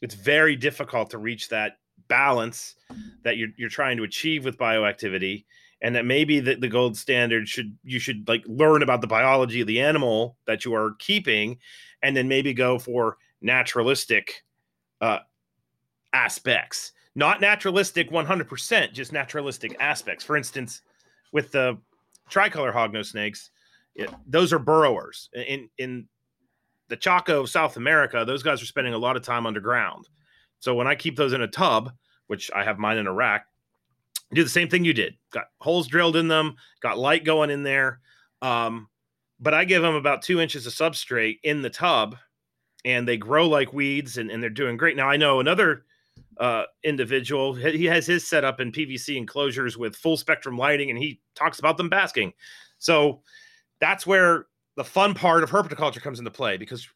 [0.00, 1.74] it's very difficult to reach that
[2.08, 2.74] balance
[3.22, 5.44] that you're you're trying to achieve with bioactivity
[5.82, 9.60] and that maybe the, the gold standard should you should like learn about the biology
[9.60, 11.58] of the animal that you are keeping
[12.02, 14.42] and then maybe go for naturalistic
[15.02, 15.18] uh
[16.14, 16.92] aspects.
[17.14, 20.24] Not naturalistic 100% just naturalistic aspects.
[20.24, 20.80] For instance
[21.30, 21.76] with the
[22.30, 23.50] tricolor hognose snakes,
[24.26, 25.30] those are burrowers.
[25.34, 26.08] In in
[26.88, 30.08] the Chaco of South America, those guys are spending a lot of time underground.
[30.60, 31.92] So when I keep those in a tub,
[32.28, 33.46] which I have mine in a rack,
[34.32, 35.16] do the same thing you did.
[35.30, 38.00] Got holes drilled in them, got light going in there.
[38.42, 38.88] Um,
[39.38, 42.16] but I give them about two inches of substrate in the tub,
[42.84, 44.96] and they grow like weeds, and, and they're doing great.
[44.96, 45.84] Now I know another
[46.38, 47.54] uh, individual.
[47.54, 51.76] He has his setup in PVC enclosures with full spectrum lighting, and he talks about
[51.76, 52.32] them basking.
[52.78, 53.22] So
[53.80, 54.46] that's where
[54.76, 56.88] the fun part of herpetoculture comes into play because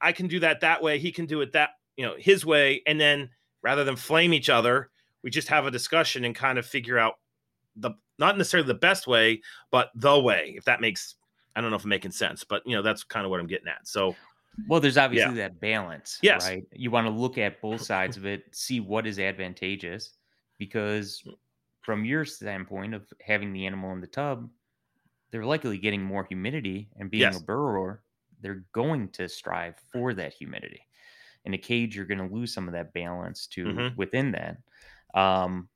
[0.00, 0.98] I can do that that way.
[0.98, 3.30] He can do it that you know his way, and then
[3.62, 4.90] rather than flame each other,
[5.22, 7.14] we just have a discussion and kind of figure out
[7.76, 9.40] the not necessarily the best way,
[9.70, 10.54] but the way.
[10.56, 11.16] If that makes
[11.54, 13.46] I don't know if I'm making sense, but you know that's kind of what I'm
[13.46, 13.86] getting at.
[13.86, 14.14] So
[14.68, 15.48] well, there's obviously yeah.
[15.48, 16.18] that balance.
[16.22, 16.46] Yes.
[16.46, 16.64] Right.
[16.72, 20.12] You want to look at both sides of it, see what is advantageous,
[20.58, 21.22] because
[21.80, 24.48] from your standpoint of having the animal in the tub,
[25.32, 27.40] they're likely getting more humidity and being yes.
[27.40, 28.02] a burrower,
[28.42, 30.82] they're going to strive for that humidity.
[31.44, 33.96] In a cage, you're going to lose some of that balance to mm-hmm.
[33.96, 34.58] within that.
[35.18, 35.68] Um,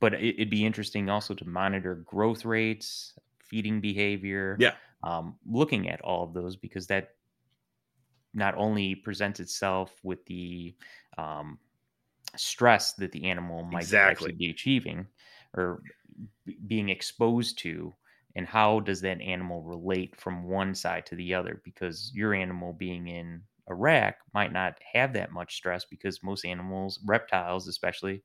[0.00, 4.56] but it, would be interesting also to monitor growth rates, feeding behavior.
[4.58, 4.74] Yeah.
[5.02, 7.10] Um, looking at all of those because that
[8.32, 10.74] not only presents itself with the
[11.18, 11.58] um,
[12.36, 14.10] stress that the animal might exactly.
[14.10, 15.06] actually be achieving
[15.54, 15.82] or
[16.66, 17.92] being exposed to
[18.36, 22.72] and how does that animal relate from one side to the other because your animal
[22.72, 28.22] being in a rack might not have that much stress because most animals reptiles especially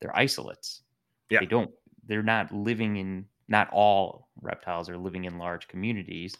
[0.00, 0.82] they're isolates
[1.30, 1.40] yeah.
[1.40, 1.70] they don't
[2.06, 6.36] they're not living in not all reptiles are living in large communities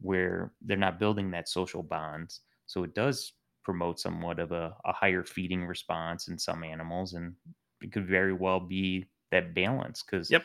[0.00, 3.32] where they're not building that social bonds so it does
[3.62, 7.34] promote somewhat of a, a higher feeding response in some animals, and
[7.80, 10.02] it could very well be that balance.
[10.02, 10.44] Because, yep.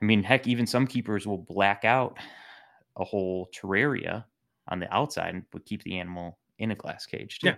[0.00, 2.18] I mean, heck, even some keepers will black out
[2.96, 4.24] a whole terraria
[4.68, 7.48] on the outside but keep the animal in a glass cage too.
[7.48, 7.56] Yeah.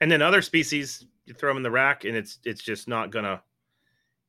[0.00, 3.10] And then other species, you throw them in the rack, and it's it's just not
[3.10, 3.42] gonna.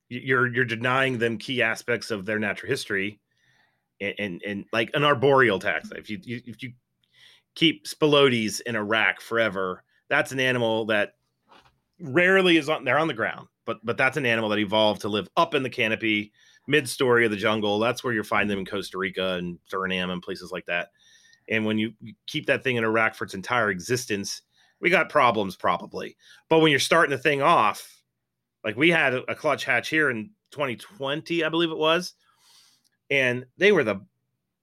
[0.09, 3.19] You're you're denying them key aspects of their natural history,
[4.01, 5.97] and and, and like an arboreal taxa.
[5.97, 6.73] If you, you if you
[7.55, 9.83] keep spilotes in a rack forever.
[10.07, 11.15] That's an animal that
[11.99, 15.09] rarely is on they're on the ground, but but that's an animal that evolved to
[15.09, 16.31] live up in the canopy,
[16.69, 17.79] mid-story of the jungle.
[17.79, 20.89] That's where you find them in Costa Rica and Suriname and places like that.
[21.49, 21.93] And when you
[22.27, 24.43] keep that thing in a rack for its entire existence,
[24.79, 26.15] we got problems probably.
[26.47, 28.01] But when you're starting the thing off,
[28.63, 32.13] like we had a clutch hatch here in 2020, I believe it was,
[33.09, 34.01] and they were the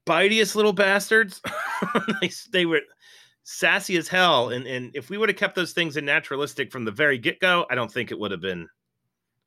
[0.07, 1.43] bitiest little bastards.
[2.21, 2.81] they, they were
[3.43, 4.51] sassy as hell.
[4.51, 7.41] And, and if we would have kept those things in naturalistic from the very get
[7.41, 8.69] go, I don't think it would have been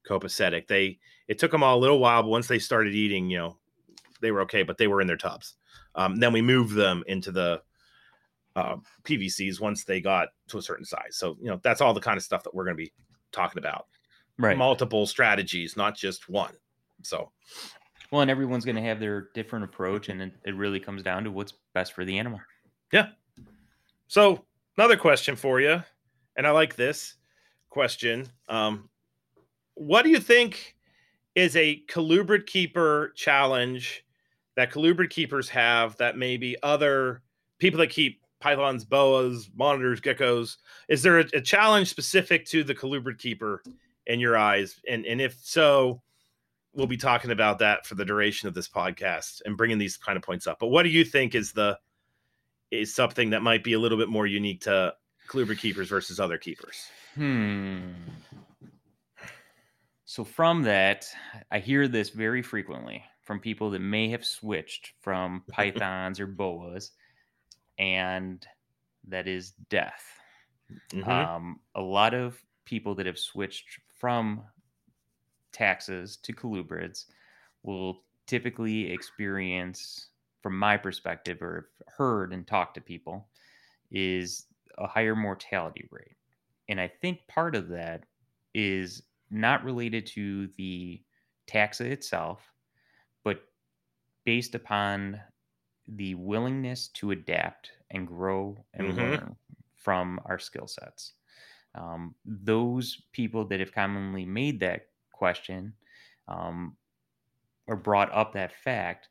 [0.09, 0.67] copacetic.
[0.67, 3.57] They it took them all a little while, but once they started eating, you know,
[4.21, 5.55] they were okay, but they were in their tubs.
[5.95, 7.61] Um, then we moved them into the
[8.55, 11.15] uh, PVCs once they got to a certain size.
[11.15, 12.91] So you know that's all the kind of stuff that we're going to be
[13.31, 13.85] talking about.
[14.37, 16.53] Right, multiple strategies, not just one.
[17.03, 17.31] So
[18.11, 21.23] well, and everyone's going to have their different approach, and it, it really comes down
[21.25, 22.39] to what's best for the animal.
[22.91, 23.09] Yeah.
[24.07, 24.45] So
[24.77, 25.83] another question for you,
[26.35, 27.15] and I like this
[27.69, 28.27] question.
[28.47, 28.88] Um,
[29.79, 30.75] what do you think
[31.35, 34.03] is a colubrid keeper challenge
[34.57, 37.21] that colubrid keepers have that maybe other
[37.59, 40.57] people that keep pythons, boas, monitors, geckos?
[40.89, 43.63] Is there a, a challenge specific to the colubrid keeper
[44.05, 44.81] in your eyes?
[44.85, 46.01] And and if so,
[46.73, 50.17] we'll be talking about that for the duration of this podcast and bringing these kind
[50.17, 50.59] of points up.
[50.59, 51.79] But what do you think is the
[52.69, 54.93] is something that might be a little bit more unique to
[55.29, 56.87] Colubrid keepers versus other keepers?
[57.15, 57.91] Hmm.
[60.09, 61.05] So from that,
[61.51, 66.93] I hear this very frequently from people that may have switched from pythons or boas,
[67.77, 68.43] and
[69.07, 70.03] that is death.
[70.91, 71.07] Mm-hmm.
[71.07, 73.67] Um, a lot of people that have switched
[73.99, 74.41] from
[75.51, 77.05] taxes to colubrids
[77.61, 80.09] will typically experience,
[80.41, 83.27] from my perspective, or have heard and talked to people,
[83.91, 84.47] is
[84.79, 86.17] a higher mortality rate.
[86.67, 88.05] And I think part of that
[88.55, 91.01] is not related to the
[91.47, 92.41] taxa itself,
[93.23, 93.43] but
[94.25, 95.19] based upon
[95.87, 98.99] the willingness to adapt and grow and mm-hmm.
[98.99, 99.35] learn
[99.75, 101.13] from our skill sets.
[101.75, 105.73] Um, those people that have commonly made that question
[106.27, 106.75] um,
[107.67, 109.09] or brought up that fact,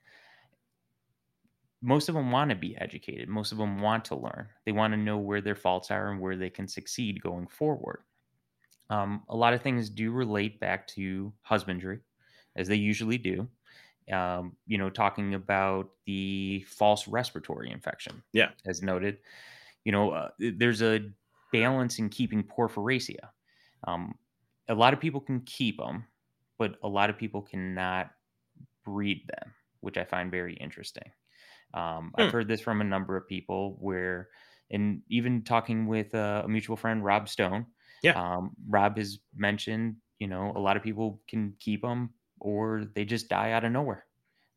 [1.81, 3.29] most of them want to be educated.
[3.29, 4.49] Most of them want to learn.
[4.65, 8.03] They want to know where their faults are and where they can succeed going forward.
[8.91, 12.01] Um, a lot of things do relate back to husbandry,
[12.57, 13.49] as they usually do.
[14.13, 18.23] um, you know, talking about the false respiratory infection.
[18.33, 18.51] Yeah.
[18.67, 19.19] As noted,
[19.85, 21.01] you know, uh, there's a
[21.53, 23.29] balance in keeping porphyracea.
[23.87, 24.15] Um,
[24.69, 26.05] a lot of people can keep them,
[26.59, 28.11] but a lot of people cannot
[28.85, 31.11] breed them, which I find very interesting.
[31.75, 32.23] Um, hmm.
[32.23, 34.29] I've heard this from a number of people where,
[34.71, 37.67] and even talking with uh, a mutual friend, Rob Stone.
[38.03, 38.13] Yeah.
[38.13, 42.11] Um, Rob has mentioned, you know, a lot of people can keep them
[42.41, 44.07] or they just die out of nowhere.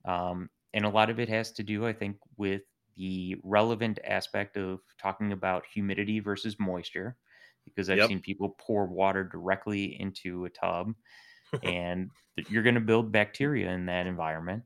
[0.05, 2.61] Um, and a lot of it has to do, I think, with
[2.95, 7.15] the relevant aspect of talking about humidity versus moisture,
[7.65, 8.09] because I've yep.
[8.09, 10.93] seen people pour water directly into a tub
[11.63, 12.09] and
[12.49, 14.63] you're going to build bacteria in that environment.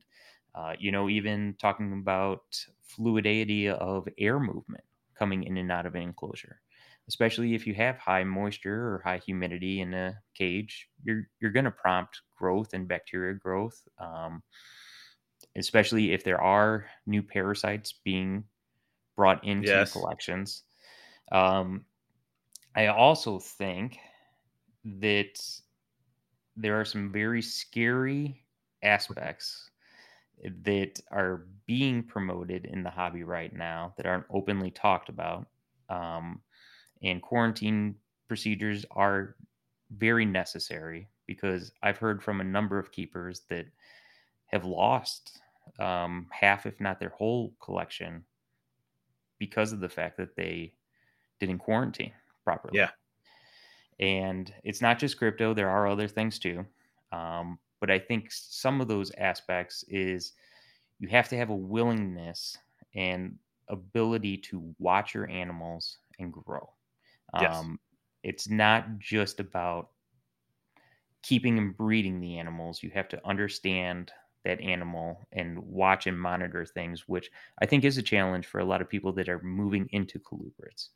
[0.53, 2.43] Uh, you know, even talking about
[2.81, 4.83] fluidity of air movement
[5.17, 6.61] coming in and out of an enclosure,
[7.07, 11.65] especially if you have high moisture or high humidity in a cage, you're you're going
[11.65, 14.41] to prompt growth and bacteria growth, um,
[15.55, 18.43] especially if there are new parasites being
[19.15, 19.91] brought into yes.
[19.91, 20.63] collections.
[21.31, 21.85] Um,
[22.75, 23.97] I also think
[24.83, 25.39] that
[26.57, 28.43] there are some very scary
[28.83, 29.69] aspects
[30.63, 35.47] that are being promoted in the hobby right now that aren't openly talked about.
[35.89, 36.41] Um,
[37.05, 37.95] and quarantine
[38.27, 39.35] procedures are
[39.91, 43.67] very necessary because I've heard from a number of keepers that
[44.47, 45.39] have lost
[45.79, 48.23] um, half, if not their whole collection,
[49.37, 50.73] because of the fact that they
[51.39, 52.11] didn't quarantine
[52.43, 52.77] properly.
[52.77, 52.89] Yeah.
[53.99, 56.65] And it's not just crypto, there are other things too.
[57.11, 60.33] Um, but I think some of those aspects is
[60.99, 62.57] you have to have a willingness
[62.95, 63.37] and
[63.69, 66.69] ability to watch your animals and grow.
[67.41, 67.55] Yes.
[67.57, 67.79] Um,
[68.23, 69.89] it's not just about
[71.21, 72.81] keeping and breeding the animals.
[72.81, 74.11] You have to understand
[74.43, 78.65] that animal and watch and monitor things, which I think is a challenge for a
[78.65, 80.89] lot of people that are moving into colubrids,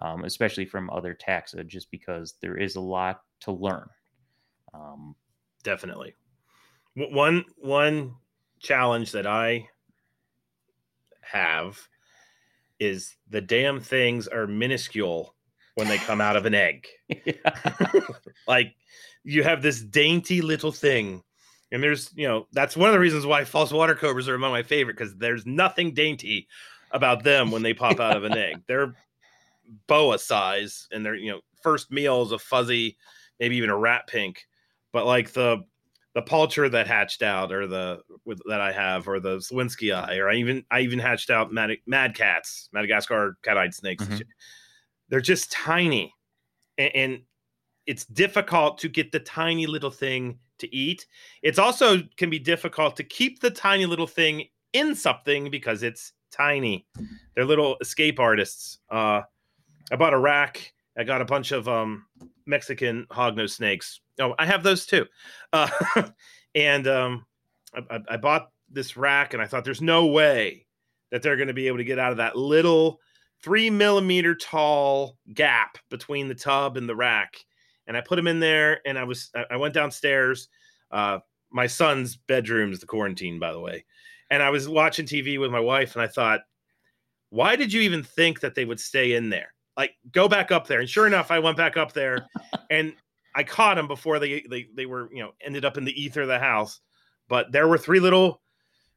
[0.00, 3.88] um, especially from other taxa, just because there is a lot to learn.
[4.72, 5.14] Um,
[5.62, 6.14] Definitely
[6.94, 8.14] one one
[8.60, 9.68] challenge that I
[11.22, 11.88] have
[12.78, 15.33] is the damn things are minuscule
[15.74, 16.86] when they come out of an egg.
[18.48, 18.74] like
[19.24, 21.22] you have this dainty little thing.
[21.72, 24.52] And there's, you know, that's one of the reasons why false water cobras are among
[24.52, 26.46] my favorite because there's nothing dainty
[26.92, 28.62] about them when they pop out of an egg.
[28.68, 28.94] They're
[29.88, 32.96] boa size and they're, you know, first meal is a fuzzy,
[33.40, 34.46] maybe even a rat pink.
[34.92, 35.64] But like the
[36.14, 40.28] the Pulcher that hatched out, or the with, that I have, or the slowinskii, or
[40.30, 44.04] I even I even hatched out mad, mad cats, Madagascar cat-eyed snakes.
[44.04, 44.22] Mm-hmm.
[45.08, 46.12] They're just tiny,
[46.78, 47.22] and, and
[47.86, 51.06] it's difficult to get the tiny little thing to eat.
[51.42, 56.12] It's also can be difficult to keep the tiny little thing in something because it's
[56.30, 56.86] tiny.
[57.34, 58.78] They're little escape artists.
[58.90, 59.22] Uh,
[59.92, 60.72] I bought a rack.
[60.96, 62.06] I got a bunch of um,
[62.46, 65.06] Mexican hognose snakes Oh, I have those too.
[65.52, 65.68] Uh,
[66.54, 67.26] and um,
[67.90, 70.66] I, I, bought this rack, and I thought there's no way
[71.10, 73.00] that they're going to be able to get out of that little
[73.44, 77.36] three millimeter tall gap between the tub and the rack.
[77.86, 80.48] And I put them in there, and I was I went downstairs.
[80.90, 81.18] Uh,
[81.50, 83.84] my son's bedroom is the quarantine, by the way.
[84.30, 86.40] And I was watching TV with my wife, and I thought,
[87.28, 89.52] why did you even think that they would stay in there?
[89.76, 90.80] Like, go back up there.
[90.80, 92.26] And sure enough, I went back up there,
[92.70, 92.94] and
[93.34, 96.22] I caught them before they they they were you know ended up in the ether
[96.22, 96.80] of the house.
[97.28, 98.40] But there were three little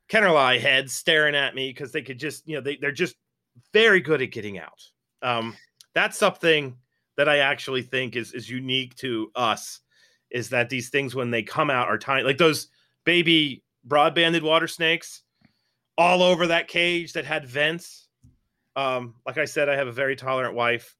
[0.09, 3.15] Kennerly heads staring at me because they could just you know they they're just
[3.73, 4.81] very good at getting out.
[5.21, 5.55] Um,
[5.93, 6.77] that's something
[7.17, 9.81] that I actually think is is unique to us
[10.29, 12.67] is that these things when they come out are tiny like those
[13.05, 15.23] baby broad-banded water snakes
[15.97, 18.07] all over that cage that had vents.
[18.75, 20.95] Um, like I said, I have a very tolerant wife.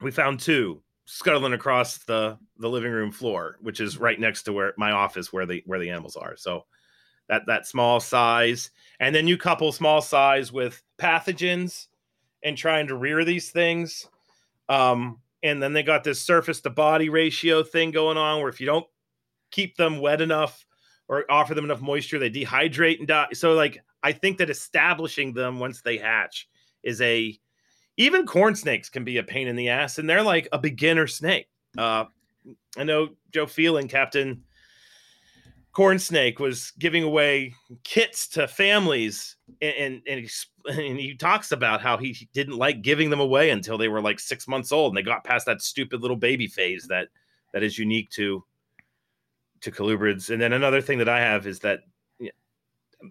[0.00, 4.52] We found two scuttling across the the living room floor, which is right next to
[4.52, 6.36] where my office where the where the animals are.
[6.36, 6.64] So
[7.28, 8.70] that that small size,
[9.00, 11.88] and then you couple small size with pathogens
[12.42, 14.08] and trying to rear these things.
[14.68, 18.60] Um, and then they got this surface to body ratio thing going on where if
[18.60, 18.86] you don't
[19.50, 20.66] keep them wet enough
[21.08, 23.28] or offer them enough moisture, they dehydrate and die.
[23.32, 26.48] So like I think that establishing them once they hatch
[26.82, 27.38] is a
[27.96, 31.06] even corn snakes can be a pain in the ass, and they're like a beginner
[31.06, 31.48] snake.
[31.78, 32.04] Uh,
[32.76, 34.42] I know Joe Phelan, Captain
[35.76, 37.54] Corn Snake, was giving away
[37.84, 40.26] kits to families, and and,
[40.64, 44.18] and, he, talks about how he didn't like giving them away until they were like
[44.18, 47.08] six months old, and they got past that stupid little baby phase that
[47.52, 48.42] that is unique to
[49.60, 50.30] to colubrids.
[50.30, 51.80] And then another thing that I have is that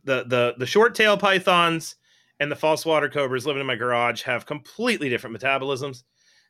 [0.04, 1.98] the the the short tail pythons
[2.40, 6.02] and the false water cobras living in my garage have completely different metabolisms.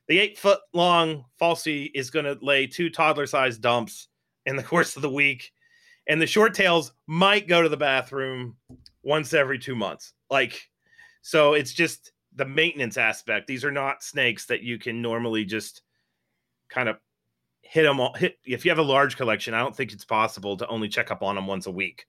[0.08, 4.08] The eight foot long falsy is going to lay two toddler sized dumps
[4.46, 5.52] in the course of the week,
[6.08, 8.56] and the short tails might go to the bathroom
[9.04, 10.14] once every two months.
[10.30, 10.70] Like,
[11.22, 13.48] so it's just the maintenance aspect.
[13.48, 15.82] These are not snakes that you can normally just
[16.70, 16.98] kind of
[17.62, 18.14] hit them all.
[18.14, 19.54] Hit if you have a large collection.
[19.54, 22.06] I don't think it's possible to only check up on them once a week.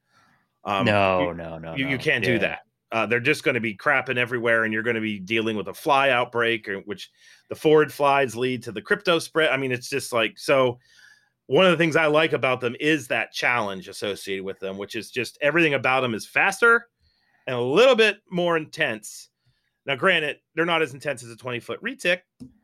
[0.65, 1.91] Um, no, you, no, no, you, no.
[1.91, 2.33] you can't yeah.
[2.33, 2.59] do that.
[2.93, 5.69] Uh, they're just going to be crapping everywhere, and you're going to be dealing with
[5.69, 7.11] a fly outbreak, or, which
[7.49, 9.51] the phorid flies lead to the crypto spread.
[9.51, 10.79] I mean, it's just like so.
[11.47, 14.97] One of the things I like about them is that challenge associated with them, which
[14.97, 16.89] is just everything about them is faster
[17.47, 19.29] and a little bit more intense.
[19.87, 22.21] Now, granted, they're not as intense as a 20 foot retic,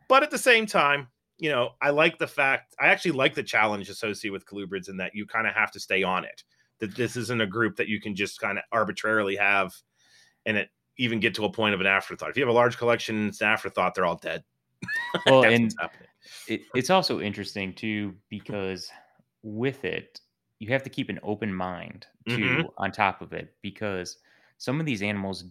[0.08, 1.06] but at the same time,
[1.38, 4.96] you know, I like the fact I actually like the challenge associated with colubrids in
[4.98, 6.42] that you kind of have to stay on it
[6.82, 9.72] that this isn't a group that you can just kind of arbitrarily have
[10.46, 10.68] and it
[10.98, 12.30] even get to a point of an afterthought.
[12.30, 14.42] If you have a large collection and it's an afterthought, they're all dead.
[15.26, 15.72] Well, and
[16.48, 18.90] it, it's also interesting too because
[19.42, 20.20] with it,
[20.58, 22.66] you have to keep an open mind too mm-hmm.
[22.78, 24.18] on top of it because
[24.58, 25.44] some of these animals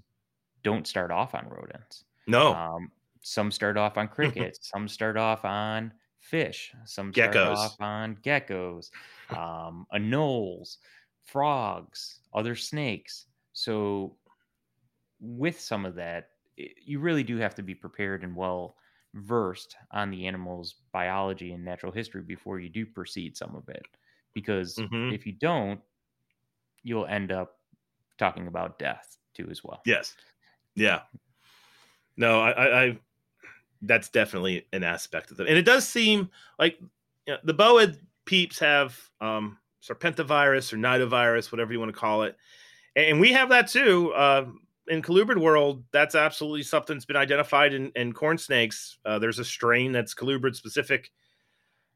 [0.63, 2.05] don't start off on rodents.
[2.27, 2.53] No.
[2.53, 2.91] Um,
[3.21, 4.69] some start off on crickets.
[4.71, 6.73] some start off on fish.
[6.85, 7.55] Some start geckos.
[7.55, 8.89] off on geckos,
[9.31, 10.77] um, anoles
[11.25, 13.25] frogs, other snakes.
[13.53, 14.15] So,
[15.19, 18.75] with some of that, you really do have to be prepared and well
[19.13, 23.85] versed on the animal's biology and natural history before you do proceed some of it.
[24.33, 25.13] Because mm-hmm.
[25.13, 25.81] if you don't,
[26.83, 27.59] you'll end up
[28.17, 29.81] talking about death too as well.
[29.85, 30.15] Yes.
[30.75, 31.01] Yeah.
[32.17, 32.99] No, I, I, I
[33.81, 35.47] that's definitely an aspect of it.
[35.47, 36.29] And it does seem
[36.59, 37.87] like you know, the boa
[38.25, 42.37] peeps have um serpentivirus or nidovirus, whatever you want to call it.
[42.95, 44.13] And we have that too.
[44.13, 44.45] Uh,
[44.91, 48.97] in colubrid world, that's absolutely something that's been identified in, in corn snakes.
[49.05, 51.11] Uh, there's a strain that's colubrid specific.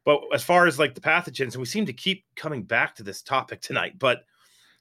[0.06, 3.02] But as far as like the pathogens, and we seem to keep coming back to
[3.02, 4.24] this topic tonight, but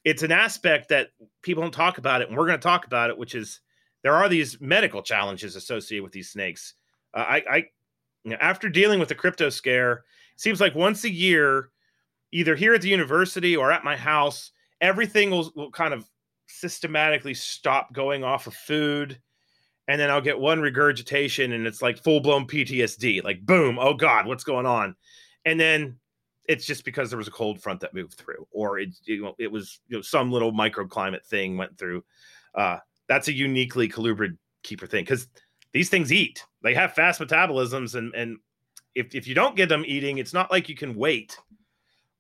[0.05, 1.09] it's an aspect that
[1.41, 3.59] people don't talk about it, and we're going to talk about it, which is
[4.01, 6.75] there are these medical challenges associated with these snakes.
[7.13, 10.05] Uh, I, I after dealing with the crypto scare,
[10.37, 11.69] seems like once a year
[12.31, 16.09] either here at the university or at my house, everything will, will kind of
[16.47, 19.19] systematically stop going off of food.
[19.87, 23.23] And then I'll get one regurgitation and it's like full blown PTSD.
[23.23, 24.95] Like, boom, oh God, what's going on?
[25.45, 25.97] And then
[26.47, 29.35] it's just because there was a cold front that moved through, or it, you know,
[29.37, 32.03] it was you know, some little microclimate thing went through.
[32.53, 32.77] Uh,
[33.07, 35.27] that's a uniquely colubrid keeper thing because
[35.71, 36.43] these things eat.
[36.63, 38.37] They have fast metabolisms, and and
[38.93, 41.37] if, if you don't get them eating, it's not like you can wait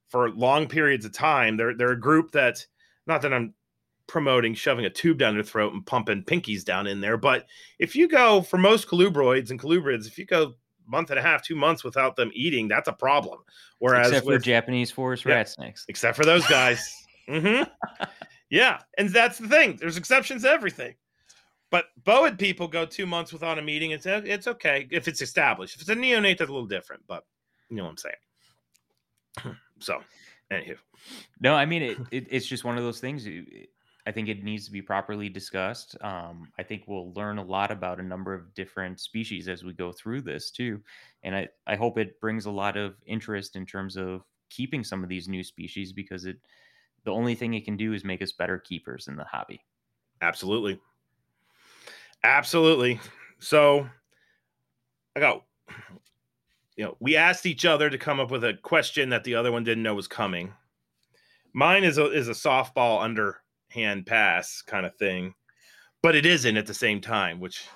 [0.09, 1.57] for long periods of time.
[1.57, 2.65] They're they're a group that
[3.07, 3.53] not that I'm
[4.07, 7.45] promoting shoving a tube down their throat and pumping pinkies down in there, but
[7.79, 10.53] if you go for most colubroids and colubrids, if you go
[10.87, 13.39] month and a half, two months without them eating, that's a problem.
[13.79, 17.05] Whereas except with, for Japanese forest yeah, rat snakes, except for those guys.
[17.29, 17.63] mm-hmm.
[18.49, 19.77] Yeah, and that's the thing.
[19.77, 20.95] There's exceptions to everything.
[21.71, 23.91] But boid people go two months without a meeting.
[23.91, 25.75] It's it's okay if it's established.
[25.75, 27.03] If it's a neonate, that's a little different.
[27.07, 27.25] But
[27.69, 29.55] you know what I'm saying.
[29.81, 29.99] So,
[30.53, 30.77] anywho.
[31.41, 33.27] No, I mean it, it, It's just one of those things.
[34.07, 35.97] I think it needs to be properly discussed.
[36.01, 39.73] Um, I think we'll learn a lot about a number of different species as we
[39.73, 40.81] go through this too,
[41.23, 45.03] and I I hope it brings a lot of interest in terms of keeping some
[45.03, 46.37] of these new species because it
[47.03, 49.63] the only thing it can do is make us better keepers in the hobby.
[50.21, 50.79] Absolutely.
[52.23, 52.99] Absolutely.
[53.39, 53.87] So
[55.15, 55.43] I got
[56.75, 59.51] you know, we asked each other to come up with a question that the other
[59.51, 60.53] one didn't know was coming.
[61.53, 63.03] Mine is a is a softball
[63.75, 65.33] underhand pass kind of thing,
[66.01, 67.67] but it isn't at the same time, which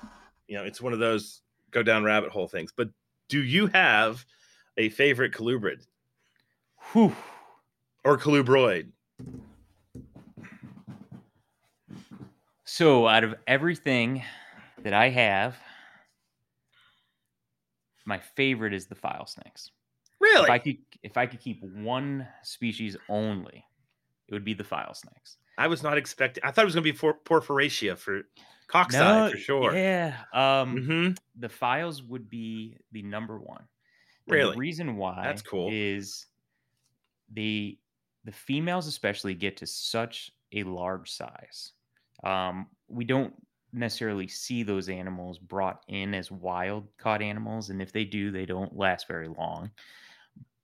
[0.47, 2.71] you know, it's one of those go down rabbit hole things.
[2.75, 2.89] But
[3.27, 4.25] do you have
[4.77, 5.85] a favorite colubrid?
[6.91, 7.15] Whew.
[8.03, 8.89] Or colubroid?
[12.65, 14.23] So, out of everything
[14.83, 15.57] that I have,
[18.05, 19.71] my favorite is the file snakes.
[20.19, 20.43] Really?
[20.43, 23.65] If I could if I could keep one species only,
[24.27, 25.37] it would be the file snakes.
[25.59, 26.43] I was not expecting.
[26.43, 28.21] I thought it was going to be for Porphyracea for
[28.69, 29.75] Coxeye no, for sure.
[29.75, 30.15] Yeah.
[30.33, 31.11] Um, mm-hmm.
[31.37, 33.63] The files would be the number one.
[34.27, 34.53] And really?
[34.53, 36.27] The reason why that's cool is
[37.33, 37.77] the
[38.23, 41.73] the females especially get to such a large size.
[42.23, 43.33] Um, we don't
[43.73, 47.69] necessarily see those animals brought in as wild caught animals.
[47.69, 49.71] And if they do, they don't last very long.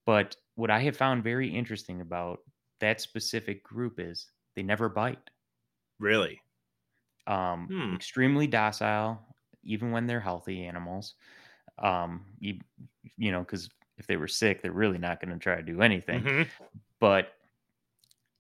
[0.05, 2.39] But what I have found very interesting about
[2.79, 5.29] that specific group is they never bite.
[5.99, 6.41] Really?
[7.27, 7.95] Um, Hmm.
[7.95, 9.25] extremely docile,
[9.63, 11.15] even when they're healthy animals.
[11.79, 12.59] Um, you,
[13.17, 15.81] you know, because if they were sick, they're really not going to try to do
[15.81, 16.27] anything.
[16.27, 16.49] Mhm.
[16.99, 17.33] But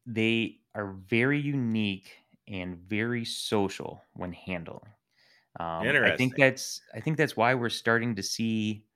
[0.05, 2.17] they are very unique
[2.47, 4.93] and very social when handling.
[5.59, 8.87] Um, I think that's I think that's why we're starting to see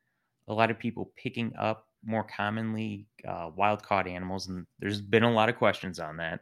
[0.48, 5.24] a lot of people picking up more commonly uh, wild caught animals, and there's been
[5.24, 6.42] a lot of questions on that.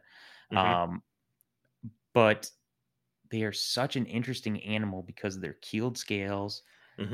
[0.50, 0.78] Mhm.
[0.82, 1.02] Um,
[2.12, 2.50] but
[3.30, 6.62] they are such an interesting animal because of their keeled scales,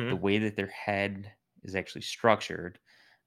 [0.08, 0.18] the Mhm.
[0.18, 1.32] way that their head
[1.64, 2.78] is actually structured.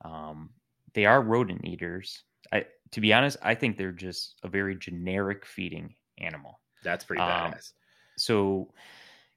[0.05, 0.55] Um,
[0.93, 2.25] they are rodent eaters.
[2.53, 6.61] I, to be honest, I think they're just a very generic feeding animal.
[6.81, 7.73] That's pretty Um, badass.
[8.17, 8.73] So,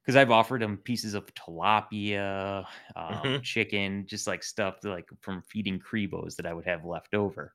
[0.03, 2.67] because I've offered them pieces of tilapia,
[2.97, 3.43] um, Mhm.
[3.43, 7.55] chicken, just like stuff like from feeding crebos that I would have left over,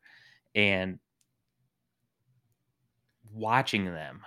[0.56, 1.00] and
[3.31, 4.23] watching them,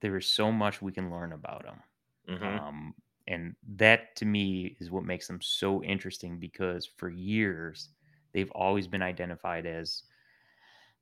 [0.00, 1.82] there is so much we can learn about them.
[2.28, 2.58] Mhm.
[2.68, 2.94] Um,
[3.28, 7.90] and that to me is what makes them so interesting because for years
[8.32, 10.04] they've always been identified as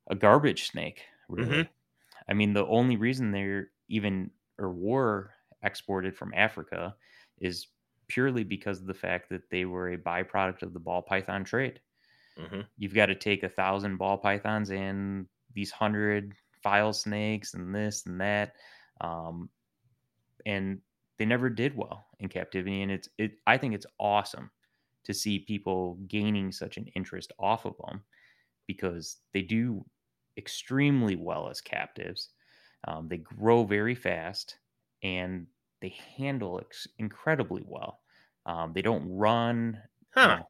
[0.07, 1.65] a garbage snake, really.
[1.65, 1.69] Mhm.
[2.29, 5.33] I mean, the only reason they're even or were
[5.63, 6.95] exported from Africa
[7.39, 7.67] is
[8.07, 11.81] purely because of the fact that they were a byproduct of the ball python trade.
[12.37, 12.67] Mhm.
[12.77, 16.35] You've got to take a thousand ball pythons and these hundred
[16.67, 18.55] file snakes and this and that.
[18.99, 19.49] Um,
[20.45, 20.79] and
[21.17, 22.81] they never did well in captivity.
[22.81, 24.51] And it's it I think it's awesome
[25.05, 28.01] to see people gaining such an interest off of them
[28.67, 29.85] because they do
[30.37, 32.31] extremely well as captives.
[32.85, 34.57] Um, they grow very fast
[35.03, 35.47] and
[35.81, 38.01] they handle ex- incredibly well.
[38.45, 39.81] Um, they don't run,
[40.17, 40.47] you know,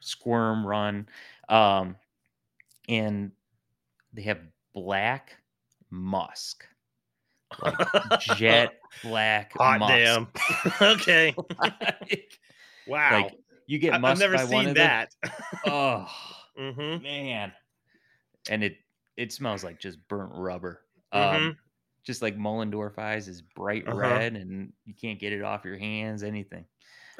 [0.00, 1.08] squirm, run,
[1.48, 1.94] um,
[2.88, 3.30] and
[4.12, 4.40] they have
[4.74, 5.36] black
[5.90, 6.64] musk,
[7.62, 7.76] like
[8.36, 9.92] jet black Hot musk.
[9.92, 10.28] damn.
[10.80, 11.34] okay.
[11.58, 12.38] Like,
[12.86, 13.22] Wow.
[13.22, 13.34] like,
[13.66, 15.14] you get I- I've musk never by one seen of that.
[15.66, 16.06] Oh
[16.58, 17.02] mm-hmm.
[17.02, 17.52] man,
[18.48, 18.76] and it
[19.16, 20.80] it smells like just burnt rubber.
[21.14, 21.34] Mhm.
[21.34, 21.58] Um,
[22.02, 23.96] just like Mullendorf eyes is bright Uh-huh.
[23.98, 26.22] red, and you can't get it off your hands.
[26.22, 26.64] Anything.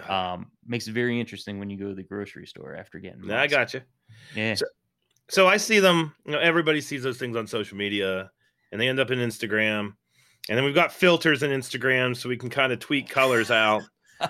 [0.09, 3.22] Um, makes it very interesting when you go to the grocery store after getting.
[3.24, 3.51] Yeah, I musk.
[3.51, 3.80] got you.
[4.34, 4.55] Yeah.
[4.55, 4.66] So-
[5.28, 6.12] So I see them.
[6.24, 8.30] You know, everybody sees those things on social media,
[8.72, 9.94] and they end up in Instagram.
[10.48, 13.82] And then we've got filters in Instagram, so we can kind of tweak colors out.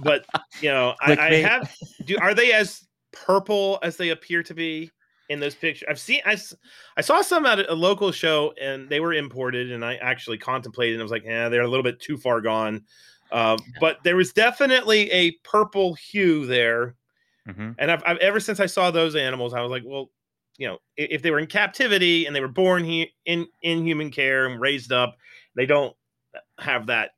[0.00, 0.24] But
[0.60, 1.74] you know, I, I have.
[2.04, 4.90] Do are they as purple as they appear to be
[5.28, 5.86] in those pictures?
[5.90, 10.38] I've seen—I saw some at a local show, and they were imported, and I actually
[10.38, 10.94] contemplated.
[10.94, 12.84] and I was like, yeah, they're a little bit too far gone.
[13.30, 16.94] Uh, but there was definitely a purple hue there
[17.46, 17.74] Mhm.
[17.78, 20.10] and I've, I've ever since I saw those animals, I was like, well,
[20.58, 24.10] you know, if they were in captivity and they were born here in in human
[24.10, 25.16] care and raised up,
[25.54, 25.96] they don't
[26.58, 27.12] have that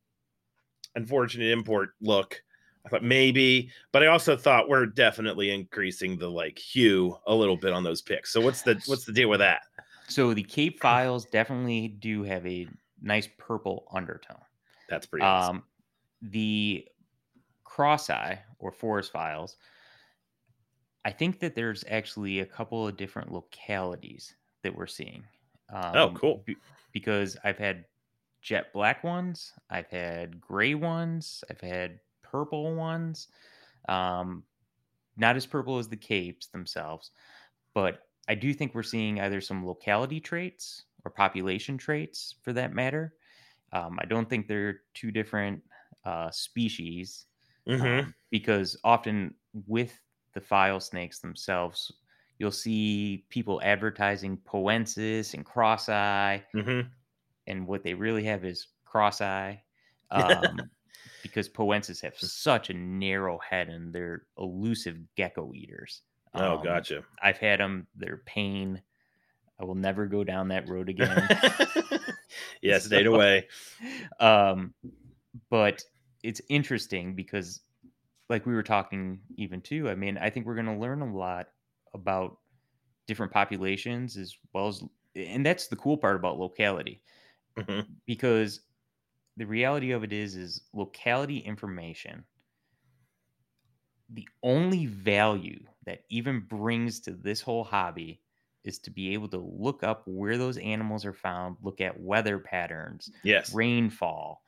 [0.94, 2.40] unfortunate import look.
[2.84, 7.56] I thought maybe, but I also thought we're definitely increasing the like hue a little
[7.56, 8.32] bit on those pics.
[8.32, 9.62] So what's the what's the deal with that?
[10.08, 12.68] So the Cape Files definitely do have a
[13.00, 14.40] nice purple undertone.
[14.88, 15.56] That's pretty awesome.
[15.56, 15.62] Um,
[16.22, 16.86] the
[17.64, 19.56] crossi or forest files,
[21.04, 25.24] I think that there's actually a couple of different localities that we're seeing.
[25.70, 26.44] Um, Oh, cool.
[26.44, 26.60] be-
[26.92, 27.86] because I've had
[28.42, 33.28] jet black ones, I've had gray ones, I've had purple ones.
[33.88, 34.44] Um,
[35.16, 37.10] not as purple as the capes themselves,
[37.74, 42.74] but I do think we're seeing either some locality traits or population traits for that
[42.74, 43.14] matter.
[43.72, 45.64] Um, I don't think they're two different
[46.04, 47.26] uh, species
[47.66, 48.10] Mhm.
[48.10, 50.00] um, because often with
[50.34, 51.92] the file snakes themselves,
[52.38, 56.88] you'll see people advertising poensis and crossi, Mhm.
[57.46, 59.58] and what they really have is crossi.
[60.12, 60.60] Um,
[61.22, 66.02] because poensis have such a narrow head and they're elusive gecko eaters.
[66.34, 67.04] Oh, Um, gotcha.
[67.22, 67.86] I've had them.
[67.94, 68.82] They're pain.
[69.60, 71.28] I will never go down that road again.
[72.60, 73.46] yeah, stayed So- away.
[74.18, 74.74] um,
[75.48, 75.84] but
[76.24, 77.60] it's interesting because,
[78.30, 79.90] like we were talking even too.
[79.90, 81.48] I mean, I think we're going to learn a lot
[81.94, 82.38] about
[83.06, 84.84] different populations as well as,
[85.16, 87.02] and that's the cool part about locality
[87.56, 88.00] Mhm.
[88.06, 88.60] because
[89.36, 92.26] the reality of it is is locality information
[94.08, 98.22] the only value that even brings to this whole hobby
[98.64, 102.38] is to be able to look up where those animals are found look at weather
[102.38, 103.54] patterns Yes.
[103.54, 104.42] rainfall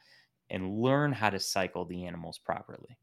[0.50, 2.98] and learn how to cycle the animals properly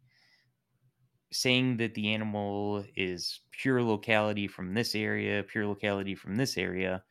[1.32, 7.04] saying that the animal is pure locality from this area pure locality from this area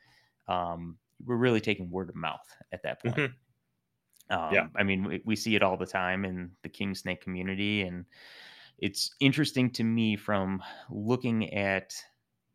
[0.49, 3.39] um, we're really taking word of mouth at that point Mhm.
[4.31, 4.69] Um, yeah.
[4.77, 8.05] I mean, we, we see it all the time in the king snake community, and
[8.79, 11.95] it's interesting to me from looking at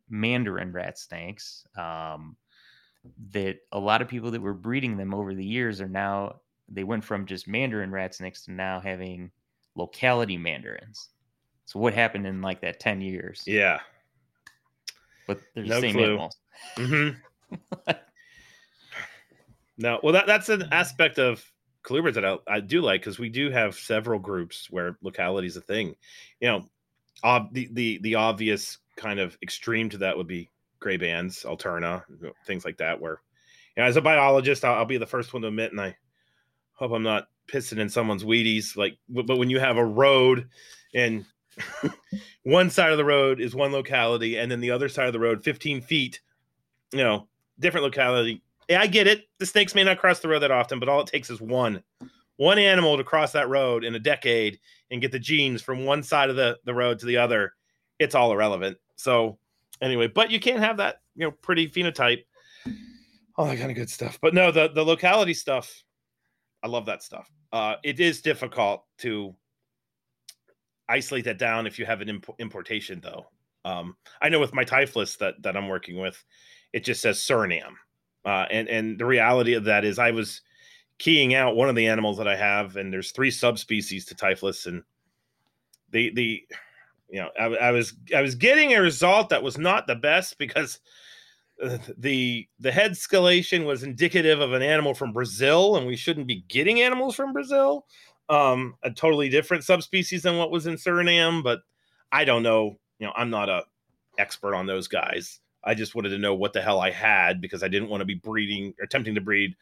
[0.09, 2.37] mandarin rat snakes um,
[3.31, 6.83] that a lot of people that were breeding them over the years are now they
[6.85, 9.31] went from just mandarin rat snakes to now having
[9.75, 11.09] locality mandarins.
[11.65, 13.43] So what happened in like that 10 years?
[13.45, 13.79] Yeah.
[15.27, 16.03] But they're no the same clue.
[16.03, 16.37] animals.
[16.77, 17.91] Mm-hmm.
[19.77, 21.43] no, well that that's an aspect of
[21.83, 25.57] colubrids that I, I do like because we do have several groups where locality is
[25.57, 25.95] a thing.
[26.39, 26.65] You know,
[27.23, 30.49] ob- the, the the obvious kind of extreme to that would be
[30.79, 32.03] gray bands, alterna,
[32.45, 32.99] things like that.
[32.99, 33.21] Where,
[33.75, 35.95] you know, as a biologist, I'll, I'll be the first one to admit, and I
[36.73, 38.75] hope I'm not pissing in someone's Wheaties.
[38.75, 40.49] Like, but when you have a road
[40.93, 41.25] and
[42.43, 45.19] one side of the road is one locality, and then the other side of the
[45.19, 46.21] road, 15 feet,
[46.91, 47.27] you know,
[47.59, 49.27] different locality, yeah, I get it.
[49.39, 51.83] The snakes may not cross the road that often, but all it takes is one
[52.37, 54.59] one animal to cross that road in a decade
[54.91, 57.53] and get the genes from one side of the, the road to the other.
[57.99, 58.77] It's all irrelevant.
[58.95, 59.37] So
[59.81, 62.23] anyway, but you can't have that, you know, pretty phenotype.
[63.35, 64.19] All that kind of good stuff.
[64.21, 65.83] But no, the the locality stuff,
[66.61, 67.31] I love that stuff.
[67.51, 69.35] Uh, it is difficult to
[70.89, 73.27] isolate that down if you have an imp- importation, though.
[73.65, 76.21] Um, I know with my Typhlus that that I'm working with,
[76.73, 77.75] it just says Suriname.
[78.25, 80.41] Uh, and and the reality of that is, I was
[80.97, 84.65] keying out one of the animals that I have, and there's three subspecies to Typhlus,
[84.65, 84.83] and
[85.91, 86.43] the the
[87.09, 90.37] you know I, I was I was getting a result that was not the best
[90.37, 90.79] because
[91.97, 96.43] the the head scalation was indicative of an animal from Brazil, and we shouldn't be
[96.47, 97.85] getting animals from Brazil.
[98.29, 101.61] Um, a totally different subspecies than what was in Suriname, but
[102.11, 102.77] I don't know.
[102.99, 103.63] You know, I'm not a
[104.17, 105.39] expert on those guys.
[105.63, 108.05] I just wanted to know what the hell I had because I didn't want to
[108.05, 109.55] be breeding or attempting to breed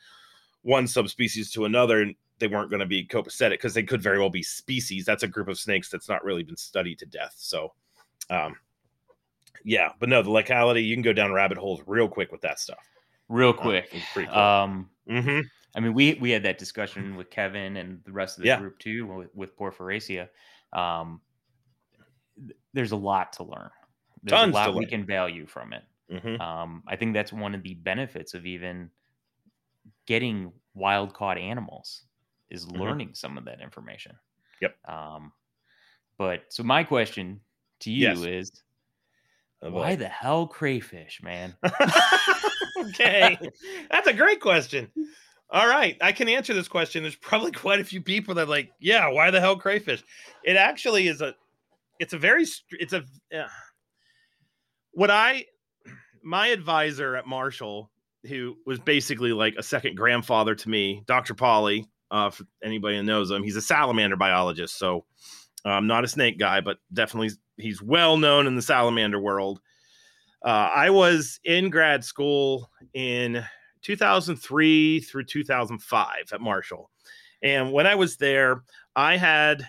[0.64, 2.02] one subspecies to another.
[2.02, 5.06] And they weren't going to be copacetic because they could very well be species.
[5.06, 7.36] That's a group of snakes that's not really been studied to death.
[7.38, 7.74] So,
[8.30, 8.56] um,
[9.64, 12.60] yeah, but no, the locality you can go down rabbit holes real quick with that
[12.60, 12.84] stuff.
[13.30, 14.38] Real um, quick, pretty cool.
[14.38, 15.42] Um, mm-hmm.
[15.76, 18.60] I mean, we we had that discussion with Kevin and the rest of the yeah.
[18.60, 20.28] group too with, with Porphyracea.
[20.74, 21.22] Um,
[22.74, 23.70] there's a lot to learn.
[24.24, 25.84] There's Tons a lot we can value from it.
[26.12, 26.42] Mm-hmm.
[26.42, 28.90] Um, I think that's one of the benefits of even
[30.06, 32.04] getting wild caught animals
[32.50, 32.82] is mm-hmm.
[32.82, 33.16] learning mm-hmm.
[33.16, 34.16] some of that information.
[34.62, 34.76] Yep.
[34.88, 35.32] Um,
[36.18, 37.40] but so my question
[37.80, 38.20] to you yes.
[38.20, 38.52] is,
[39.62, 41.56] oh, why the hell crayfish, man?
[42.78, 43.38] okay,
[43.92, 44.92] that's a great question.
[45.52, 47.04] All right, I can answer this question.
[47.04, 50.04] There's probably quite a few people that like, yeah, why the hell crayfish?
[50.44, 51.36] It actually is a,
[52.00, 53.04] it's a very, it's a,
[53.36, 53.48] uh,
[54.94, 55.46] what I
[56.24, 57.92] my advisor at Marshall,
[58.28, 61.34] who was basically like a second grandfather to me, Dr.
[61.34, 64.78] Pauley, uh, for anybody who knows him, he's a salamander biologist.
[64.78, 65.06] So
[65.66, 69.60] I'm um, not a snake guy, but definitely he's well known in the salamander world.
[70.44, 73.44] Uh, I was in grad school in
[73.82, 76.90] 2003 through 2005 at Marshall.
[77.42, 78.64] And when I was there,
[78.96, 79.68] I had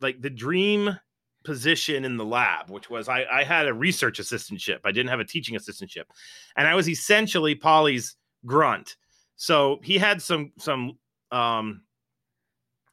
[0.00, 0.98] like the dream
[1.44, 4.80] position in the lab, which was I, I had a research assistantship.
[4.84, 6.04] I didn't have a teaching assistantship,
[6.56, 8.16] and I was essentially Pauley's
[8.46, 8.96] grunt.
[9.36, 10.98] So he had some some
[11.30, 11.82] um,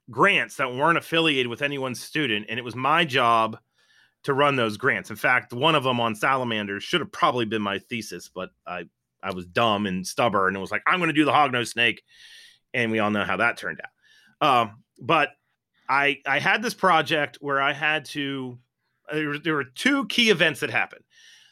[0.10, 3.58] grants that weren't affiliated with anyone's student, and it was my job
[4.24, 5.10] to run those grants.
[5.10, 8.86] In fact, one of them on salamanders should have probably been my thesis, but I
[9.24, 11.70] I was dumb and stubborn and it was like, I'm going to do the hognose
[11.70, 12.04] snake,
[12.74, 14.48] and we all know how that turned out.
[14.48, 15.30] Um, but
[15.88, 18.58] I I had this project where I had to.
[19.12, 21.04] Uh, there, there were two key events that happened.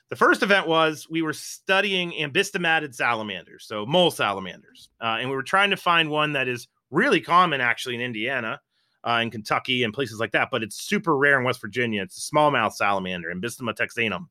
[0.09, 5.35] The first event was we were studying ambystomatid salamanders, so mole salamanders, uh, and we
[5.35, 8.59] were trying to find one that is really common actually in Indiana,
[9.07, 12.01] uh, in Kentucky, and places like that, but it's super rare in West Virginia.
[12.01, 14.29] It's a smallmouth salamander, Ambystoma texanum,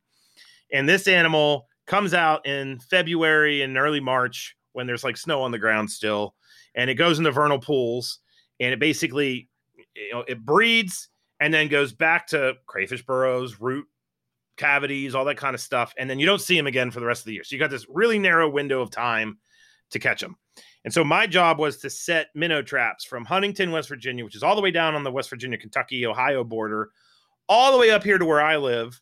[0.72, 5.50] and this animal comes out in February and early March when there's like snow on
[5.50, 6.34] the ground still,
[6.76, 8.20] and it goes into vernal pools,
[8.60, 9.48] and it basically
[9.96, 11.08] you know, it breeds
[11.40, 13.86] and then goes back to crayfish burrows, root
[14.56, 17.06] cavities, all that kind of stuff, and then you don't see them again for the
[17.06, 17.44] rest of the year.
[17.44, 19.38] So you got this really narrow window of time
[19.90, 20.36] to catch them.
[20.84, 24.42] And so my job was to set minnow traps from Huntington, West Virginia, which is
[24.42, 26.90] all the way down on the West Virginia, Kentucky, Ohio border,
[27.48, 29.00] all the way up here to where I live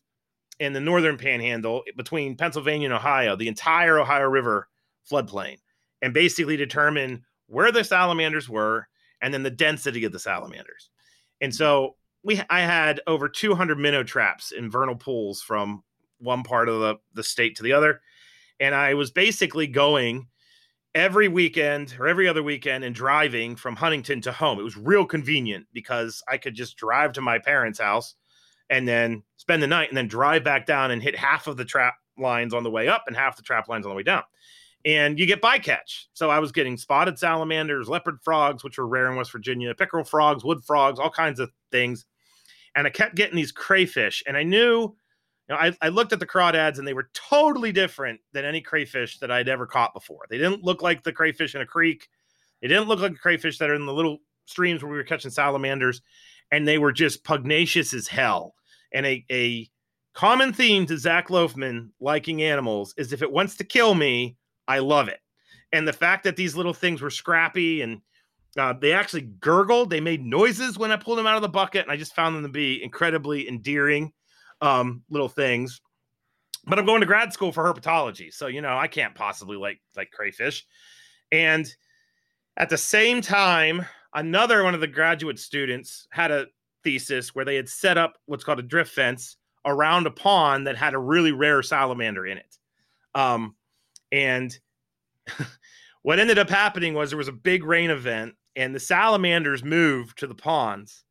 [0.59, 4.67] in the northern panhandle between Pennsylvania and Ohio, the entire Ohio River
[5.09, 5.57] floodplain,
[6.01, 8.87] and basically determine where the salamanders were
[9.21, 10.89] and then the density of the salamanders.
[11.41, 15.83] And so we I had over 200 minnow traps in vernal pools from
[16.19, 18.01] one part of the, the state to the other.
[18.59, 20.27] And I was basically going
[20.95, 24.59] every weekend or every other weekend and driving from Huntington to home.
[24.59, 28.15] It was real convenient because I could just drive to my parents' house
[28.69, 31.65] and then spend the night and then drive back down and hit half of the
[31.65, 34.23] trap lines on the way up and half the trap lines on the way down.
[34.85, 36.05] And you get bycatch.
[36.13, 40.03] So I was getting spotted salamanders, leopard frogs, which were rare in West Virginia, pickerel
[40.03, 42.05] frogs, wood frogs, all kinds of things.
[42.75, 44.23] And I kept getting these crayfish.
[44.27, 44.95] And I knew
[45.47, 48.61] you know, I, I looked at the crawdads and they were totally different than any
[48.61, 50.25] crayfish that I'd ever caught before.
[50.29, 52.09] They didn't look like the crayfish in a creek.
[52.61, 55.03] They didn't look like the crayfish that are in the little streams where we were
[55.03, 56.01] catching salamanders.
[56.51, 58.55] And they were just pugnacious as hell.
[58.93, 59.69] And a, a
[60.13, 64.37] common theme to Zac Loughman liking animals is if it wants to kill me,
[64.67, 65.19] I love it.
[65.71, 68.01] And the fact that these little things were scrappy and
[68.57, 71.83] uh, they actually gurgled, they made noises when I pulled them out of the bucket.
[71.83, 74.13] And I just found them to be incredibly endearing
[74.61, 75.81] um, little things.
[76.65, 79.79] But I'm going to grad school for herpetology, so you know I can't possibly like
[79.95, 80.65] like crayfish.
[81.31, 81.65] And
[82.57, 86.47] at the same time, another one of the graduate students had a
[86.87, 89.35] thesis where they had set up what's called a drift fence
[89.65, 92.57] around a pond that had a really rare salamander in it.
[93.13, 93.57] Um,
[94.13, 94.57] and
[96.03, 100.17] what ended up happening was there was a big rain event, and the salamanders moved
[100.19, 101.03] to the ponds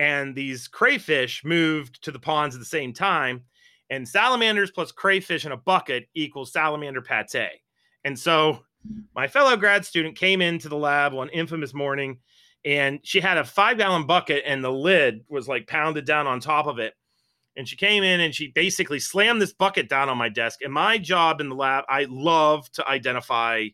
[0.00, 3.44] and these crayfish moved to the ponds at the same time.
[3.90, 7.60] And salamanders plus crayfish in a bucket equals salamander pate.
[8.04, 8.60] And so
[9.14, 12.18] my fellow grad student came into the lab one infamous morning
[12.64, 16.40] and she had a five gallon bucket and the lid was like pounded down on
[16.40, 16.94] top of it.
[17.56, 20.60] And she came in and she basically slammed this bucket down on my desk.
[20.62, 23.66] And my job in the lab, I love to identify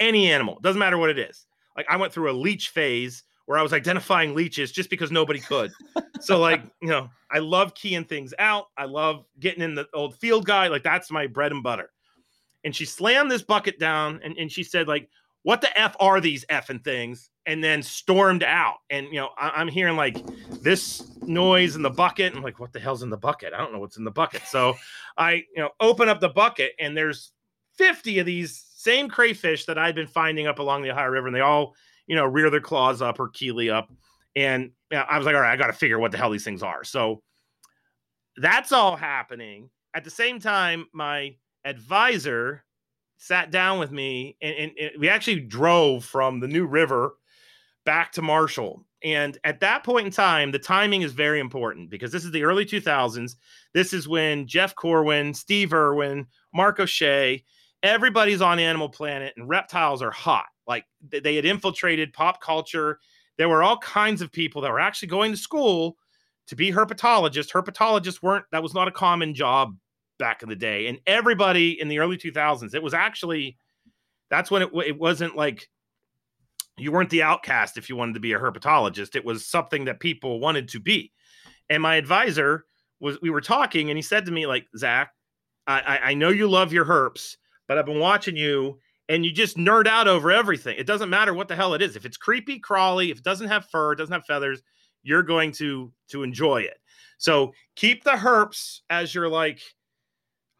[0.00, 1.46] any animal, doesn't matter what it is.
[1.76, 5.40] Like I went through a leech phase where I was identifying leeches just because nobody
[5.40, 5.72] could.
[6.20, 8.66] so like, you know, I love keying things out.
[8.76, 11.90] I love getting in the old field guy Like that's my bread and butter.
[12.64, 15.08] And she slammed this bucket down and, and she said, like,
[15.42, 17.30] what the F are these effing things?
[17.46, 18.76] And then stormed out.
[18.90, 20.16] And you know, I, am hearing like
[20.62, 22.36] this noise in the bucket.
[22.36, 23.52] I'm like, what the hell's in the bucket?
[23.52, 24.42] I don't know what's in the bucket.
[24.46, 24.74] So
[25.16, 27.32] I, you know, open up the bucket and there's
[27.78, 31.36] 50 of these same crayfish that i've been finding up along the Ohio River, and
[31.36, 31.74] they all
[32.06, 33.90] you know, rear their claws up or keely up.
[34.34, 36.30] And you know, I was like, all right, I got to figure what the hell
[36.30, 36.84] these things are.
[36.84, 37.22] So
[38.36, 39.70] that's all happening.
[39.94, 42.64] At the same time, my advisor
[43.22, 47.14] sat down with me and, and, and we actually drove from the New River
[47.84, 48.84] back to Marshall.
[49.04, 52.42] And at that point in time, the timing is very important because this is the
[52.42, 53.36] early 2000s.
[53.74, 57.44] This is when Jeff Corwin, Steve Irwin, Mark O'Shea,
[57.84, 60.46] everybody's on Animal Planet and reptiles are hot.
[60.66, 62.98] Like they had infiltrated pop culture.
[63.38, 65.96] There were all kinds of people that were actually going to school
[66.48, 67.52] to be herpetologists.
[67.52, 69.76] Herpetologists weren't, that was not a common job
[70.22, 70.86] back in the day.
[70.86, 73.58] And everybody in the early 2000s, it was actually,
[74.30, 75.68] that's when it, it wasn't like
[76.78, 79.16] you weren't the outcast if you wanted to be a herpetologist.
[79.16, 81.10] It was something that people wanted to be.
[81.68, 82.66] And my advisor
[83.00, 85.10] was, we were talking and he said to me, like, Zac,
[85.66, 87.36] I, I know you love your herps,
[87.66, 88.78] but I've been watching you
[89.08, 90.76] and you just nerd out over everything.
[90.78, 91.96] It doesn't matter what the hell it is.
[91.96, 94.62] If it's creepy, crawly, if it doesn't have fur, it doesn't have feathers,
[95.02, 96.78] you're going to to enjoy it.
[97.18, 99.60] So keep the herps as your like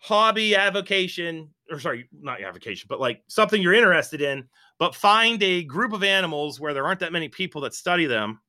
[0.02, 4.48] hobby avocation, or sorry, not avocation, but like something you're interested in.
[4.78, 8.40] But find a group of animals where there aren't that many people that study them,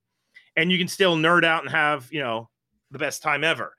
[0.55, 2.49] and you can still nerd out and have you know
[2.91, 3.75] the best time ever.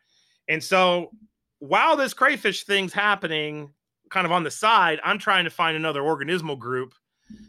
[0.49, 1.11] And so
[1.59, 3.73] while this crayfish thing's happening,
[4.09, 6.95] kind of on the side, I'm trying to find another organismal group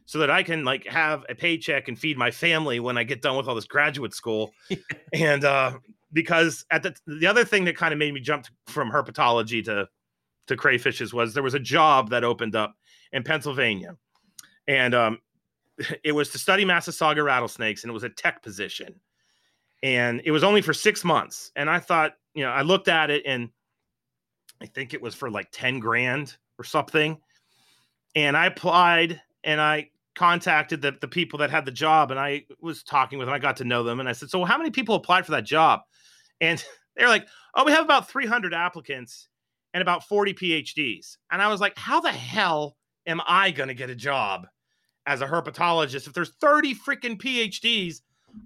[0.06, 3.22] so that I can like have a paycheck and feed my family when I get
[3.22, 4.53] done with all this graduate school.
[5.14, 5.73] and uh
[6.14, 9.88] because at the the other thing that kind of made me jump from herpetology to
[10.47, 12.76] to crayfishes was there was a job that opened up
[13.11, 13.95] in Pennsylvania.
[14.67, 15.19] And um
[16.03, 18.95] it was to study Massasauga rattlesnakes and it was a tech position.
[19.84, 21.51] And it was only for 6 months.
[21.55, 23.49] And I thought, you know, I looked at it and
[24.61, 27.19] I think it was for like 10 grand or something.
[28.15, 32.45] And I applied and I contacted the, the people that had the job and I
[32.61, 33.35] was talking with them.
[33.35, 35.45] I got to know them and I said, So, how many people applied for that
[35.45, 35.81] job?
[36.41, 36.63] And
[36.95, 39.27] they're like, Oh, we have about 300 applicants
[39.76, 41.18] and about 40 PhDs.
[41.30, 44.47] And I was like, How the hell am I going to get a job
[45.06, 47.97] as a herpetologist if there's 30 freaking PhDs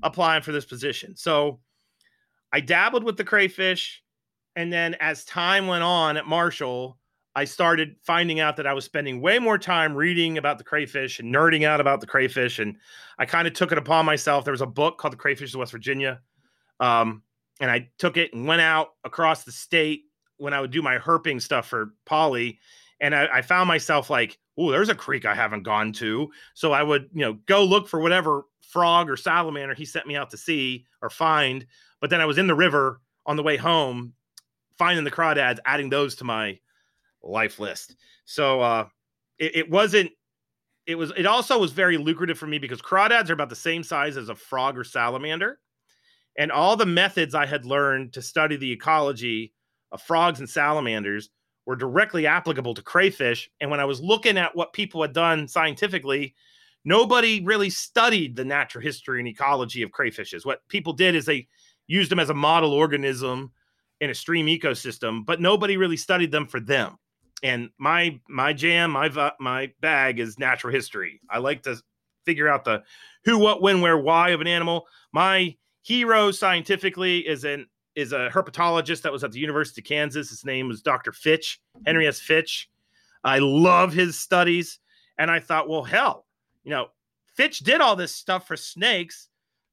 [0.03, 1.15] applying for this position?
[1.15, 1.61] So,
[2.51, 4.01] I dabbled with the crayfish.
[4.55, 6.97] And then as time went on at Marshall,
[7.35, 11.19] I started finding out that I was spending way more time reading about the crayfish
[11.19, 12.57] and nerding out about the crayfish.
[12.57, 12.75] And
[13.19, 14.45] I kind of took it upon myself.
[14.45, 16.21] There was a book called The Crayfish of West Virginia.
[16.79, 17.21] Um,
[17.61, 20.08] and I took it and went out across the state
[20.39, 22.57] when I would do my herping stuff for Pauley.
[22.99, 26.29] and I, I found myself like, oh, there's a creek I haven't gone to.
[26.53, 30.15] So I would, you know, go look for whatever frog or salamander he sent me
[30.15, 31.65] out to see or find.
[32.01, 34.13] But then I was in the river on the way home,
[34.77, 36.59] finding the crawdads, adding those to my
[37.23, 37.95] life list.
[38.25, 38.87] So uh,
[39.37, 40.11] it, it wasn't.
[40.85, 41.11] It was.
[41.15, 44.29] It also was very lucrative for me because crawdads are about the same size as
[44.29, 45.59] a frog or salamander,
[46.37, 49.53] and all the methods I had learned to study the ecology
[49.91, 51.29] of frogs and salamanders
[51.65, 53.49] were directly applicable to crayfish.
[53.61, 56.33] And when I was looking at what people had done scientifically,
[56.85, 60.45] nobody really studied the natural history and ecology of crayfishes.
[60.45, 61.47] What people did is they
[61.87, 63.51] used them as a model organism
[64.01, 66.97] in a stream ecosystem, but nobody really studied them for them.
[67.43, 71.21] And my my jam, my my bag is natural history.
[71.29, 71.81] I like to
[72.25, 72.83] figure out the
[73.25, 74.87] who, what, when, where, why of an animal.
[75.13, 77.67] My hero scientifically is an
[77.99, 80.29] is a herpetologist that was at the University of Kansas.
[80.29, 81.11] His name was Dr.
[81.11, 82.19] Fitch, Henry S.
[82.19, 82.69] Fitch.
[83.23, 84.79] I love his studies.
[85.17, 86.25] And I thought, well, hell,
[86.63, 86.87] you know,
[87.35, 89.27] Fitch did all this stuff for snakes.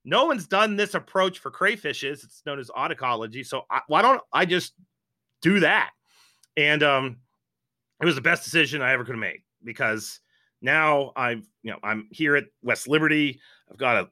[0.05, 2.25] No one's done this approach for crayfishes.
[2.25, 3.45] It's known as autecology.
[3.45, 4.75] So I, why don't I just
[5.43, 5.91] do that?
[6.57, 7.17] And um,
[8.01, 10.21] it was the best decision I ever could have made because
[10.63, 13.41] now I've, you know, I'm here at West Liberty.
[13.71, 14.09] I've got a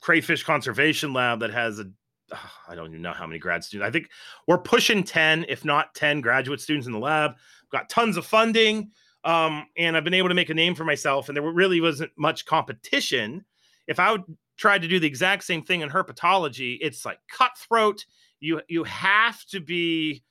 [0.00, 1.90] crayfish conservation lab that has a
[2.68, 3.88] I don't even know how many grad students.
[3.88, 4.10] I think
[4.46, 7.32] we're pushing 10, if not 10 graduate students in the lab.
[7.70, 8.90] got tons of funding.
[9.24, 11.28] Um, and I've been able to make a name for myself.
[11.28, 13.44] And there really wasn't much competition.
[13.86, 14.24] If I would
[14.56, 18.04] try to do the exact same thing in herpetology, it's like cutthroat.
[18.40, 20.22] You you have to be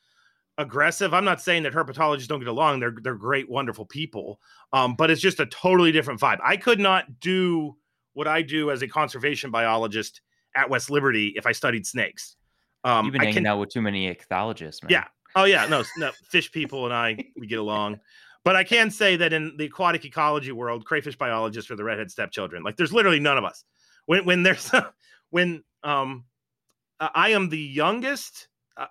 [0.58, 1.14] aggressive.
[1.14, 2.80] I'm not saying that herpetologists don't get along.
[2.80, 4.40] They're they're great, wonderful people.
[4.74, 6.40] Um, but it's just a totally different vibe.
[6.44, 7.76] I could not do
[8.14, 10.22] what I do as a conservation biologist
[10.56, 12.36] at West Liberty if I studied snakes.
[12.84, 14.92] Um, You've been hanging can, out with too many ichthyologists, man.
[14.92, 15.06] Yeah.
[15.36, 15.66] Oh yeah.
[15.68, 16.12] No, no.
[16.30, 18.00] Fish people and I we get along.
[18.46, 22.10] But I can say that in the aquatic ecology world, crayfish biologists are the redhead
[22.10, 22.64] stepchildren.
[22.64, 23.64] Like there's literally none of us.
[24.06, 24.72] When when there's
[25.30, 26.26] when um
[27.00, 28.48] I am the youngest.
[28.78, 28.88] Uh,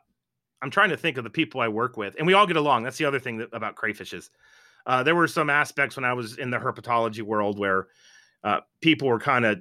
[0.63, 2.83] I'm trying to think of the people I work with, and we all get along.
[2.85, 4.31] That's the other thing that, about crayfishes.
[4.87, 7.89] Uh, there were some aspects when I was in the herpetology world where
[8.43, 9.61] uh, people were kind of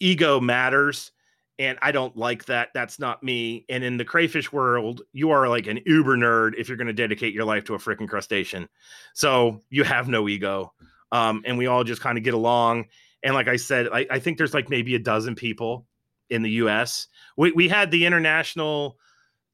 [0.00, 1.12] ego matters
[1.60, 2.70] and I don't like that.
[2.72, 3.66] That's not me.
[3.68, 6.94] And in the crayfish world, you are like an uber nerd if you're going to
[6.94, 8.66] dedicate your life to a freaking crustacean.
[9.12, 10.72] So you have no ego.
[11.12, 12.86] Um, and we all just kind of get along.
[13.22, 15.86] And like I said, I, I, think there's like maybe a dozen people
[16.30, 17.08] in the US.
[17.36, 18.96] We, we had the international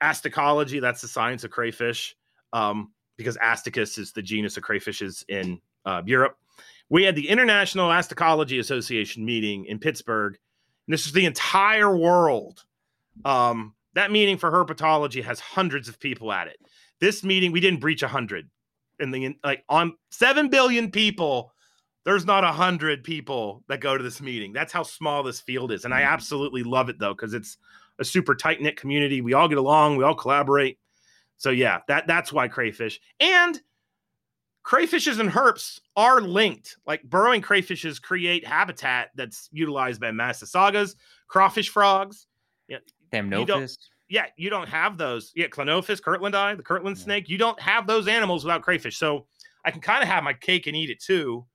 [0.01, 2.14] astacology, that's the science of crayfish,
[2.52, 6.36] um, because Astacus is the genus of crayfishes in uh, Europe
[6.88, 10.38] we had the International Astacology Association meeting in Pittsburgh.
[10.86, 12.64] And this is the entire world.
[13.24, 16.58] Um, that meeting for herpetology has hundreds of people at it.
[17.00, 18.48] This meeting, we didn't breach a hundred.
[19.00, 21.52] And the like on seven billion people,
[22.04, 24.52] there's not a hundred people that go to this meeting.
[24.52, 25.84] That's how small this field is.
[25.84, 27.58] And I absolutely love it though, because it's
[27.98, 29.20] a super tight knit community.
[29.20, 30.78] We all get along, we all collaborate.
[31.36, 33.00] So yeah, that that's why crayfish.
[33.18, 33.60] And
[34.66, 36.76] crayfishes and herps are linked.
[36.86, 40.97] Like burrowing crayfishes create habitat that's utilized by Massasaugas,
[41.28, 42.26] crawfish frogs.
[42.68, 42.78] Yeah,
[43.12, 43.78] Thamnophis.
[44.09, 45.32] Yeah, you don't have those.
[45.34, 47.05] Yeah, Clonophis, Kirtlandii, the Kirtland yeah.
[47.05, 47.28] snake.
[47.28, 48.98] You don't have those animals without crayfish.
[48.98, 49.26] So
[49.64, 51.47] I can kind of have my cake and eat it too.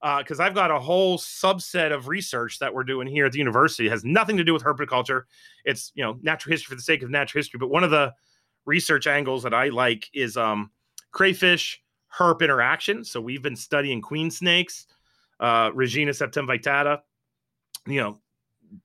[0.00, 3.38] Because uh, I've got a whole subset of research that we're doing here at the
[3.38, 3.88] university.
[3.88, 5.22] It has nothing to do with herpetoculture.
[5.64, 7.58] It's you know natural history for the sake of natural history.
[7.58, 8.14] But one of the
[8.64, 10.70] research angles that I like is um,
[11.10, 11.82] crayfish,
[12.16, 13.04] herp interaction.
[13.04, 14.86] So we've been studying queen snakes,
[15.40, 17.00] uh, Regina septemvittata.
[17.86, 18.18] You know,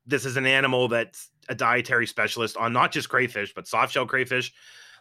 [0.05, 4.53] this is an animal that's a dietary specialist on not just crayfish, but softshell crayfish.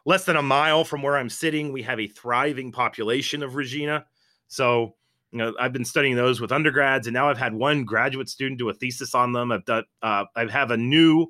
[0.05, 4.05] Less than a mile from where I'm sitting, we have a thriving population of Regina.
[4.49, 4.97] So,
[5.31, 8.59] you know, I've been studying those with undergrads, and now I've had one graduate student
[8.59, 9.53] do a thesis on them.
[9.53, 11.29] I've done, uh, I have a new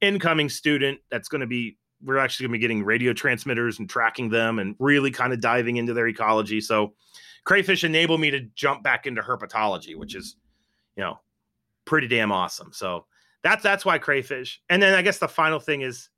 [0.00, 3.88] incoming student that's going to be we're actually going to be getting radio transmitters and
[3.88, 6.60] tracking them and really kind of diving into their ecology.
[6.60, 6.94] So
[7.44, 10.36] crayfish enable me to jump back into herpetology, which is,
[10.96, 11.18] you know,
[11.84, 12.72] pretty damn awesome.
[12.72, 13.06] So
[13.42, 14.60] that's that's why crayfish.
[14.68, 16.08] And then I guess the final thing is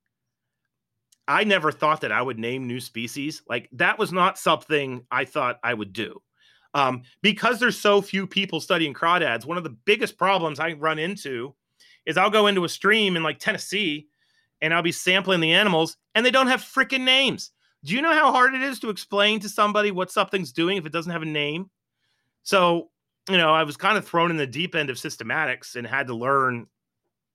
[1.28, 3.42] I never thought that I would name new species.
[3.48, 6.22] Like that was not something I thought I would do.
[6.74, 10.98] Um, because there's so few people studying crawdads, one of the biggest problems I run
[10.98, 11.54] into
[12.04, 14.08] is I'll go into a stream in like Tennessee
[14.60, 17.50] and I'll be sampling the animals and they don't have freaking names.
[17.84, 20.86] Do you know how hard it is to explain to somebody what something's doing if
[20.86, 21.70] it doesn't have a name?
[22.42, 22.90] So,
[23.28, 26.06] you know, I was kind of thrown in the deep end of systematics and had
[26.08, 26.66] to learn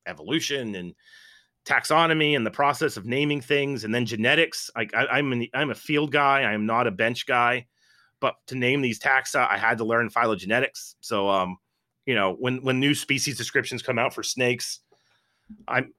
[0.06, 0.94] evolution and
[1.64, 4.70] taxonomy and the process of naming things and then genetics.
[4.74, 6.40] Like I, am I'm a field guy.
[6.40, 7.66] I am not a bench guy.
[8.22, 10.94] but to name these taxa, I had to learn phylogenetics.
[11.00, 11.58] So, um,
[12.06, 14.80] you know, when when new species descriptions come out for snakes,
[15.68, 15.92] I'm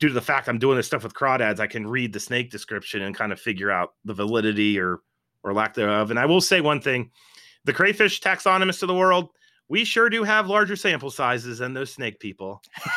[0.00, 2.50] due to the fact I'm doing this stuff with crawdads, I can read the snake
[2.50, 5.00] description and kind of figure out the validity or
[5.42, 6.10] or lack thereof.
[6.10, 7.10] And I will say one thing:
[7.64, 9.28] the crayfish taxonomists of the world,
[9.68, 12.62] we sure do have larger sample sizes than those snake people.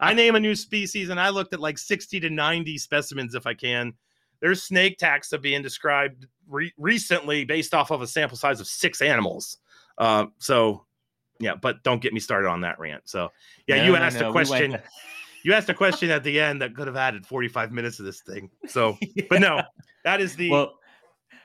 [0.00, 3.46] I name a new species and I looked at like 60 to 90 specimens if
[3.46, 3.92] I can.
[4.40, 9.02] There's snake taxa being described re- recently based off of a sample size of six
[9.02, 9.58] animals.
[9.98, 10.86] Uh, so,
[11.40, 13.08] yeah, but don't get me started on that rant.
[13.08, 13.30] So,
[13.66, 14.78] yeah, No, you no, asked no, a question.
[15.44, 18.20] you asked a question at the end that could have added 45 minutes of this
[18.20, 18.50] thing.
[18.66, 18.96] So,
[19.30, 19.62] but no,
[20.04, 20.74] that is the well,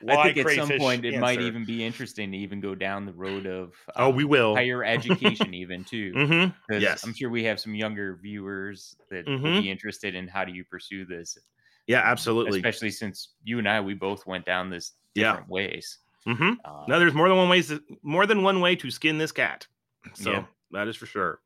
[0.08, 3.12] I think at some point it might even be interesting to even go down the
[3.12, 4.54] road of Oh, um, we will.
[4.54, 6.12] higher education even too.
[6.14, 6.74] Mm-hmm.
[6.80, 7.04] Yes.
[7.04, 9.42] I'm sure we have some younger viewers that Mhm.
[9.42, 11.38] will be interested in how do you pursue this,
[11.86, 12.58] Yeah, um, absolutely.
[12.58, 15.30] especially since you and I we both went down this Yeah.
[15.32, 15.98] different ways.
[16.28, 16.52] Mm-hmm.
[16.64, 19.32] Uh, No, there's more than one ways, to, more than one way to skin this
[19.32, 19.66] cat.
[20.14, 20.44] So Yeah.
[20.72, 21.40] that is for sure.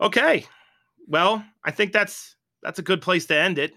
[0.00, 0.46] Okay,
[1.08, 3.72] well, I think that's that's a good place to end it.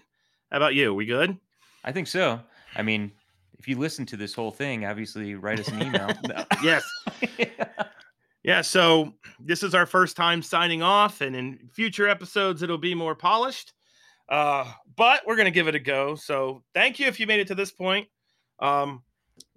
[0.50, 0.94] How about you?
[0.94, 1.36] We good?
[1.84, 2.40] I think so.
[2.76, 3.12] I mean,
[3.58, 6.14] if you listen to this whole thing, obviously write us an email.
[6.62, 6.84] Yes.
[8.44, 8.60] Yeah.
[8.62, 13.14] So this is our first time signing off, and in future episodes it'll be more
[13.14, 13.72] polished.
[14.28, 16.16] Uh, but we're gonna give it a go.
[16.16, 18.08] So thank you if you made it to this point.
[18.58, 19.04] Um,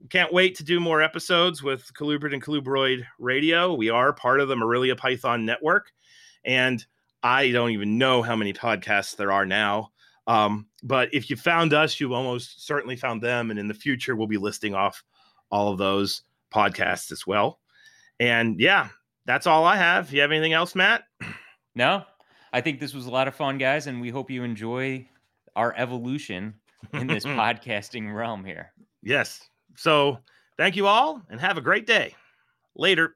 [0.10, 3.74] can't wait to do more episodes with Colubrid and Colubroid Radio.
[3.74, 5.92] We are part of the Marilia Python network,
[6.44, 6.86] and
[7.24, 9.92] I don't even know how many podcasts there are now.
[10.28, 14.16] Um, but if you found us, you almost certainly found them, and in the future
[14.16, 15.04] we'll be listing off
[15.52, 16.24] all of those
[16.54, 17.60] podcasts as well.
[18.20, 18.90] And yeah,
[19.26, 20.12] that's all I have.
[20.12, 21.04] You have anything else, Matt?
[21.76, 22.04] no,
[22.54, 25.08] I think this was a lot of fun, guys, and we hope you enjoy
[25.56, 26.54] our evolution
[26.94, 28.72] in this podcasting realm here.
[29.02, 29.48] Yes.
[29.78, 30.20] So
[30.58, 32.16] thank you all and have a great day.
[32.76, 33.16] Later.